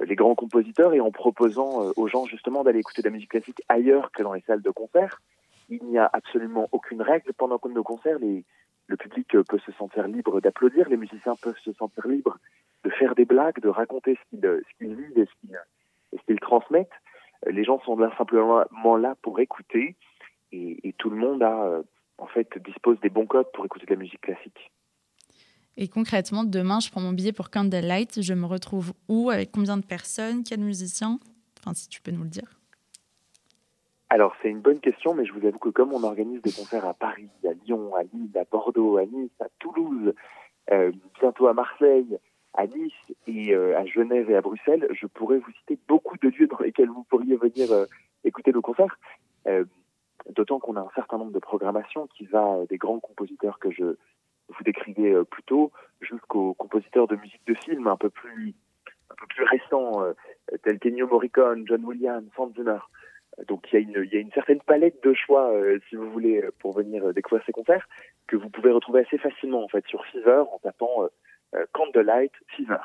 les 0.05 0.15
grands 0.15 0.37
compositeurs 0.37 0.95
et 0.95 1.01
en 1.01 1.11
proposant 1.11 1.93
aux 1.97 2.07
gens 2.07 2.27
justement 2.27 2.63
d'aller 2.63 2.79
écouter 2.79 3.03
de 3.03 3.09
la 3.09 3.13
musique 3.13 3.31
classique 3.31 3.63
ailleurs 3.69 4.13
que 4.13 4.23
dans 4.23 4.33
les 4.33 4.41
salles 4.43 4.63
de 4.63 4.71
concert. 4.71 5.21
Il 5.69 5.83
n'y 5.85 5.99
a 5.99 6.09
absolument 6.13 6.69
aucune 6.73 7.03
règle 7.03 7.33
pendant 7.33 7.61
nos 7.69 7.83
concerts. 7.83 8.19
Les, 8.19 8.45
le 8.87 8.97
public 8.97 9.29
peut 9.49 9.59
se 9.59 9.73
sentir 9.73 10.07
libre 10.07 10.41
d'applaudir, 10.41 10.89
les 10.89 10.97
musiciens 10.97 11.35
peuvent 11.43 11.59
se 11.65 11.73
sentir 11.73 12.07
libres 12.07 12.39
de 12.85 12.91
faire 12.91 13.15
des 13.15 13.25
blagues, 13.25 13.61
de 13.61 13.69
raconter 13.69 14.17
ce 14.17 14.31
qu'ils 14.31 14.63
qu 14.79 14.87
vivent 14.87 15.19
et 15.19 15.27
ce 16.17 16.23
qu'ils 16.27 16.41
transmettent. 16.41 16.89
Les 17.47 17.65
gens 17.65 17.81
sont 17.81 17.97
là 17.97 18.11
simplement 18.17 18.65
là 18.97 19.17
pour 19.23 19.41
écouter 19.41 19.97
et, 20.53 20.89
et 20.89 20.93
tout 20.95 21.11
le 21.11 21.17
monde 21.17 21.43
a 21.43 21.83
en 22.21 22.27
fait, 22.27 22.49
dispose 22.65 23.01
des 23.01 23.09
bons 23.09 23.27
codes 23.27 23.51
pour 23.53 23.65
écouter 23.65 23.87
de 23.87 23.91
la 23.93 23.99
musique 23.99 24.21
classique. 24.21 24.71
Et 25.77 25.89
concrètement, 25.89 26.45
demain, 26.45 26.81
je 26.81 26.91
prends 26.91 27.01
mon 27.01 27.13
billet 27.13 27.33
pour 27.33 27.51
Candlelight. 27.51 28.23
Je 28.23 28.35
me 28.35 28.47
retrouve 28.47 28.93
où? 29.09 29.31
Avec 29.31 29.51
combien 29.53 29.77
de 29.77 29.85
personnes? 29.85 30.45
Quels 30.45 30.61
musiciens? 30.61 31.19
Enfin, 31.59 31.75
si 31.75 31.89
tu 31.89 32.01
peux 32.03 32.11
nous 32.11 32.23
le 32.23 32.29
dire. 32.29 32.61
Alors, 34.09 34.35
c'est 34.43 34.51
une 34.51 34.61
bonne 34.61 34.81
question, 34.81 35.15
mais 35.15 35.25
je 35.25 35.33
vous 35.33 35.47
avoue 35.47 35.59
que 35.59 35.69
comme 35.69 35.93
on 35.93 36.03
organise 36.03 36.43
des 36.43 36.51
concerts 36.51 36.85
à 36.85 36.95
Paris, 36.95 37.29
à 37.49 37.53
Lyon, 37.65 37.95
à 37.95 38.03
Lille, 38.03 38.37
à 38.37 38.45
Bordeaux, 38.51 38.97
à 38.97 39.07
Nice, 39.07 39.31
à 39.41 39.47
Toulouse, 39.61 40.13
euh, 40.73 40.91
bientôt 41.21 41.47
à 41.47 41.55
Marseille, 41.55 42.19
à 42.55 42.67
Nice 42.67 42.93
et 43.29 43.55
euh, 43.55 43.79
à 43.79 43.87
Genève 43.87 44.29
et 44.29 44.35
à 44.35 44.41
Bruxelles, 44.41 44.89
je 44.91 45.07
pourrais 45.07 45.39
vous 45.39 45.53
citer 45.61 45.79
beaucoup 45.87 46.17
de 46.19 46.29
lieux 46.29 46.49
dans 46.49 46.59
lesquels 46.59 46.89
vous 46.89 47.05
pourriez 47.05 47.37
venir 47.37 47.71
euh, 47.71 47.87
écouter 48.25 48.51
nos 48.53 48.63
concerts. 48.63 48.99
D'autant 50.29 50.59
qu'on 50.59 50.77
a 50.77 50.81
un 50.81 50.91
certain 50.95 51.19
nombre 51.19 51.33
de 51.33 51.39
programmations 51.39 52.07
qui 52.07 52.27
va 52.27 52.59
des 52.69 52.77
grands 52.77 53.01
compositeurs 53.01 53.59
que 53.59 53.71
je 53.71 53.97
vous 54.57 54.65
décrivais 54.65 55.13
euh, 55.13 55.25
plus 55.25 55.43
tôt 55.43 55.73
jusqu'aux 56.01 56.55
compositeurs 56.55 57.07
de 57.07 57.17
musique 57.17 57.47
de 57.47 57.55
film 57.55 57.87
un 57.87 57.97
peu 57.97 58.11
plus 58.11 58.55
un 59.11 59.15
peu 59.15 59.27
plus 59.27 59.45
récents 59.45 60.03
euh, 60.03 60.13
tels 60.63 60.79
qu'Ennio 60.79 61.07
Morricone, 61.09 61.65
John 61.67 61.85
Williams, 61.85 62.29
Hans 62.37 62.53
Zimmer. 62.57 62.79
Donc 63.49 63.67
il 63.73 63.75
y, 63.75 63.77
a 63.77 63.81
une, 63.81 64.05
il 64.05 64.13
y 64.13 64.17
a 64.17 64.21
une 64.21 64.33
certaine 64.33 64.61
palette 64.61 65.03
de 65.03 65.15
choix, 65.15 65.51
euh, 65.53 65.79
si 65.89 65.97
vous 65.97 66.11
voulez, 66.11 66.45
pour 66.59 66.73
venir 66.75 67.13
découvrir 67.15 67.45
ces 67.47 67.53
concerts, 67.53 67.89
que 68.27 68.37
vous 68.37 68.51
pouvez 68.51 68.71
retrouver 68.71 69.05
assez 69.07 69.19
facilement 69.19 69.65
en 69.65 69.69
fait 69.69 69.85
sur 69.87 70.05
Fever 70.07 70.45
en 70.53 70.59
tapant 70.59 71.09
Candlelight 71.73 72.33
Fever. 72.49 72.81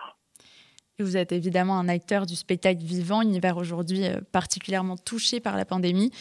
Vous 1.00 1.18
êtes 1.18 1.34
évidemment 1.34 1.78
un 1.78 1.90
acteur 1.90 2.26
du 2.26 2.36
spectacle 2.36 2.80
vivant, 2.80 3.22
univers 3.22 3.58
aujourd'hui 3.58 4.06
particulièrement 4.32 4.96
touché 4.96 5.42
par 5.42 5.58
la 5.58 5.66
pandémie. 5.66 6.12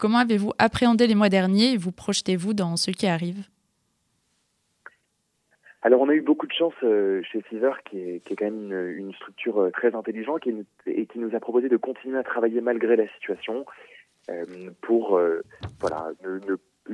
Comment 0.00 0.16
avez-vous 0.16 0.52
appréhendé 0.58 1.06
les 1.06 1.14
mois 1.14 1.28
derniers 1.28 1.74
et 1.74 1.76
vous 1.76 1.92
projetez-vous 1.92 2.54
dans 2.54 2.78
ce 2.78 2.90
qui 2.90 3.06
arrive? 3.06 3.44
Alors 5.82 6.00
on 6.00 6.08
a 6.08 6.14
eu 6.14 6.22
beaucoup 6.22 6.46
de 6.46 6.52
chance 6.52 6.72
euh, 6.82 7.22
chez 7.22 7.42
Fever, 7.42 7.72
qui 7.84 7.98
est, 7.98 8.22
quand 8.26 8.46
même 8.46 8.72
une, 8.96 9.12
structure 9.12 9.60
euh, 9.60 9.70
très 9.70 9.94
intelligente 9.94 10.46
et 10.86 11.04
qui 11.04 11.18
nous 11.18 11.36
a 11.36 11.40
proposé 11.40 11.68
de 11.68 11.76
continuer 11.76 12.18
à 12.18 12.22
travailler 12.22 12.62
malgré 12.62 12.96
la 12.96 13.08
situation 13.08 13.66
euh, 14.30 14.70
pour 14.80 15.20
voilà 15.80 16.12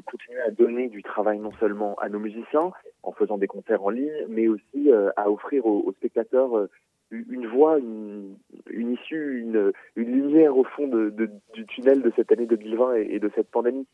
continuer 0.05 0.41
à 0.41 0.51
donner 0.51 0.89
du 0.89 1.05
travail 1.05 1.39
non 1.39 1.53
seulement 1.61 1.95
à 2.01 2.09
nos 2.09 2.19
musiciens 2.19 2.73
en 3.05 3.13
faisant 3.13 3.39
des 3.39 3.47
concerts 3.47 3.85
en 3.85 3.91
ligne, 3.91 4.27
mais 4.29 4.49
aussi 4.49 4.91
à 5.17 5.31
offrir 5.31 5.65
aux 5.67 5.93
spectateurs 5.93 6.69
une 7.11 7.47
voie, 7.47 7.79
une, 7.79 8.37
une 8.71 8.93
issue, 8.93 9.41
une, 9.41 9.73
une, 9.95 10.13
lumière 10.13 10.57
au 10.57 10.65
fond 10.65 10.89
de, 10.89 11.11
de, 11.11 11.31
du 11.55 11.67
tunnel 11.67 12.03
de 12.03 12.13
cette 12.17 12.33
année 12.33 12.47
2020 12.47 12.95
et, 12.95 13.19
de 13.19 13.31
cette 13.35 13.51
pandémie. 13.51 13.87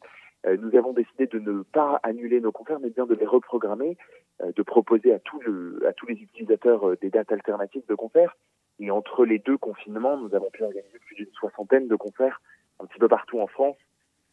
nous 0.47 0.77
avons 0.77 0.93
décidé 0.93 1.27
de 1.27 1.39
ne 1.39 1.63
pas 1.63 2.01
annuler 2.03 2.41
nos 2.41 2.53
concerts, 2.53 2.81
mais 2.81 2.91
bien 2.91 3.07
de 3.07 3.15
les 3.15 3.27
reprogrammer, 3.27 3.97
de 4.43 4.63
proposer 4.63 5.13
à, 5.13 5.19
tout 5.19 5.41
le, 5.41 5.87
à 5.87 5.93
tous 5.93 6.07
les 6.07 6.15
utilisateurs 6.15 6.97
des 7.01 7.11
dates 7.11 7.33
alternatives 7.33 7.87
de 7.89 7.95
concerts. 7.95 8.37
Et 8.81 8.91
entre 8.91 9.25
les 9.25 9.39
deux 9.39 9.59
confinements, 9.59 10.17
nous 10.17 10.35
avons 10.35 10.51
pu 10.51 10.63
organiser 10.63 10.99
plus 11.07 11.15
d'une 11.17 11.33
soixantaine 11.35 11.89
de 11.89 11.97
concerts 11.97 12.41
un 12.81 12.87
petit 12.87 12.99
peu 12.99 13.09
partout 13.09 13.41
en 13.41 13.47
France, 13.47 13.77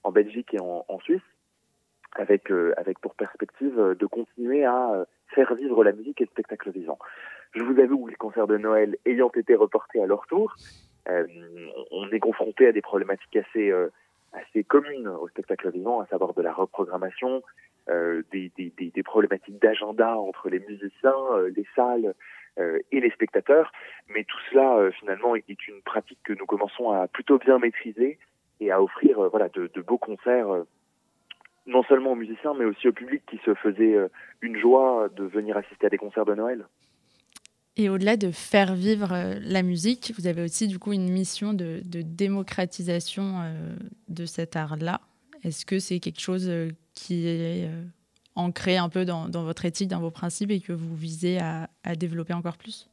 en 0.03 0.11
Belgique 0.11 0.53
et 0.53 0.59
en 0.61 0.99
Suisse, 1.01 1.21
avec, 2.19 2.51
avec 2.77 2.99
pour 2.99 3.15
perspective 3.15 3.95
de 3.99 4.05
continuer 4.05 4.65
à 4.65 5.05
faire 5.33 5.53
vivre 5.55 5.83
la 5.83 5.91
musique 5.91 6.21
et 6.21 6.25
le 6.25 6.29
spectacle 6.29 6.71
vivant. 6.71 6.99
Je 7.53 7.63
vous 7.63 7.79
avoue, 7.79 8.07
les 8.07 8.15
concerts 8.15 8.47
de 8.47 8.57
Noël 8.57 8.97
ayant 9.05 9.31
été 9.35 9.55
reportés 9.55 10.01
à 10.01 10.05
leur 10.05 10.27
tour, 10.27 10.55
euh, 11.09 11.25
on 11.91 12.09
est 12.11 12.19
confronté 12.19 12.67
à 12.67 12.71
des 12.71 12.81
problématiques 12.81 13.35
assez, 13.35 13.71
euh, 13.71 13.89
communes 14.67 15.07
au 15.07 15.27
spectacle 15.29 15.71
vivant, 15.71 16.01
à 16.01 16.05
savoir 16.07 16.33
de 16.33 16.41
la 16.41 16.53
reprogrammation, 16.53 17.41
euh, 17.89 18.21
des, 18.31 19.03
problématiques 19.03 19.59
d'agenda 19.59 20.15
entre 20.17 20.49
les 20.49 20.59
musiciens, 20.59 21.15
les 21.55 21.65
salles 21.75 22.13
et 22.91 22.99
les 22.99 23.09
spectateurs. 23.11 23.71
Mais 24.09 24.25
tout 24.25 24.37
cela, 24.51 24.91
finalement, 24.91 25.35
est 25.35 25.67
une 25.67 25.81
pratique 25.81 26.19
que 26.23 26.33
nous 26.33 26.45
commençons 26.45 26.91
à 26.91 27.07
plutôt 27.07 27.39
bien 27.39 27.57
maîtriser 27.57 28.19
et 28.59 28.71
à 28.71 28.83
offrir 28.83 29.29
voilà, 29.29 29.47
de 29.49 29.81
beaux 29.81 29.97
concerts 29.97 30.65
non 31.69 31.83
seulement 31.83 32.11
aux 32.11 32.15
musiciens, 32.15 32.53
mais 32.57 32.65
aussi 32.65 32.87
au 32.87 32.93
public 32.93 33.23
qui 33.29 33.39
se 33.45 33.53
faisait 33.53 33.95
une 34.41 34.57
joie 34.57 35.07
de 35.15 35.23
venir 35.23 35.55
assister 35.55 35.87
à 35.87 35.89
des 35.89 35.97
concerts 35.97 36.25
de 36.25 36.35
Noël. 36.35 36.65
Et 37.79 37.87
au-delà 37.87 38.17
de 38.17 38.29
faire 38.31 38.75
vivre 38.75 39.13
euh, 39.13 39.39
la 39.41 39.63
musique, 39.63 40.11
vous 40.17 40.27
avez 40.27 40.41
aussi 40.43 40.67
du 40.67 40.77
coup 40.79 40.91
une 40.91 41.09
mission 41.09 41.53
de, 41.53 41.81
démocratisation 41.85 43.39
euh, 43.41 43.73
de 44.09 44.25
cet 44.25 44.57
art-là. 44.57 44.99
Est-ce 45.45 45.65
que 45.65 45.79
c'est 45.79 46.01
quelque 46.01 46.19
chose 46.19 46.49
euh, 46.49 46.71
qui 46.93 47.25
est 47.25 47.69
ancré 48.35 48.75
un 48.75 48.89
peu 48.89 49.05
dans, 49.05 49.29
votre 49.29 49.63
éthique, 49.63 49.87
dans 49.87 50.01
vos 50.01 50.11
principes 50.11 50.51
et 50.51 50.59
que 50.59 50.73
vous 50.73 50.93
visez 50.93 51.39
à, 51.39 51.69
développer 51.95 52.33
encore 52.33 52.57
plus? 52.57 52.89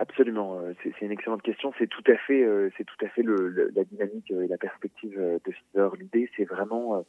Absolument, 0.00 0.62
c'est 0.82 0.98
une 1.02 1.12
excellente 1.12 1.42
question. 1.42 1.74
C'est 1.78 1.86
tout 1.86 2.02
à 2.06 2.16
fait, 2.16 2.42
c'est 2.78 2.84
tout 2.84 3.04
à 3.04 3.08
fait 3.08 3.22
la 3.22 3.84
dynamique 3.84 4.30
et 4.30 4.46
la 4.46 4.56
perspective 4.56 5.14
de 5.14 5.52
Fever. 5.52 5.90
L'idée, 5.98 6.30
c'est 6.36 6.46
vraiment 6.46 7.04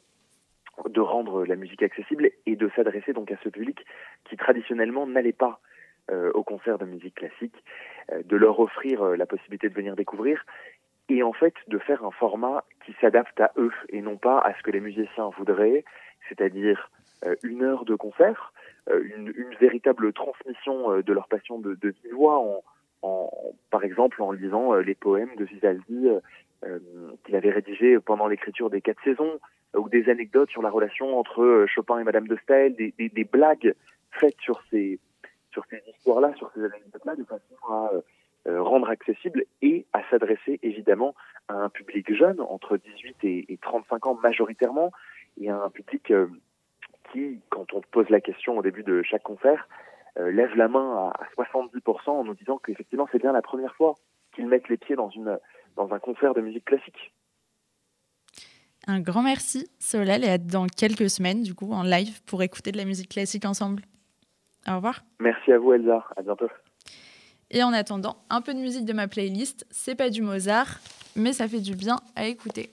de 0.88 1.00
rendre 1.00 1.44
la 1.44 1.56
musique 1.56 1.82
accessible 1.82 2.30
et 2.46 2.56
de 2.56 2.70
s'adresser 2.76 3.12
donc 3.12 3.30
à 3.30 3.36
ce 3.42 3.48
public 3.48 3.84
qui 4.28 4.36
traditionnellement 4.36 5.06
n'allait 5.06 5.32
pas 5.32 5.60
euh, 6.10 6.32
au 6.34 6.42
concert 6.42 6.78
de 6.78 6.84
musique 6.84 7.14
classique, 7.14 7.54
euh, 8.10 8.22
de 8.24 8.36
leur 8.36 8.58
offrir 8.58 9.02
euh, 9.02 9.16
la 9.16 9.24
possibilité 9.24 9.68
de 9.68 9.74
venir 9.74 9.94
découvrir 9.94 10.44
et 11.08 11.22
en 11.22 11.32
fait 11.32 11.54
de 11.68 11.78
faire 11.78 12.04
un 12.04 12.10
format 12.10 12.64
qui 12.84 12.92
s'adapte 13.00 13.40
à 13.40 13.52
eux 13.56 13.72
et 13.88 14.00
non 14.00 14.16
pas 14.16 14.38
à 14.40 14.52
ce 14.54 14.62
que 14.62 14.72
les 14.72 14.80
musiciens 14.80 15.30
voudraient, 15.38 15.84
c'est-à-dire 16.28 16.90
une 17.44 17.62
heure 17.62 17.84
de 17.84 17.94
concert, 17.94 18.52
une, 18.90 19.32
véritable 19.60 20.12
transmission 20.12 21.00
de 21.00 21.12
leur 21.12 21.28
passion 21.28 21.58
de, 21.58 21.74
de 21.74 21.94
voix, 22.12 22.38
en, 22.38 22.64
par 23.70 23.84
exemple 23.84 24.22
en 24.22 24.32
lisant 24.32 24.74
les 24.74 24.94
poèmes 24.94 25.34
de 25.36 25.44
Vivaldi 25.44 26.08
qu'il 27.24 27.36
avait 27.36 27.50
rédigés 27.50 27.98
pendant 27.98 28.28
l'écriture 28.28 28.70
des 28.70 28.80
quatre 28.80 29.02
saisons, 29.02 29.40
ou 29.76 29.88
des 29.88 30.08
anecdotes 30.08 30.50
sur 30.50 30.62
la 30.62 30.70
relation 30.70 31.18
entre 31.18 31.42
euh, 31.42 31.66
Chopin 31.66 31.98
et 31.98 32.04
Madame 32.04 32.28
de 32.28 32.36
Staël, 32.42 32.74
des, 32.76 33.24
blagues 33.24 33.74
faites 34.10 34.38
sur 34.40 34.62
ces, 34.70 34.98
sur 35.50 35.64
ces 35.70 35.82
histoires-là, 35.90 36.34
sur 36.36 36.50
ces 36.54 36.64
anecdotes-là, 36.64 37.16
de 37.16 37.24
façon 37.24 37.54
à 37.68 37.90
euh, 38.48 38.62
rendre 38.62 38.88
accessible 38.90 39.44
et 39.62 39.86
à 39.92 40.02
s'adresser 40.10 40.58
évidemment 40.62 41.14
à 41.48 41.54
un 41.54 41.68
public 41.68 42.14
jeune, 42.14 42.40
entre 42.40 42.76
18 42.76 43.16
et, 43.22 43.52
et 43.52 43.56
35 43.58 44.06
ans 44.06 44.18
majoritairement, 44.22 44.92
et 45.40 45.48
à 45.48 45.62
un 45.62 45.70
public 45.70 46.10
euh, 46.10 46.26
qui, 47.12 47.40
quand 47.48 47.72
on 47.72 47.80
pose 47.80 48.08
la 48.10 48.20
question 48.20 48.58
au 48.58 48.62
début 48.62 48.82
de 48.82 49.02
chaque 49.02 49.22
concert, 49.22 49.68
lève 50.16 50.54
la 50.56 50.68
main 50.68 51.12
à, 51.14 51.22
à 51.22 51.42
70% 51.42 52.10
en 52.10 52.24
nous 52.24 52.34
disant 52.34 52.58
qu'effectivement 52.58 53.08
c'est 53.12 53.18
bien 53.18 53.32
la 53.32 53.42
première 53.42 53.74
fois 53.74 53.94
qu'ils 54.34 54.46
mettent 54.46 54.68
les 54.68 54.76
pieds 54.76 54.96
dans, 54.96 55.10
une, 55.10 55.38
dans 55.76 55.92
un 55.92 55.98
concert 55.98 56.34
de 56.34 56.40
musique 56.40 56.64
classique. 56.64 57.12
Un 58.86 59.00
grand 59.00 59.22
merci, 59.22 59.68
Solal, 59.78 60.24
et 60.24 60.28
à 60.28 60.38
dans 60.38 60.66
quelques 60.66 61.08
semaines, 61.08 61.42
du 61.42 61.54
coup, 61.54 61.72
en 61.72 61.84
live 61.84 62.20
pour 62.24 62.42
écouter 62.42 62.72
de 62.72 62.78
la 62.78 62.84
musique 62.84 63.10
classique 63.10 63.44
ensemble. 63.44 63.82
Au 64.68 64.76
revoir. 64.76 65.02
Merci 65.20 65.52
à 65.52 65.58
vous, 65.58 65.72
Elsa. 65.72 66.04
À 66.16 66.22
bientôt. 66.22 66.48
Et 67.50 67.62
en 67.62 67.72
attendant, 67.72 68.16
un 68.28 68.40
peu 68.40 68.54
de 68.54 68.58
musique 68.58 68.84
de 68.84 68.92
ma 68.92 69.06
playlist. 69.06 69.66
C'est 69.70 69.94
pas 69.94 70.10
du 70.10 70.22
Mozart, 70.22 70.80
mais 71.14 71.32
ça 71.32 71.46
fait 71.46 71.60
du 71.60 71.76
bien 71.76 71.96
à 72.16 72.26
écouter. 72.26 72.70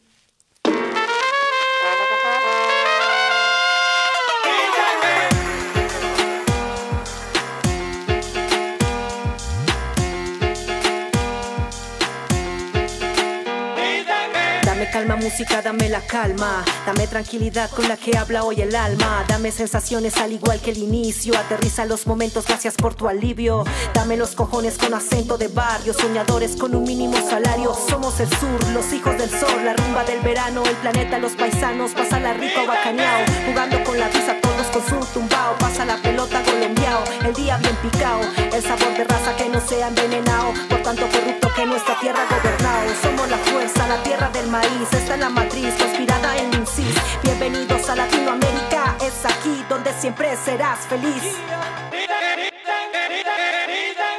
Calma, 14.90 15.16
música, 15.16 15.62
dame 15.62 15.90
la 15.90 16.02
calma. 16.02 16.64
Dame 16.86 17.08
tranquilidad 17.08 17.70
con 17.70 17.88
la 17.88 17.98
que 17.98 18.18
habla 18.18 18.44
hoy 18.44 18.62
el 18.62 18.76
alma. 18.76 19.24
Dame 19.28 19.52
sensaciones 19.52 20.18
al 20.18 20.34
igual 20.34 20.60
que 20.60 20.72
el 20.72 20.78
inicio. 20.78 21.38
Aterriza 21.38 21.86
los 21.86 22.08
momentos, 22.08 22.46
gracias 22.46 22.76
por 22.76 22.96
tu 22.96 23.08
alivio. 23.08 23.64
Dame 23.94 24.18
los 24.18 24.32
cojones 24.32 24.78
con 24.78 24.94
acento 24.94 25.38
de 25.38 25.48
barrio. 25.48 25.94
Soñadores 25.94 26.56
con 26.56 26.76
un 26.76 26.84
mínimo 26.84 27.18
salario. 27.30 27.74
Somos 27.90 28.20
el 28.20 28.30
sur, 28.30 28.68
los 28.74 28.92
hijos 28.94 29.18
del 29.18 29.30
sol. 29.30 29.64
La 29.64 29.74
rumba 29.74 30.04
del 30.04 30.20
verano, 30.22 30.64
el 30.64 30.76
planeta, 30.78 31.20
los 31.20 31.34
paisanos. 31.34 31.92
Pasa 31.92 32.20
la 32.20 32.34
rico 32.34 32.66
bacaneao. 32.66 33.26
Jugando 33.48 33.84
con 33.84 34.00
la 34.00 34.08
visa, 34.10 34.36
todos 34.42 34.59
con 34.72 34.86
su 34.86 35.14
tumbao. 35.14 35.58
Pasa 35.58 35.86
la 35.86 35.98
pelota 35.98 36.42
colombiao. 36.44 37.04
El 37.26 37.34
día 37.34 37.58
bien 37.58 37.76
picao. 37.78 38.22
El 38.54 38.62
sabor 38.62 38.94
de 38.98 39.04
raza 39.04 39.36
que 39.36 39.50
no 39.50 39.60
sea 39.62 39.88
envenenado. 39.88 40.54
Por 40.70 40.82
tanto 40.82 41.08
corrupto 41.10 41.52
que 41.56 41.66
nuestra 41.66 42.00
tierra 42.00 42.26
gobernado. 42.30 42.90
Somos 43.02 43.30
la 43.30 43.38
fuerza, 43.38 43.88
la 43.88 44.02
tierra 44.04 44.30
del 44.30 44.48
maíz 44.48 44.90
esta 44.92 45.14
es 45.14 45.20
la 45.20 45.30
matriz 45.30 45.74
inspirada 45.80 46.38
en 46.38 46.54
INSIS. 46.54 46.96
Bienvenidos 47.24 47.90
a 47.90 47.96
Latinoamérica, 47.96 48.96
es 49.02 49.26
aquí 49.26 49.64
donde 49.70 49.92
siempre 49.94 50.36
serás 50.44 50.80
feliz. 50.88 51.24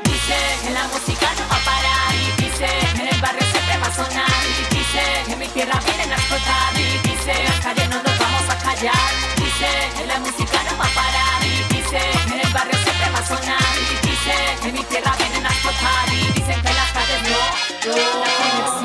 Dice 0.04 0.36
en 0.66 0.74
la 0.74 0.84
música 0.88 1.28
no 1.38 1.48
va 1.48 1.56
a 1.56 1.64
parar 1.64 2.14
y 2.14 2.42
dice 2.42 2.66
en 2.94 3.08
el 3.08 3.20
barrio 3.20 3.46
siempre 3.52 3.78
va 3.78 3.86
a 3.86 3.94
sonar 3.94 4.42
y 4.46 4.74
dice 4.74 5.32
en 5.32 5.38
mi 5.38 5.48
tierra 5.48 5.80
vienen 5.84 6.12
a 6.12 6.16
explotar 6.16 6.74
y 6.76 7.08
dice 7.08 7.44
las 7.44 7.60
calles 7.60 7.88
no 7.88 8.02
nos 8.02 8.18
vamos 8.18 8.42
a 8.48 8.56
callar. 8.58 9.39
Dice 9.60 9.76
en 10.00 10.08
la 10.08 10.16
música 10.20 10.56
no 10.70 10.78
va 10.78 10.86
a 10.86 10.94
parar 10.94 11.44
y 11.44 11.62
dice 11.74 12.00
en 12.32 12.40
el 12.40 12.50
barrio 12.50 12.78
siempre 12.82 13.10
va 13.10 13.18
a 13.18 13.26
sonar 13.26 13.76
y 13.76 13.94
dice 14.08 14.32
en 14.66 14.72
mi 14.72 14.82
tierra 14.84 15.14
vienen 15.18 15.44
a 15.44 15.50
explotar 15.50 16.08
y 16.14 16.32
dicen 16.32 16.62
que 16.62 16.72
las 16.72 16.90
calles 16.92 17.20
no. 17.28 17.40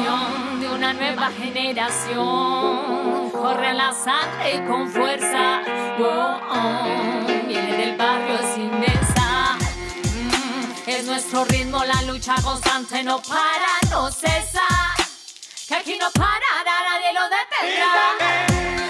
no 0.04 0.36
una 0.76 0.92
nueva 0.92 1.32
generación. 1.32 3.32
Corre 3.32 3.74
la 3.74 3.94
sangre 3.94 4.66
con 4.68 4.92
fuerza. 4.92 5.62
Oh, 5.98 6.42
oh, 6.52 7.24
viene 7.48 7.78
del 7.78 7.96
barrio 7.96 8.38
sin 8.54 8.78
mesa. 8.78 9.56
Mm, 10.04 10.90
es 10.90 11.06
nuestro 11.06 11.46
ritmo, 11.46 11.86
la 11.86 12.02
lucha 12.02 12.36
constante 12.44 13.02
no 13.02 13.22
para, 13.22 13.80
no 13.92 14.12
cesa. 14.12 14.68
Que 15.70 15.76
aquí 15.76 15.98
no 15.98 16.12
para, 16.12 16.66
nadie 16.66 17.14
lo 17.14 17.30
detendrá. 17.30 18.85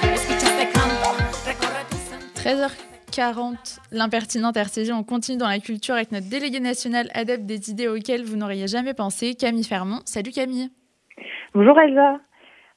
13h40, 2.45 3.79
l'impertinente 3.91 4.55
RCG, 4.55 4.93
on 4.93 5.01
continue 5.01 5.39
dans 5.39 5.47
la 5.47 5.57
culture 5.57 5.95
avec 5.95 6.11
notre 6.11 6.29
délégué 6.29 6.59
national 6.59 7.07
adepte 7.15 7.47
des 7.47 7.71
idées 7.71 7.87
auxquelles 7.87 8.21
vous 8.21 8.37
n'auriez 8.37 8.67
jamais 8.67 8.93
pensé, 8.93 9.33
Camille 9.33 9.63
Fermont. 9.63 10.01
Salut 10.05 10.29
Camille. 10.29 10.69
Bonjour 11.55 11.79
Elsa. 11.79 12.19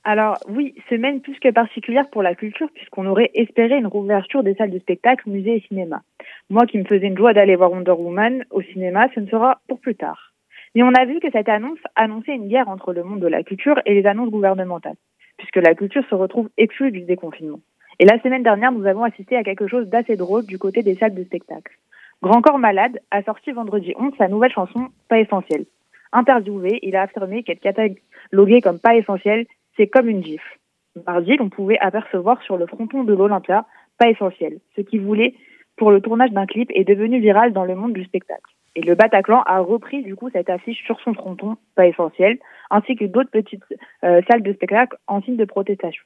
Alors 0.05 0.39
oui, 0.49 0.75
semaine 0.89 1.21
plus 1.21 1.39
que 1.39 1.51
particulière 1.51 2.09
pour 2.09 2.23
la 2.23 2.35
culture 2.35 2.71
puisqu'on 2.73 3.05
aurait 3.05 3.31
espéré 3.35 3.77
une 3.77 3.89
rouverture 3.89 4.43
des 4.43 4.55
salles 4.55 4.71
de 4.71 4.79
spectacle, 4.79 5.29
musées 5.29 5.57
et 5.57 5.65
cinéma. 5.69 6.01
Moi 6.49 6.65
qui 6.65 6.79
me 6.79 6.85
faisais 6.85 7.09
une 7.09 7.19
joie 7.19 7.35
d'aller 7.35 7.55
voir 7.55 7.71
Wonder 7.71 7.91
Woman 7.91 8.47
au 8.49 8.63
cinéma, 8.63 9.09
ce 9.15 9.21
ne 9.21 9.29
sera 9.29 9.61
pour 9.69 9.81
plus 9.81 9.97
tard. 9.97 10.33
Mais 10.75 10.83
on 10.83 10.95
a 10.95 11.05
vu 11.05 11.21
que 11.21 11.31
cette 11.31 11.51
annonce 11.51 11.81
annonçait 11.95 12.35
une 12.35 12.49
guerre 12.49 12.71
entre 12.71 12.95
le 12.95 13.05
monde 13.05 13.21
de 13.21 13.27
la 13.27 13.43
culture 13.43 13.79
et 13.85 13.93
les 13.93 14.07
annonces 14.07 14.31
gouvernementales, 14.31 14.97
puisque 15.37 15.57
la 15.57 15.75
culture 15.75 16.05
se 16.09 16.15
retrouve 16.15 16.49
exclue 16.57 16.91
du 16.91 17.03
déconfinement. 17.03 17.61
Et 18.01 18.05
la 18.05 18.21
semaine 18.21 18.45
dernière, 18.45 18.71
nous 18.71 18.87
avons 18.87 19.03
assisté 19.03 19.37
à 19.37 19.43
quelque 19.43 19.67
chose 19.67 19.89
d'assez 19.89 20.17
drôle 20.17 20.47
du 20.47 20.59
côté 20.59 20.83
des 20.83 20.95
salles 20.95 21.15
de 21.15 21.25
spectacle. 21.25 21.77
Grand 22.23 22.41
Corps 22.43 22.59
Malade 22.59 23.01
a 23.11 23.23
sorti 23.23 23.51
vendredi 23.51 23.93
11 23.99 24.13
sa 24.17 24.29
nouvelle 24.29 24.53
chanson 24.53 24.89
Pas 25.09 25.19
essentiel. 25.19 25.67
Interviewé, 26.13 26.79
il 26.83 26.97
a 26.97 27.03
affirmé 27.03 27.43
qu'être 27.43 27.61
catalogué 27.61 28.61
comme 28.61 28.79
pas 28.79 28.95
essentiel, 28.95 29.47
c'est 29.77 29.89
comme 29.89 30.09
une 30.09 30.25
gifle. 30.25 30.59
Mardi, 31.07 31.37
on 31.41 31.49
pouvait 31.49 31.79
apercevoir 31.81 32.43
sur 32.43 32.57
le 32.57 32.67
fronton 32.67 33.05
de 33.05 33.15
l'Olympia 33.15 33.67
pas 33.99 34.09
essentiel, 34.09 34.59
ce 34.77 34.81
qui 34.81 34.99
voulait 34.99 35.35
pour 35.77 35.91
le 35.91 36.01
tournage 36.01 36.31
d'un 36.31 36.47
clip 36.47 36.71
est 36.75 36.85
devenu 36.85 37.21
viral 37.21 37.53
dans 37.53 37.65
le 37.65 37.75
monde 37.75 37.93
du 37.93 38.05
spectacle. 38.05 38.53
Et 38.75 38.83
le 38.83 38.95
Bataclan 38.95 39.43
a 39.43 39.61
repris 39.61 40.03
du 40.03 40.15
coup 40.15 40.31
cette 40.31 40.51
affiche 40.51 40.85
sur 40.85 41.01
son 41.01 41.15
fronton 41.15 41.57
pas 41.75 41.87
essentiel, 41.87 42.39
ainsi 42.71 42.95
que 42.95 43.07
d'autres 43.07 43.31
petites 43.31 43.65
euh, 44.05 44.21
salles 44.29 44.43
de 44.43 44.53
spectacle 44.53 44.97
en 45.07 45.21
signe 45.23 45.37
de 45.37 45.45
protestation. 45.45 46.05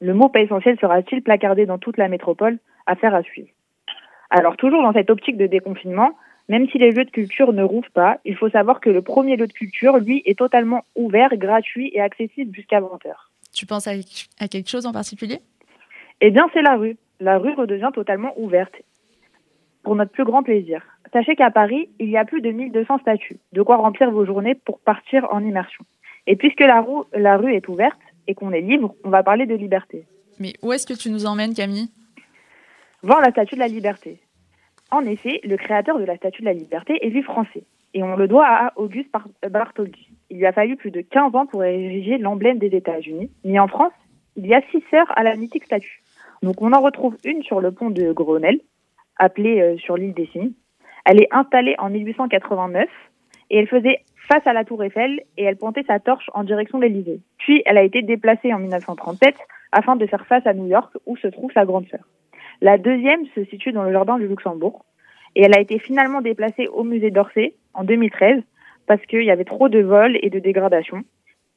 Le 0.00 0.14
mot 0.14 0.28
pas 0.28 0.40
essentiel 0.40 0.78
sera-t-il 0.78 1.22
placardé 1.22 1.66
dans 1.66 1.78
toute 1.78 1.96
la 1.96 2.08
métropole? 2.08 2.58
Affaire 2.86 3.14
à 3.14 3.22
suivre. 3.22 3.48
Alors 4.30 4.56
toujours 4.56 4.82
dans 4.82 4.92
cette 4.92 5.10
optique 5.10 5.36
de 5.36 5.46
déconfinement, 5.46 6.10
même 6.48 6.68
si 6.68 6.78
les 6.78 6.92
lieux 6.92 7.04
de 7.04 7.10
culture 7.10 7.52
ne 7.52 7.62
rouvrent 7.62 7.90
pas, 7.90 8.18
il 8.24 8.36
faut 8.36 8.50
savoir 8.50 8.80
que 8.80 8.90
le 8.90 9.02
premier 9.02 9.36
lieu 9.36 9.46
de 9.46 9.52
culture, 9.52 9.96
lui, 9.98 10.22
est 10.26 10.38
totalement 10.38 10.84
ouvert, 10.94 11.30
gratuit 11.36 11.90
et 11.94 12.00
accessible 12.00 12.54
jusqu'à 12.54 12.80
20h. 12.80 13.12
Tu 13.52 13.66
penses 13.66 13.88
à, 13.88 13.92
à 14.38 14.48
quelque 14.48 14.70
chose 14.70 14.86
en 14.86 14.92
particulier? 14.92 15.40
Eh 16.20 16.30
bien, 16.30 16.46
c'est 16.52 16.62
la 16.62 16.76
rue. 16.76 16.96
La 17.18 17.38
rue 17.38 17.54
redevient 17.54 17.90
totalement 17.92 18.32
ouverte 18.36 18.74
pour 19.82 19.96
notre 19.96 20.12
plus 20.12 20.24
grand 20.24 20.42
plaisir. 20.42 20.82
Sachez 21.12 21.36
qu'à 21.36 21.50
Paris, 21.50 21.88
il 21.98 22.10
y 22.10 22.16
a 22.16 22.24
plus 22.24 22.42
de 22.42 22.50
1200 22.50 22.98
statues, 22.98 23.38
de 23.52 23.62
quoi 23.62 23.76
remplir 23.76 24.10
vos 24.10 24.26
journées 24.26 24.54
pour 24.54 24.78
partir 24.80 25.26
en 25.32 25.42
immersion. 25.42 25.84
Et 26.26 26.36
puisque 26.36 26.60
la 26.60 27.36
rue 27.36 27.54
est 27.54 27.68
ouverte 27.68 27.98
et 28.26 28.34
qu'on 28.34 28.52
est 28.52 28.60
libre, 28.60 28.94
on 29.04 29.10
va 29.10 29.22
parler 29.22 29.46
de 29.46 29.54
liberté. 29.54 30.06
Mais 30.38 30.54
où 30.62 30.72
est-ce 30.72 30.86
que 30.86 30.94
tu 30.94 31.10
nous 31.10 31.26
emmènes, 31.26 31.54
Camille? 31.54 31.88
Voir 33.02 33.20
la 33.20 33.30
statue 33.30 33.54
de 33.54 33.60
la 33.60 33.68
liberté. 33.68 34.20
En 34.90 35.04
effet, 35.04 35.40
le 35.44 35.56
créateur 35.56 35.98
de 35.98 36.04
la 36.04 36.16
statue 36.16 36.42
de 36.42 36.46
la 36.46 36.52
liberté 36.52 36.98
est 37.04 37.10
lui 37.10 37.22
français, 37.22 37.64
et 37.94 38.02
on 38.02 38.16
le 38.16 38.28
doit 38.28 38.46
à 38.46 38.72
Auguste 38.76 39.10
Bartholdi. 39.48 40.08
Il 40.30 40.38
lui 40.38 40.46
a 40.46 40.52
fallu 40.52 40.76
plus 40.76 40.90
de 40.90 41.00
15 41.00 41.34
ans 41.34 41.46
pour 41.46 41.64
ériger 41.64 42.18
l'emblème 42.18 42.58
des 42.58 42.74
États-Unis, 42.76 43.30
mais 43.44 43.58
en 43.58 43.68
France, 43.68 43.92
il 44.36 44.46
y 44.46 44.54
a 44.54 44.60
six 44.70 44.82
sœurs 44.90 45.10
à 45.16 45.22
la 45.22 45.34
mythique 45.34 45.64
statue. 45.64 46.02
Donc 46.42 46.60
on 46.62 46.72
en 46.72 46.80
retrouve 46.80 47.16
une 47.24 47.42
sur 47.42 47.60
le 47.60 47.72
pont 47.72 47.90
de 47.90 48.12
Grenelle, 48.12 48.60
appelée 49.18 49.60
euh, 49.60 49.78
sur 49.78 49.96
l'île 49.96 50.14
des 50.14 50.26
Cygnes. 50.26 50.52
Elle 51.04 51.22
est 51.22 51.28
installée 51.30 51.74
en 51.78 51.88
1889 51.88 52.88
et 53.50 53.58
elle 53.58 53.68
faisait 53.68 54.00
face 54.28 54.46
à 54.46 54.52
la 54.52 54.64
tour 54.64 54.82
Eiffel 54.82 55.20
et 55.36 55.44
elle 55.44 55.56
pointait 55.56 55.84
sa 55.86 56.00
torche 56.00 56.30
en 56.34 56.44
direction 56.44 56.78
de 56.78 56.84
l'Élysée. 56.84 57.20
Puis 57.38 57.62
elle 57.66 57.78
a 57.78 57.82
été 57.82 58.02
déplacée 58.02 58.52
en 58.52 58.58
1937 58.58 59.34
afin 59.72 59.96
de 59.96 60.06
faire 60.06 60.26
face 60.26 60.46
à 60.46 60.54
New 60.54 60.66
York 60.66 60.92
où 61.06 61.16
se 61.16 61.28
trouve 61.28 61.52
sa 61.52 61.64
grande 61.64 61.86
sœur. 61.88 62.06
La 62.60 62.78
deuxième 62.78 63.26
se 63.34 63.44
situe 63.44 63.72
dans 63.72 63.82
le 63.82 63.92
jardin 63.92 64.18
du 64.18 64.26
Luxembourg 64.26 64.84
et 65.34 65.42
elle 65.42 65.54
a 65.54 65.60
été 65.60 65.78
finalement 65.78 66.22
déplacée 66.22 66.66
au 66.68 66.82
musée 66.82 67.10
d'Orsay 67.10 67.54
en 67.74 67.84
2013 67.84 68.42
parce 68.86 69.04
qu'il 69.06 69.24
y 69.24 69.30
avait 69.30 69.44
trop 69.44 69.68
de 69.68 69.80
vols 69.80 70.18
et 70.22 70.30
de 70.30 70.38
dégradations. 70.38 71.04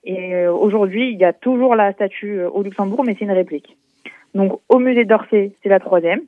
Et 0.03 0.33
euh, 0.35 0.53
aujourd'hui, 0.53 1.11
il 1.11 1.17
y 1.17 1.25
a 1.25 1.33
toujours 1.33 1.75
la 1.75 1.93
statue 1.93 2.39
euh, 2.39 2.49
au 2.49 2.63
Luxembourg, 2.63 3.03
mais 3.05 3.15
c'est 3.17 3.25
une 3.25 3.31
réplique. 3.31 3.77
Donc 4.33 4.59
au 4.69 4.79
musée 4.79 5.05
d'Orsay, 5.05 5.53
c'est 5.61 5.69
la 5.69 5.79
troisième. 5.79 6.21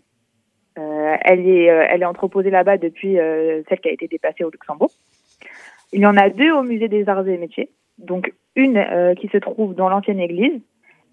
Euh, 0.78 1.16
elle, 1.22 1.48
est, 1.48 1.66
elle 1.66 2.02
est 2.02 2.06
entreposée 2.06 2.50
là-bas 2.50 2.78
depuis 2.78 3.16
celle 3.16 3.80
qui 3.82 3.90
a 3.90 3.92
été 3.92 4.08
déplacée 4.08 4.44
au 4.44 4.50
Luxembourg. 4.50 4.92
Il 5.94 6.02
y 6.02 6.06
en 6.06 6.18
a 6.18 6.30
deux 6.30 6.52
au 6.52 6.64
musée 6.64 6.88
des 6.88 7.08
arts 7.10 7.28
et 7.28 7.38
métiers. 7.38 7.70
Donc 7.98 8.34
une 8.56 8.78
euh, 8.78 9.14
qui 9.16 9.28
se 9.28 9.38
trouve 9.38 9.76
dans 9.76 9.90
l'ancienne 9.90 10.20
église 10.20 10.62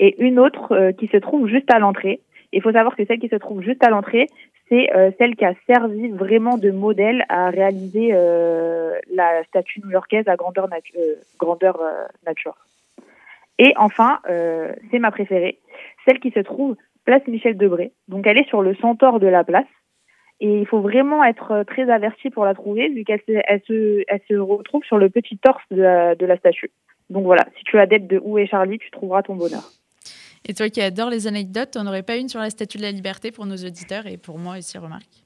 et 0.00 0.22
une 0.22 0.38
autre 0.38 0.72
euh, 0.72 0.92
qui 0.92 1.08
se 1.08 1.16
trouve 1.16 1.48
juste 1.48 1.70
à 1.70 1.78
l'entrée. 1.78 2.20
Il 2.52 2.62
faut 2.62 2.72
savoir 2.72 2.96
que 2.96 3.04
celle 3.04 3.18
qui 3.18 3.28
se 3.28 3.36
trouve 3.36 3.62
juste 3.62 3.84
à 3.84 3.90
l'entrée, 3.90 4.28
c'est 4.68 4.94
euh, 4.94 5.10
celle 5.18 5.36
qui 5.36 5.44
a 5.44 5.54
servi 5.66 6.08
vraiment 6.08 6.58
de 6.58 6.70
modèle 6.70 7.24
à 7.28 7.50
réaliser 7.50 8.10
euh, 8.12 8.98
la 9.12 9.42
statue 9.44 9.80
new-yorkaise 9.80 10.28
à 10.28 10.36
grandeur, 10.36 10.68
euh, 10.72 11.14
grandeur 11.38 11.80
euh, 11.80 12.04
nature. 12.26 12.56
Et 13.60 13.72
enfin, 13.76 14.20
c'est 14.24 15.00
ma 15.00 15.10
préférée, 15.10 15.58
celle 16.06 16.20
qui 16.20 16.30
se 16.30 16.38
trouve 16.38 16.76
place 17.04 17.26
Michel 17.26 17.56
Debré. 17.56 17.90
Donc 18.06 18.24
elle 18.28 18.38
est 18.38 18.48
sur 18.48 18.62
le 18.62 18.76
centaure 18.76 19.18
de 19.18 19.26
la 19.26 19.42
place. 19.42 19.66
Et 20.41 20.61
il 20.61 20.66
faut 20.66 20.80
vraiment 20.80 21.24
être 21.24 21.51
euh, 21.51 21.64
très 21.64 21.91
averti 21.91 22.30
pour 22.30 22.45
la 22.45 22.55
trouver, 22.55 22.89
vu 22.89 23.05
qu'elle 23.05 23.20
se, 23.26 23.32
elle 23.47 23.61
se, 23.66 24.05
elle 24.07 24.20
se 24.28 24.34
retrouve 24.34 24.84
sur 24.84 24.99
le 24.99 25.11
petit 25.11 25.36
torse 25.39 25.64
de 25.70 25.82
la, 25.82 26.14
de 26.14 26.26
la 26.26 26.36
statue. 26.36 26.70
Donc 27.11 27.24
voilà, 27.24 27.47
si 27.57 27.64
tu 27.64 27.76
es 27.76 27.80
adepte 27.80 28.07
de 28.07 28.20
Où 28.22 28.39
est 28.39 28.47
Charlie, 28.47 28.78
tu 28.78 28.91
trouveras 28.91 29.22
ton 29.22 29.34
bonheur. 29.34 29.64
Et 30.47 30.55
toi 30.55 30.68
qui 30.68 30.80
adores 30.80 31.11
les 31.11 31.26
anecdotes, 31.26 31.76
on 31.76 31.84
n'aurait 31.84 32.03
pas 32.03 32.16
une 32.16 32.28
sur 32.28 32.41
la 32.41 32.51
Statue 32.51 32.78
de 32.78 32.82
la 32.82 32.93
Liberté 32.93 33.32
pour 33.32 33.47
nos 33.47 33.57
auditeurs 33.57 34.07
et 34.07 34.16
pour 34.16 34.39
moi 34.39 34.59
aussi, 34.59 34.78
remarque. 34.78 35.24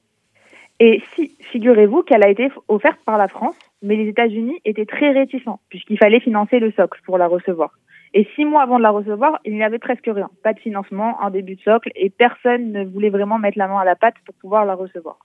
Et 0.79 1.01
si, 1.13 1.35
figurez-vous 1.51 2.01
qu'elle 2.01 2.23
a 2.23 2.29
été 2.29 2.49
offerte 2.67 2.99
par 3.05 3.17
la 3.17 3.27
France, 3.27 3.55
mais 3.81 3.95
les 3.95 4.09
États-Unis 4.09 4.59
étaient 4.65 4.85
très 4.85 5.11
réticents, 5.11 5.59
puisqu'il 5.69 5.97
fallait 5.97 6.19
financer 6.19 6.59
le 6.59 6.71
socle 6.71 6.99
pour 7.05 7.17
la 7.17 7.27
recevoir. 7.27 7.71
Et 8.13 8.27
six 8.35 8.45
mois 8.45 8.61
avant 8.61 8.77
de 8.77 8.83
la 8.83 8.91
recevoir, 8.91 9.39
il 9.43 9.55
n'y 9.55 9.63
avait 9.63 9.79
presque 9.79 10.07
rien. 10.07 10.29
Pas 10.43 10.53
de 10.53 10.59
financement, 10.59 11.19
un 11.21 11.31
début 11.31 11.55
de 11.55 11.61
socle, 11.61 11.91
et 11.95 12.09
personne 12.11 12.71
ne 12.71 12.85
voulait 12.85 13.09
vraiment 13.09 13.39
mettre 13.39 13.57
la 13.57 13.67
main 13.67 13.79
à 13.79 13.85
la 13.85 13.95
pâte 13.95 14.15
pour 14.25 14.35
pouvoir 14.35 14.65
la 14.65 14.75
recevoir. 14.75 15.17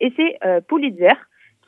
Et 0.00 0.12
c'est 0.16 0.38
euh, 0.44 0.60
Pulitzer 0.60 1.14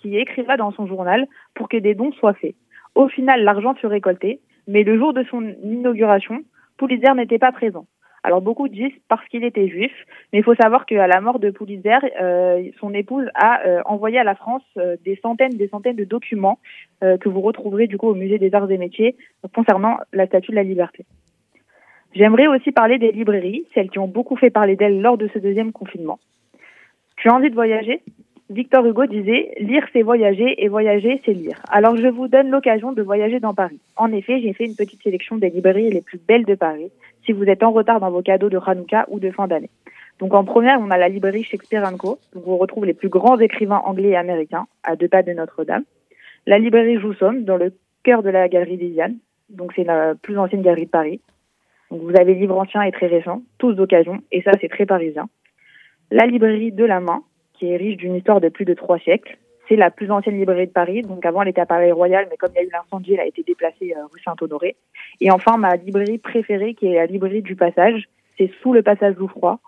qui 0.00 0.16
écrira 0.16 0.56
dans 0.56 0.72
son 0.72 0.86
journal 0.86 1.26
pour 1.54 1.68
que 1.68 1.76
des 1.76 1.94
dons 1.94 2.12
soient 2.12 2.34
faits. 2.34 2.56
Au 2.94 3.08
final, 3.08 3.44
l'argent 3.44 3.74
fut 3.74 3.86
récolté, 3.86 4.40
mais 4.66 4.82
le 4.82 4.98
jour 4.98 5.12
de 5.12 5.22
son 5.24 5.42
inauguration, 5.62 6.42
Pulitzer 6.78 7.14
n'était 7.14 7.38
pas 7.38 7.52
présent. 7.52 7.86
Alors 8.26 8.42
beaucoup 8.42 8.66
disent 8.66 8.90
parce 9.06 9.24
qu'il 9.28 9.44
était 9.44 9.68
juif, 9.68 9.92
mais 10.32 10.40
il 10.40 10.42
faut 10.42 10.56
savoir 10.56 10.84
qu'à 10.84 11.06
la 11.06 11.20
mort 11.20 11.38
de 11.38 11.50
Pulitzer, 11.50 11.98
euh, 12.20 12.60
son 12.80 12.92
épouse 12.92 13.28
a 13.36 13.64
euh, 13.64 13.82
envoyé 13.84 14.18
à 14.18 14.24
la 14.24 14.34
France 14.34 14.64
euh, 14.78 14.96
des 15.04 15.14
centaines, 15.22 15.56
des 15.56 15.68
centaines 15.68 15.94
de 15.94 16.02
documents 16.02 16.58
que 17.00 17.28
vous 17.28 17.42
retrouverez 17.42 17.86
du 17.86 17.98
coup 17.98 18.08
au 18.08 18.14
musée 18.14 18.38
des 18.38 18.52
Arts 18.54 18.70
et 18.70 18.78
Métiers 18.78 19.16
concernant 19.54 19.98
la 20.12 20.26
Statue 20.26 20.50
de 20.50 20.56
la 20.56 20.62
Liberté. 20.64 21.04
J'aimerais 22.14 22.46
aussi 22.48 22.72
parler 22.72 22.98
des 22.98 23.12
librairies, 23.12 23.66
celles 23.74 23.90
qui 23.90 23.98
ont 23.98 24.08
beaucoup 24.08 24.34
fait 24.34 24.50
parler 24.50 24.74
d'elles 24.74 25.02
lors 25.02 25.18
de 25.18 25.28
ce 25.32 25.38
deuxième 25.38 25.72
confinement. 25.72 26.18
Tu 27.18 27.28
as 27.28 27.34
envie 27.34 27.50
de 27.50 27.54
voyager? 27.54 28.00
Victor 28.48 28.86
Hugo 28.86 29.06
disait 29.06 29.54
Lire, 29.58 29.84
c'est 29.92 30.02
voyager, 30.02 30.62
et 30.62 30.68
voyager, 30.68 31.20
c'est 31.24 31.32
lire. 31.32 31.60
Alors 31.68 31.96
je 31.96 32.06
vous 32.06 32.28
donne 32.28 32.50
l'occasion 32.50 32.92
de 32.92 33.02
voyager 33.02 33.40
dans 33.40 33.54
Paris. 33.54 33.80
En 33.96 34.12
effet, 34.12 34.40
j'ai 34.40 34.52
fait 34.52 34.66
une 34.66 34.76
petite 34.76 35.02
sélection 35.02 35.36
des 35.36 35.50
librairies 35.50 35.90
les 35.90 36.00
plus 36.00 36.18
belles 36.18 36.44
de 36.44 36.54
Paris, 36.54 36.92
si 37.24 37.32
vous 37.32 37.44
êtes 37.44 37.64
en 37.64 37.72
retard 37.72 37.98
dans 37.98 38.10
vos 38.10 38.22
cadeaux 38.22 38.48
de 38.48 38.58
Hanouka 38.64 39.06
ou 39.08 39.18
de 39.18 39.32
fin 39.32 39.48
d'année. 39.48 39.70
Donc 40.20 40.32
en 40.32 40.44
première, 40.44 40.80
on 40.80 40.90
a 40.90 40.96
la 40.96 41.08
librairie 41.08 41.42
Shakespeare 41.42 41.82
Co. 41.98 42.18
Donc 42.34 42.46
on 42.46 42.56
retrouve 42.56 42.84
les 42.84 42.94
plus 42.94 43.08
grands 43.08 43.38
écrivains 43.38 43.82
anglais 43.84 44.10
et 44.10 44.16
américains, 44.16 44.66
à 44.84 44.94
deux 44.94 45.08
pas 45.08 45.24
de 45.24 45.32
Notre-Dame. 45.32 45.82
La 46.46 46.58
librairie 46.58 47.00
Joussomme, 47.00 47.42
dans 47.42 47.56
le 47.56 47.72
cœur 48.04 48.22
de 48.22 48.30
la 48.30 48.48
galerie 48.48 48.76
Lisiane. 48.76 49.16
Donc 49.50 49.72
c'est 49.74 49.84
la 49.84 50.14
plus 50.14 50.38
ancienne 50.38 50.62
galerie 50.62 50.86
de 50.86 50.90
Paris. 50.90 51.20
Donc 51.90 52.02
vous 52.02 52.16
avez 52.16 52.34
livres 52.34 52.56
anciens 52.56 52.82
et 52.82 52.92
très 52.92 53.08
récents, 53.08 53.42
tous 53.58 53.72
d'occasion, 53.72 54.20
et 54.32 54.42
ça 54.42 54.52
c'est 54.60 54.68
très 54.68 54.86
parisien. 54.86 55.28
La 56.10 56.26
librairie 56.26 56.72
de 56.72 56.84
la 56.84 57.00
main, 57.00 57.22
qui 57.58 57.70
est 57.70 57.76
riche 57.76 57.96
d'une 57.96 58.14
histoire 58.14 58.40
de 58.40 58.48
plus 58.48 58.64
de 58.64 58.74
trois 58.74 58.98
siècles. 58.98 59.38
C'est 59.68 59.76
la 59.76 59.90
plus 59.90 60.10
ancienne 60.10 60.38
librairie 60.38 60.66
de 60.66 60.72
Paris. 60.72 61.02
Donc 61.02 61.26
avant, 61.26 61.42
elle 61.42 61.48
était 61.48 61.60
à 61.60 61.66
Paris 61.66 61.90
Royal, 61.90 62.26
mais 62.30 62.36
comme 62.36 62.50
il 62.54 62.58
y 62.58 62.60
a 62.60 62.64
eu 62.64 62.70
l'incendie, 62.72 63.14
elle 63.14 63.20
a 63.20 63.26
été 63.26 63.42
déplacée 63.42 63.94
euh, 63.96 64.06
rue 64.12 64.20
Saint-Honoré. 64.24 64.76
Et 65.20 65.30
enfin, 65.30 65.56
ma 65.56 65.76
librairie 65.76 66.18
préférée, 66.18 66.74
qui 66.74 66.86
est 66.86 66.94
la 66.94 67.06
librairie 67.06 67.42
du 67.42 67.56
Passage, 67.56 68.08
c'est 68.38 68.50
sous 68.62 68.72
le 68.72 68.82
Passage 68.82 69.16
Jouffroy, 69.16 69.58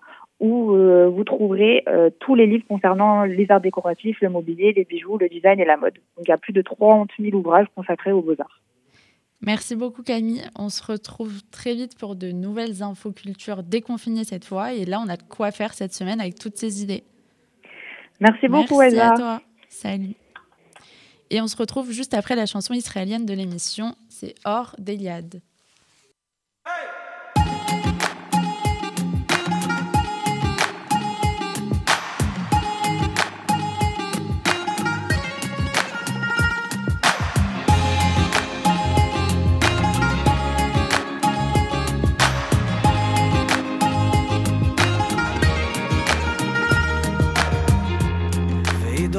où 0.41 0.72
euh, 0.72 1.09
vous 1.09 1.24
trouverez 1.24 1.82
euh, 1.89 2.11
tous 2.20 2.34
les 2.34 2.47
livres 2.47 2.64
concernant 2.68 3.24
les 3.24 3.51
arts 3.51 3.61
décoratifs, 3.61 4.20
le 4.20 4.28
mobilier, 4.28 4.72
les 4.72 4.84
bijoux, 4.84 5.18
le 5.18 5.28
design 5.28 5.59
et 5.59 5.64
la 5.64 5.76
mode. 5.76 5.95
Donc 6.16 6.26
il 6.26 6.28
y 6.28 6.32
a 6.32 6.39
plus 6.39 6.53
de 6.53 6.62
30 6.62 7.11
000 7.18 7.36
ouvrages 7.36 7.66
consacrés 7.74 8.12
aux 8.12 8.22
beaux-arts. 8.22 8.62
Merci 9.41 9.76
beaucoup 9.76 10.03
Camille. 10.03 10.43
On 10.57 10.68
se 10.68 10.84
retrouve 10.84 11.43
très 11.51 11.74
vite 11.74 11.97
pour 11.97 12.16
de 12.16 12.32
nouvelles 12.32 12.82
infos 12.82 13.12
culture 13.12 13.62
déconfinées 13.62 14.24
cette 14.24 14.45
fois. 14.45 14.74
Et 14.74 14.84
là, 14.84 15.01
on 15.05 15.09
a 15.09 15.16
de 15.16 15.22
quoi 15.22 15.51
faire 15.51 15.74
cette 15.74 15.93
semaine 15.93 16.20
avec 16.20 16.36
toutes 16.36 16.57
ces 16.57 16.82
idées. 16.82 17.05
Merci 18.21 18.49
beaucoup, 18.49 18.81
Merci 18.81 18.97
Elsa. 18.97 19.12
à 19.12 19.16
toi. 19.16 19.43
Salut. 19.69 20.14
Et 21.31 21.41
on 21.41 21.47
se 21.47 21.57
retrouve 21.57 21.91
juste 21.91 22.14
après 22.14 22.37
la 22.37 22.47
chanson 22.47 22.75
israélienne 22.75 23.27
de 23.27 23.35
l'émission. 23.35 23.95
C'est 24.09 24.35
Or 24.45 24.75
d'Eliade. 24.79 25.43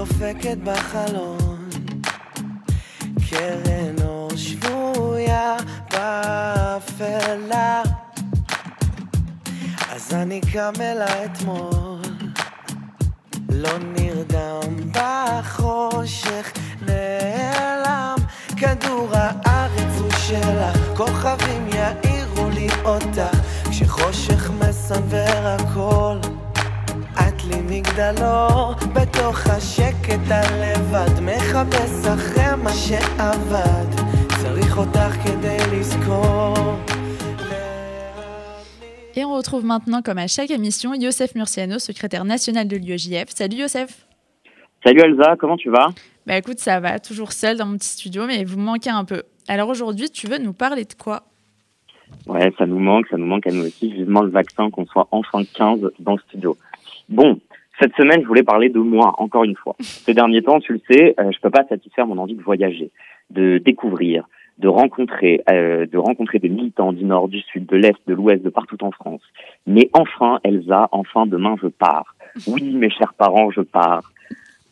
דופקת 0.09 0.57
בחלון. 0.63 1.69
קרן 3.29 3.95
אור 4.07 4.29
שבויה 4.35 5.57
באפלה. 5.91 7.83
אז 9.91 10.13
אני 10.13 10.41
קם 10.53 10.71
אלה 10.81 11.25
אתמול 11.25 12.01
לא 13.49 13.77
נרדם 13.77 14.91
בחושך 14.91 16.51
נעלם. 16.87 18.15
כדור 18.57 19.09
הארץ 19.13 19.99
הוא 19.99 20.11
שלך 20.11 20.97
כוכבים 20.97 21.67
יאירו 21.67 22.49
לי 22.49 22.67
אותך 22.85 23.37
כשחושך 23.69 24.51
מסנוור 24.59 25.47
הכל 25.47 26.38
לי 27.50 27.80
מגדלור 27.80 28.74
בתוך 28.92 29.46
השקט 29.46 30.30
הלבד 30.30 31.20
מחפש 31.22 32.06
אחרי 32.06 32.62
מה 32.62 32.70
שאבד 32.72 33.90
צריך 34.42 34.78
אותך 34.78 35.12
כדי 35.24 35.56
לזכור 35.72 36.54
Et 39.16 39.24
on 39.24 39.32
retrouve 39.32 39.64
maintenant, 39.64 40.02
comme 40.02 40.18
à 40.18 40.26
chaque 40.26 40.50
émission, 40.50 40.92
Youssef 40.92 41.36
Murciano, 41.36 41.78
secrétaire 41.78 42.24
national 42.24 42.66
de 42.66 42.76
l'UEJF. 42.76 43.28
Salut 43.28 43.58
Youssef 43.58 44.06
Salut 44.84 45.00
Elsa, 45.00 45.36
comment 45.38 45.56
tu 45.56 45.70
vas 45.70 45.88
Bah 46.26 46.36
écoute, 46.36 46.58
ça 46.58 46.80
va, 46.80 46.98
toujours 46.98 47.30
seul 47.30 47.56
dans 47.56 47.66
mon 47.66 47.76
petit 47.78 47.90
studio, 47.90 48.26
mais 48.26 48.42
vous 48.42 48.58
me 48.58 48.64
manquez 48.64 48.90
un 48.90 49.04
peu. 49.04 49.22
Alors 49.46 49.68
aujourd'hui, 49.68 50.10
tu 50.10 50.26
veux 50.26 50.38
nous 50.38 50.52
parler 50.52 50.84
de 50.84 50.94
quoi 50.94 51.22
Ouais, 52.26 52.52
ça 52.58 52.66
nous 52.66 52.80
manque, 52.80 53.06
ça 53.08 53.16
nous 53.16 53.26
manque 53.26 53.46
à 53.46 53.52
nous 53.52 53.64
aussi. 53.66 53.92
Vivement 53.92 54.22
le 54.22 54.30
vaccin, 54.30 54.70
qu'on 54.70 54.86
soit 54.86 55.06
enfin 55.12 55.42
15 55.44 55.92
dans 56.00 56.16
le 56.16 56.20
studio. 56.28 56.56
Bon, 57.09 57.39
cette 57.81 57.95
semaine, 57.95 58.21
je 58.21 58.27
voulais 58.27 58.43
parler 58.43 58.69
de 58.69 58.79
moi, 58.79 59.15
encore 59.17 59.43
une 59.43 59.55
fois. 59.55 59.75
Ces 59.79 60.13
derniers 60.13 60.43
temps, 60.43 60.59
tu 60.59 60.73
le 60.73 60.81
sais, 60.89 61.15
euh, 61.19 61.31
je 61.31 61.39
peux 61.39 61.49
pas 61.49 61.65
satisfaire 61.67 62.07
mon 62.07 62.17
envie 62.17 62.35
de 62.35 62.41
voyager, 62.41 62.91
de 63.29 63.57
découvrir, 63.57 64.27
de 64.57 64.67
rencontrer, 64.67 65.41
euh, 65.49 65.85
de 65.85 65.97
rencontrer 65.97 66.39
des 66.39 66.49
militants 66.49 66.93
du 66.93 67.05
Nord, 67.05 67.29
du 67.29 67.41
Sud, 67.41 67.65
de 67.65 67.77
l'Est, 67.77 67.97
de 68.07 68.13
l'Ouest, 68.13 68.43
de 68.43 68.49
partout 68.49 68.77
en 68.83 68.91
France. 68.91 69.21
Mais 69.65 69.89
enfin, 69.93 70.39
Elsa, 70.43 70.89
enfin 70.91 71.25
demain, 71.25 71.55
je 71.61 71.67
pars. 71.67 72.15
Oui, 72.47 72.75
mes 72.75 72.91
chers 72.91 73.13
parents, 73.15 73.49
je 73.49 73.61
pars. 73.61 74.11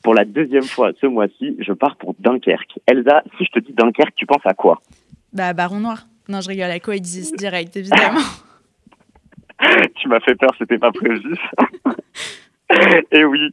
Pour 0.03 0.13
la 0.13 0.25
deuxième 0.25 0.63
fois 0.63 0.91
ce 1.01 1.07
mois-ci, 1.07 1.57
je 1.59 1.73
pars 1.73 1.95
pour 1.95 2.15
Dunkerque. 2.19 2.79
Elsa, 2.85 3.23
si 3.38 3.45
je 3.45 3.51
te 3.51 3.59
dis 3.59 3.73
Dunkerque, 3.73 4.13
tu 4.15 4.25
penses 4.25 4.45
à 4.45 4.53
quoi? 4.53 4.79
Bah, 5.33 5.53
Baron 5.53 5.79
Noir. 5.79 6.05
Non, 6.29 6.39
je 6.41 6.49
rigole, 6.49 6.67
la 6.67 6.79
coexiste 6.79 7.35
direct, 7.38 7.75
évidemment. 7.75 8.19
tu 9.95 10.08
m'as 10.08 10.20
fait 10.20 10.36
peur, 10.36 10.51
c'était 10.58 10.78
pas 10.78 10.91
prévu. 10.91 11.36
et 13.12 13.24
oui, 13.24 13.51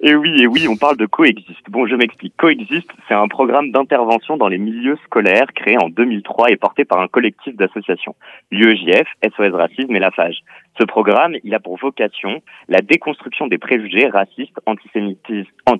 et 0.00 0.14
oui, 0.14 0.42
et 0.42 0.46
oui, 0.46 0.68
on 0.68 0.76
parle 0.76 0.96
de 0.96 1.06
Coexiste. 1.06 1.68
Bon, 1.70 1.86
je 1.86 1.96
m'explique. 1.96 2.34
Coexiste, 2.36 2.90
c'est 3.08 3.14
un 3.14 3.28
programme 3.28 3.72
d'intervention 3.72 4.36
dans 4.36 4.48
les 4.48 4.58
milieux 4.58 4.96
scolaires 5.04 5.52
créé 5.54 5.76
en 5.82 5.88
2003 5.88 6.50
et 6.50 6.56
porté 6.56 6.84
par 6.84 7.00
un 7.00 7.08
collectif 7.08 7.56
d'associations, 7.56 8.14
l'UEJF, 8.50 9.08
SOS 9.24 9.54
Racisme 9.54 9.94
et 9.96 9.98
la 9.98 10.10
FAGE. 10.10 10.42
Ce 10.78 10.84
programme, 10.84 11.34
il 11.42 11.54
a 11.54 11.60
pour 11.60 11.76
vocation 11.78 12.40
la 12.68 12.80
déconstruction 12.80 13.48
des 13.48 13.58
préjugés 13.58 14.08
racistes, 14.08 14.60
antisémites, 14.66 15.26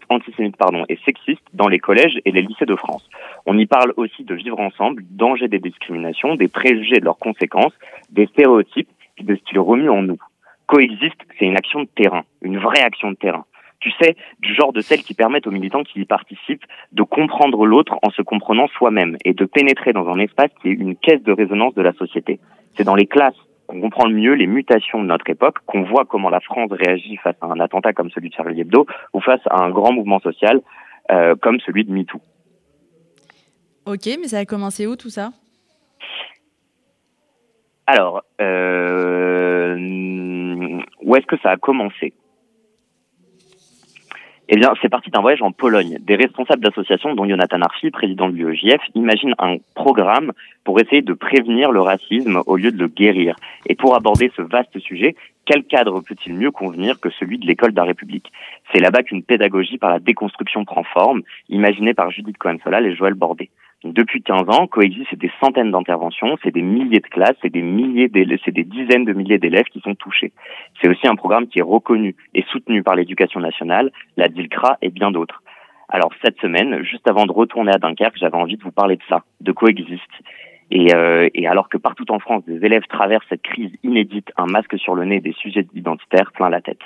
antisémites 0.08 0.56
pardon, 0.56 0.84
et 0.88 0.98
sexistes 1.04 1.46
dans 1.54 1.68
les 1.68 1.78
collèges 1.78 2.18
et 2.24 2.32
les 2.32 2.42
lycées 2.42 2.66
de 2.66 2.74
France. 2.74 3.08
On 3.46 3.56
y 3.56 3.66
parle 3.66 3.92
aussi 3.96 4.24
de 4.24 4.34
vivre 4.34 4.58
ensemble, 4.58 5.04
danger 5.10 5.46
des 5.46 5.60
discriminations, 5.60 6.34
des 6.34 6.48
préjugés 6.48 6.96
et 6.96 7.00
de 7.00 7.04
leurs 7.04 7.18
conséquences, 7.18 7.72
des 8.10 8.26
stéréotypes 8.26 8.88
de 9.24 9.36
ce 9.36 9.42
qu'ils 9.42 9.60
remuent 9.60 9.90
en 9.90 10.02
nous. 10.02 10.18
Coexiste, 10.66 11.20
c'est 11.38 11.46
une 11.46 11.56
action 11.56 11.80
de 11.80 11.88
terrain, 11.94 12.24
une 12.42 12.58
vraie 12.58 12.82
action 12.82 13.10
de 13.10 13.16
terrain. 13.16 13.44
Tu 13.80 13.90
sais, 14.00 14.16
du 14.40 14.54
genre 14.54 14.72
de 14.72 14.80
celles 14.80 15.02
qui 15.02 15.14
permettent 15.14 15.46
aux 15.46 15.52
militants 15.52 15.84
qui 15.84 16.00
y 16.00 16.04
participent 16.04 16.64
de 16.92 17.02
comprendre 17.02 17.64
l'autre 17.64 17.98
en 18.02 18.10
se 18.10 18.22
comprenant 18.22 18.66
soi-même 18.68 19.16
et 19.24 19.34
de 19.34 19.44
pénétrer 19.44 19.92
dans 19.92 20.08
un 20.08 20.18
espace 20.18 20.50
qui 20.60 20.68
est 20.68 20.72
une 20.72 20.96
caisse 20.96 21.22
de 21.22 21.32
résonance 21.32 21.74
de 21.74 21.82
la 21.82 21.92
société. 21.92 22.40
C'est 22.76 22.84
dans 22.84 22.96
les 22.96 23.06
classes 23.06 23.36
qu'on 23.68 23.80
comprend 23.80 24.06
le 24.08 24.14
mieux 24.14 24.32
les 24.32 24.46
mutations 24.46 25.00
de 25.00 25.06
notre 25.06 25.28
époque, 25.30 25.58
qu'on 25.66 25.82
voit 25.82 26.06
comment 26.06 26.30
la 26.30 26.40
France 26.40 26.70
réagit 26.72 27.16
face 27.18 27.36
à 27.40 27.46
un 27.46 27.60
attentat 27.60 27.92
comme 27.92 28.10
celui 28.10 28.30
de 28.30 28.34
Charlie 28.34 28.60
Hebdo 28.60 28.86
ou 29.12 29.20
face 29.20 29.42
à 29.48 29.62
un 29.62 29.70
grand 29.70 29.92
mouvement 29.92 30.18
social 30.20 30.60
euh, 31.10 31.36
comme 31.36 31.60
celui 31.60 31.84
de 31.84 31.92
MeToo. 31.92 32.20
Ok, 33.86 34.06
mais 34.20 34.28
ça 34.28 34.38
a 34.38 34.44
commencé 34.44 34.86
où 34.86 34.96
tout 34.96 35.10
ça? 35.10 35.30
Alors, 37.90 38.22
euh, 38.42 39.74
où 41.00 41.16
est-ce 41.16 41.24
que 41.24 41.38
ça 41.42 41.52
a 41.52 41.56
commencé? 41.56 42.12
Eh 44.50 44.56
bien, 44.56 44.74
c'est 44.82 44.90
parti 44.90 45.08
d'un 45.08 45.22
voyage 45.22 45.40
en 45.40 45.52
Pologne. 45.52 45.96
Des 46.00 46.16
responsables 46.16 46.62
d'associations, 46.62 47.14
dont 47.14 47.26
Jonathan 47.26 47.62
Arfi, 47.62 47.90
président 47.90 48.28
de 48.28 48.34
l'UEJF, 48.34 48.82
imaginent 48.94 49.34
un 49.38 49.56
programme 49.74 50.32
pour 50.64 50.78
essayer 50.78 51.00
de 51.00 51.14
prévenir 51.14 51.72
le 51.72 51.80
racisme 51.80 52.42
au 52.44 52.56
lieu 52.56 52.72
de 52.72 52.78
le 52.78 52.88
guérir. 52.88 53.36
Et 53.64 53.74
pour 53.74 53.94
aborder 53.94 54.30
ce 54.36 54.42
vaste 54.42 54.78
sujet, 54.80 55.16
quel 55.46 55.64
cadre 55.64 56.02
peut-il 56.02 56.34
mieux 56.34 56.50
convenir 56.50 57.00
que 57.00 57.08
celui 57.08 57.38
de 57.38 57.46
l'école 57.46 57.70
de 57.70 57.76
la 57.76 57.84
République? 57.84 58.30
C'est 58.70 58.80
là-bas 58.80 59.02
qu'une 59.02 59.22
pédagogie 59.22 59.78
par 59.78 59.88
la 59.88 59.98
déconstruction 59.98 60.66
prend 60.66 60.84
forme, 60.84 61.22
imaginée 61.48 61.94
par 61.94 62.10
Judith 62.10 62.36
Cohen-Solal 62.36 62.84
et 62.84 62.94
Joël 62.94 63.14
Bordet. 63.14 63.48
Depuis 63.84 64.22
15 64.22 64.48
ans, 64.48 64.66
coexistent 64.66 65.14
des 65.14 65.30
centaines 65.40 65.70
d'interventions, 65.70 66.36
c'est 66.42 66.50
des 66.50 66.62
milliers 66.62 66.98
de 66.98 67.06
classes, 67.06 67.36
c'est 67.40 67.52
des 67.52 67.62
milliers, 67.62 68.10
c'est 68.44 68.50
des 68.50 68.64
dizaines 68.64 69.04
de 69.04 69.12
milliers 69.12 69.38
d'élèves 69.38 69.66
qui 69.66 69.80
sont 69.80 69.94
touchés. 69.94 70.32
C'est 70.82 70.88
aussi 70.88 71.06
un 71.06 71.14
programme 71.14 71.46
qui 71.46 71.60
est 71.60 71.62
reconnu 71.62 72.16
et 72.34 72.42
soutenu 72.50 72.82
par 72.82 72.96
l'éducation 72.96 73.38
nationale, 73.38 73.92
la 74.16 74.26
DILCRA 74.26 74.78
et 74.82 74.90
bien 74.90 75.12
d'autres. 75.12 75.44
Alors 75.88 76.10
cette 76.24 76.40
semaine, 76.40 76.82
juste 76.82 77.08
avant 77.08 77.24
de 77.24 77.32
retourner 77.32 77.70
à 77.72 77.78
Dunkerque, 77.78 78.18
j'avais 78.18 78.36
envie 78.36 78.56
de 78.56 78.64
vous 78.64 78.72
parler 78.72 78.96
de 78.96 79.02
ça, 79.08 79.22
de 79.40 79.52
coexiste. 79.52 80.02
Et, 80.72 80.92
euh, 80.94 81.28
et 81.32 81.46
alors 81.46 81.68
que 81.68 81.78
partout 81.78 82.10
en 82.10 82.18
France, 82.18 82.44
des 82.46 82.62
élèves 82.64 82.86
traversent 82.88 83.26
cette 83.28 83.42
crise 83.42 83.70
inédite, 83.84 84.30
un 84.36 84.46
masque 84.46 84.76
sur 84.76 84.96
le 84.96 85.04
nez, 85.04 85.20
des 85.20 85.32
sujets 85.32 85.66
identitaires 85.74 86.32
plein 86.32 86.50
la 86.50 86.60
tête. 86.60 86.82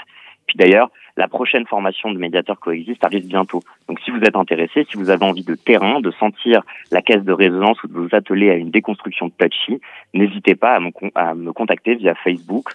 Puis 0.47 0.57
d'ailleurs, 0.57 0.90
la 1.16 1.28
prochaine 1.28 1.66
formation 1.66 2.11
de 2.11 2.18
médiateur 2.18 2.59
coexiste 2.59 3.05
arrive 3.05 3.26
bientôt. 3.26 3.62
Donc 3.88 4.01
si 4.01 4.11
vous 4.11 4.20
êtes 4.20 4.36
intéressé, 4.36 4.86
si 4.90 4.97
vous 4.97 5.11
avez 5.11 5.24
envie 5.24 5.45
de 5.45 5.55
terrain, 5.55 6.01
de 6.01 6.11
sentir 6.12 6.62
la 6.90 7.03
caisse 7.03 7.22
de 7.22 7.32
résonance 7.32 7.82
ou 7.84 7.88
de 7.88 7.95
vous 7.95 8.09
atteler 8.12 8.51
à 8.51 8.55
une 8.55 8.70
déconstruction 8.70 9.26
de 9.26 9.32
touchy, 9.32 9.80
n'hésitez 10.14 10.55
pas 10.55 10.78
à 11.14 11.34
me, 11.34 11.53
contacter 11.53 11.95
via 11.97 12.14
Facebook 12.14 12.70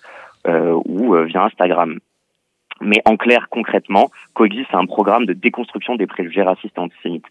euh, 0.47 0.79
ou 0.85 1.15
euh, 1.15 1.25
via 1.25 1.43
Instagram. 1.43 1.99
Mais 2.81 3.01
en 3.05 3.17
clair, 3.17 3.47
concrètement, 3.49 4.11
Coexiste, 4.33 4.73
un 4.73 4.85
programme 4.85 5.25
de 5.25 5.33
déconstruction 5.33 5.95
des 5.95 6.05
préjugés 6.05 6.43
racistes 6.43 6.77
et 6.77 6.81
antisémites. 6.81 7.25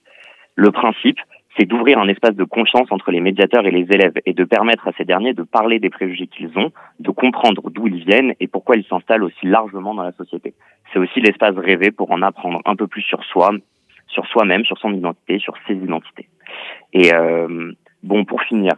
Le 0.56 0.72
principe, 0.72 1.20
c'est 1.56 1.64
d'ouvrir 1.64 1.98
un 1.98 2.08
espace 2.08 2.34
de 2.34 2.44
confiance 2.44 2.90
entre 2.90 3.10
les 3.10 3.20
médiateurs 3.20 3.66
et 3.66 3.70
les 3.70 3.86
élèves 3.90 4.14
et 4.26 4.32
de 4.32 4.44
permettre 4.44 4.88
à 4.88 4.92
ces 4.98 5.04
derniers 5.04 5.32
de 5.32 5.42
parler 5.42 5.78
des 5.78 5.90
préjugés 5.90 6.26
qu'ils 6.26 6.56
ont, 6.58 6.70
de 7.00 7.10
comprendre 7.10 7.70
d'où 7.70 7.86
ils 7.86 8.04
viennent 8.04 8.34
et 8.40 8.46
pourquoi 8.46 8.76
ils 8.76 8.84
s'installent 8.84 9.24
aussi 9.24 9.46
largement 9.46 9.94
dans 9.94 10.02
la 10.02 10.12
société. 10.12 10.54
C'est 10.92 10.98
aussi 10.98 11.20
l'espace 11.20 11.56
rêvé 11.56 11.90
pour 11.90 12.10
en 12.10 12.22
apprendre 12.22 12.60
un 12.64 12.76
peu 12.76 12.86
plus 12.86 13.02
sur 13.02 13.24
soi, 13.24 13.50
sur 14.08 14.26
soi-même, 14.26 14.64
sur 14.64 14.78
son 14.78 14.92
identité, 14.92 15.38
sur 15.38 15.54
ses 15.66 15.74
identités. 15.74 16.28
Et 16.92 17.14
euh, 17.14 17.72
bon, 18.02 18.24
pour 18.24 18.42
finir, 18.42 18.72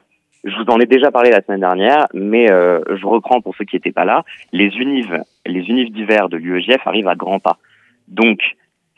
je 0.45 0.55
vous 0.57 0.71
en 0.71 0.79
ai 0.79 0.87
déjà 0.87 1.11
parlé 1.11 1.31
la 1.31 1.43
semaine 1.43 1.61
dernière, 1.61 2.07
mais 2.15 2.51
euh, 2.51 2.81
je 2.95 3.07
reprends 3.07 3.41
pour 3.41 3.57
ceux 3.57 3.65
qui 3.65 3.77
n'étaient 3.77 3.93
pas 3.93 4.05
là. 4.05 4.25
Les 4.53 4.69
unives, 4.77 5.23
les 5.47 5.61
unives 5.61 5.93
d'hiver 5.93 6.29
de 6.29 6.37
l'UEJF 6.37 6.87
arrivent 6.87 7.09
à 7.09 7.17
grands 7.17 7.41
pas. 7.41 7.59
Donc, 8.07 8.41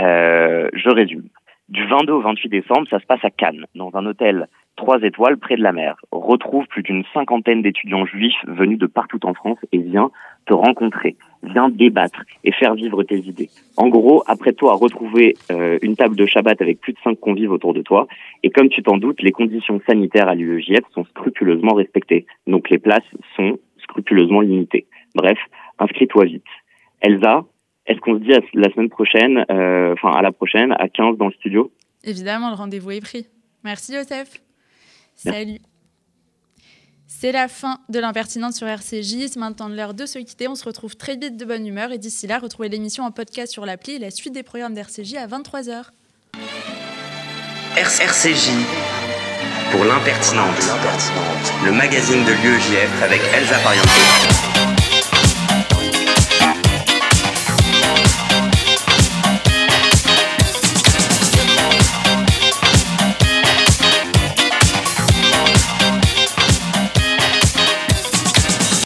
euh, 0.01 0.69
je 0.73 0.91
résume. 0.91 1.25
Du 1.71 1.87
22 1.87 2.15
au 2.15 2.21
28 2.21 2.49
décembre, 2.49 2.89
ça 2.91 2.99
se 2.99 3.07
passe 3.07 3.25
à 3.25 3.31
Cannes, 3.31 3.65
dans 3.77 3.91
un 3.95 4.05
hôtel 4.05 4.49
3 4.75 5.03
étoiles 5.03 5.37
près 5.39 5.55
de 5.55 5.63
la 5.63 5.71
mer. 5.71 5.95
Retrouve 6.11 6.67
plus 6.67 6.83
d'une 6.83 7.05
cinquantaine 7.15 7.63
d'étudiants 7.63 8.05
juifs 8.07 8.45
venus 8.49 8.77
de 8.77 8.87
partout 8.87 9.25
en 9.25 9.35
France 9.35 9.59
et 9.71 9.79
viens 9.79 10.11
te 10.47 10.53
rencontrer, 10.53 11.15
viens 11.45 11.69
débattre 11.69 12.25
et 12.43 12.51
faire 12.51 12.75
vivre 12.75 13.05
tes 13.05 13.19
idées. 13.19 13.51
En 13.77 13.89
gros, 13.89 14.25
après 14.27 14.53
toi 14.53 14.73
à 14.73 14.75
retrouver 14.75 15.37
euh, 15.53 15.79
une 15.83 15.95
table 15.95 16.17
de 16.17 16.27
Shabbat 16.27 16.61
avec 16.61 16.81
plus 16.81 16.93
de 16.93 16.99
5 17.05 17.21
convives 17.21 17.53
autour 17.53 17.73
de 17.73 17.83
toi. 17.83 18.09
Et 18.43 18.51
comme 18.51 18.69
tu 18.69 18.83
t'en 18.83 18.97
doutes, 18.97 19.23
les 19.23 19.31
conditions 19.31 19.81
sanitaires 19.87 20.29
à 20.29 20.35
l'UEJF 20.35 20.85
sont 20.93 21.05
scrupuleusement 21.05 21.75
respectées. 21.75 22.27
Donc 22.49 22.69
les 22.69 22.79
places 22.79 23.09
sont 23.37 23.61
scrupuleusement 23.79 24.41
limitées. 24.41 24.87
Bref, 25.15 25.39
inscris-toi 25.79 26.25
vite. 26.25 26.45
Elsa, 27.01 27.45
est-ce 27.91 27.99
qu'on 28.01 28.19
se 28.19 28.23
dit 28.23 28.33
à 28.33 28.41
la 28.55 28.73
semaine 28.73 28.89
prochaine, 28.89 29.45
euh, 29.51 29.95
enfin 29.95 30.13
à 30.13 30.23
la 30.23 30.31
prochaine, 30.31 30.73
à 30.79 30.89
15 30.89 31.19
dans 31.19 31.27
le 31.27 31.33
studio? 31.33 31.73
Évidemment, 32.05 32.51
le 32.51 32.55
rendez-vous 32.55 32.93
est 32.93 33.01
pris. 33.01 33.27
Merci 33.65 33.93
Joseph. 33.93 34.41
Salut. 35.17 35.59
C'est 37.09 37.33
la 37.33 37.49
fin 37.49 37.79
de 37.89 37.99
l'impertinente 37.99 38.53
sur 38.53 38.69
RCJ. 38.69 39.27
C'est 39.27 39.37
maintenant 39.37 39.69
l'heure 39.69 39.95
de 39.95 40.07
se 40.07 40.21
quitter. 40.21 40.47
On 40.47 40.55
se 40.55 40.65
retrouve 40.65 40.97
très 40.97 41.17
vite 41.17 41.37
de 41.37 41.45
bonne 41.45 41.67
humeur. 41.67 41.91
Et 41.91 41.99
d'ici 41.99 42.29
là, 42.29 42.39
retrouvez 42.39 42.69
l'émission 42.69 43.03
en 43.03 43.11
podcast 43.11 43.53
sur 43.53 43.67
l'appli 43.67 43.95
et 43.95 43.99
la 43.99 44.11
suite 44.11 44.33
des 44.33 44.45
programmes 44.45 44.75
d'RCJ 44.75 45.17
à 45.17 45.27
23h. 45.27 45.91
RCJ 47.77 48.51
pour 49.73 49.85
l'impertinente, 49.85 50.63
le 51.65 51.73
magazine 51.73 52.25
de 52.25 52.33
l'UEJF 52.43 53.03
avec 53.03 53.21
Elsa 53.35 53.59
Pariente. 53.59 54.80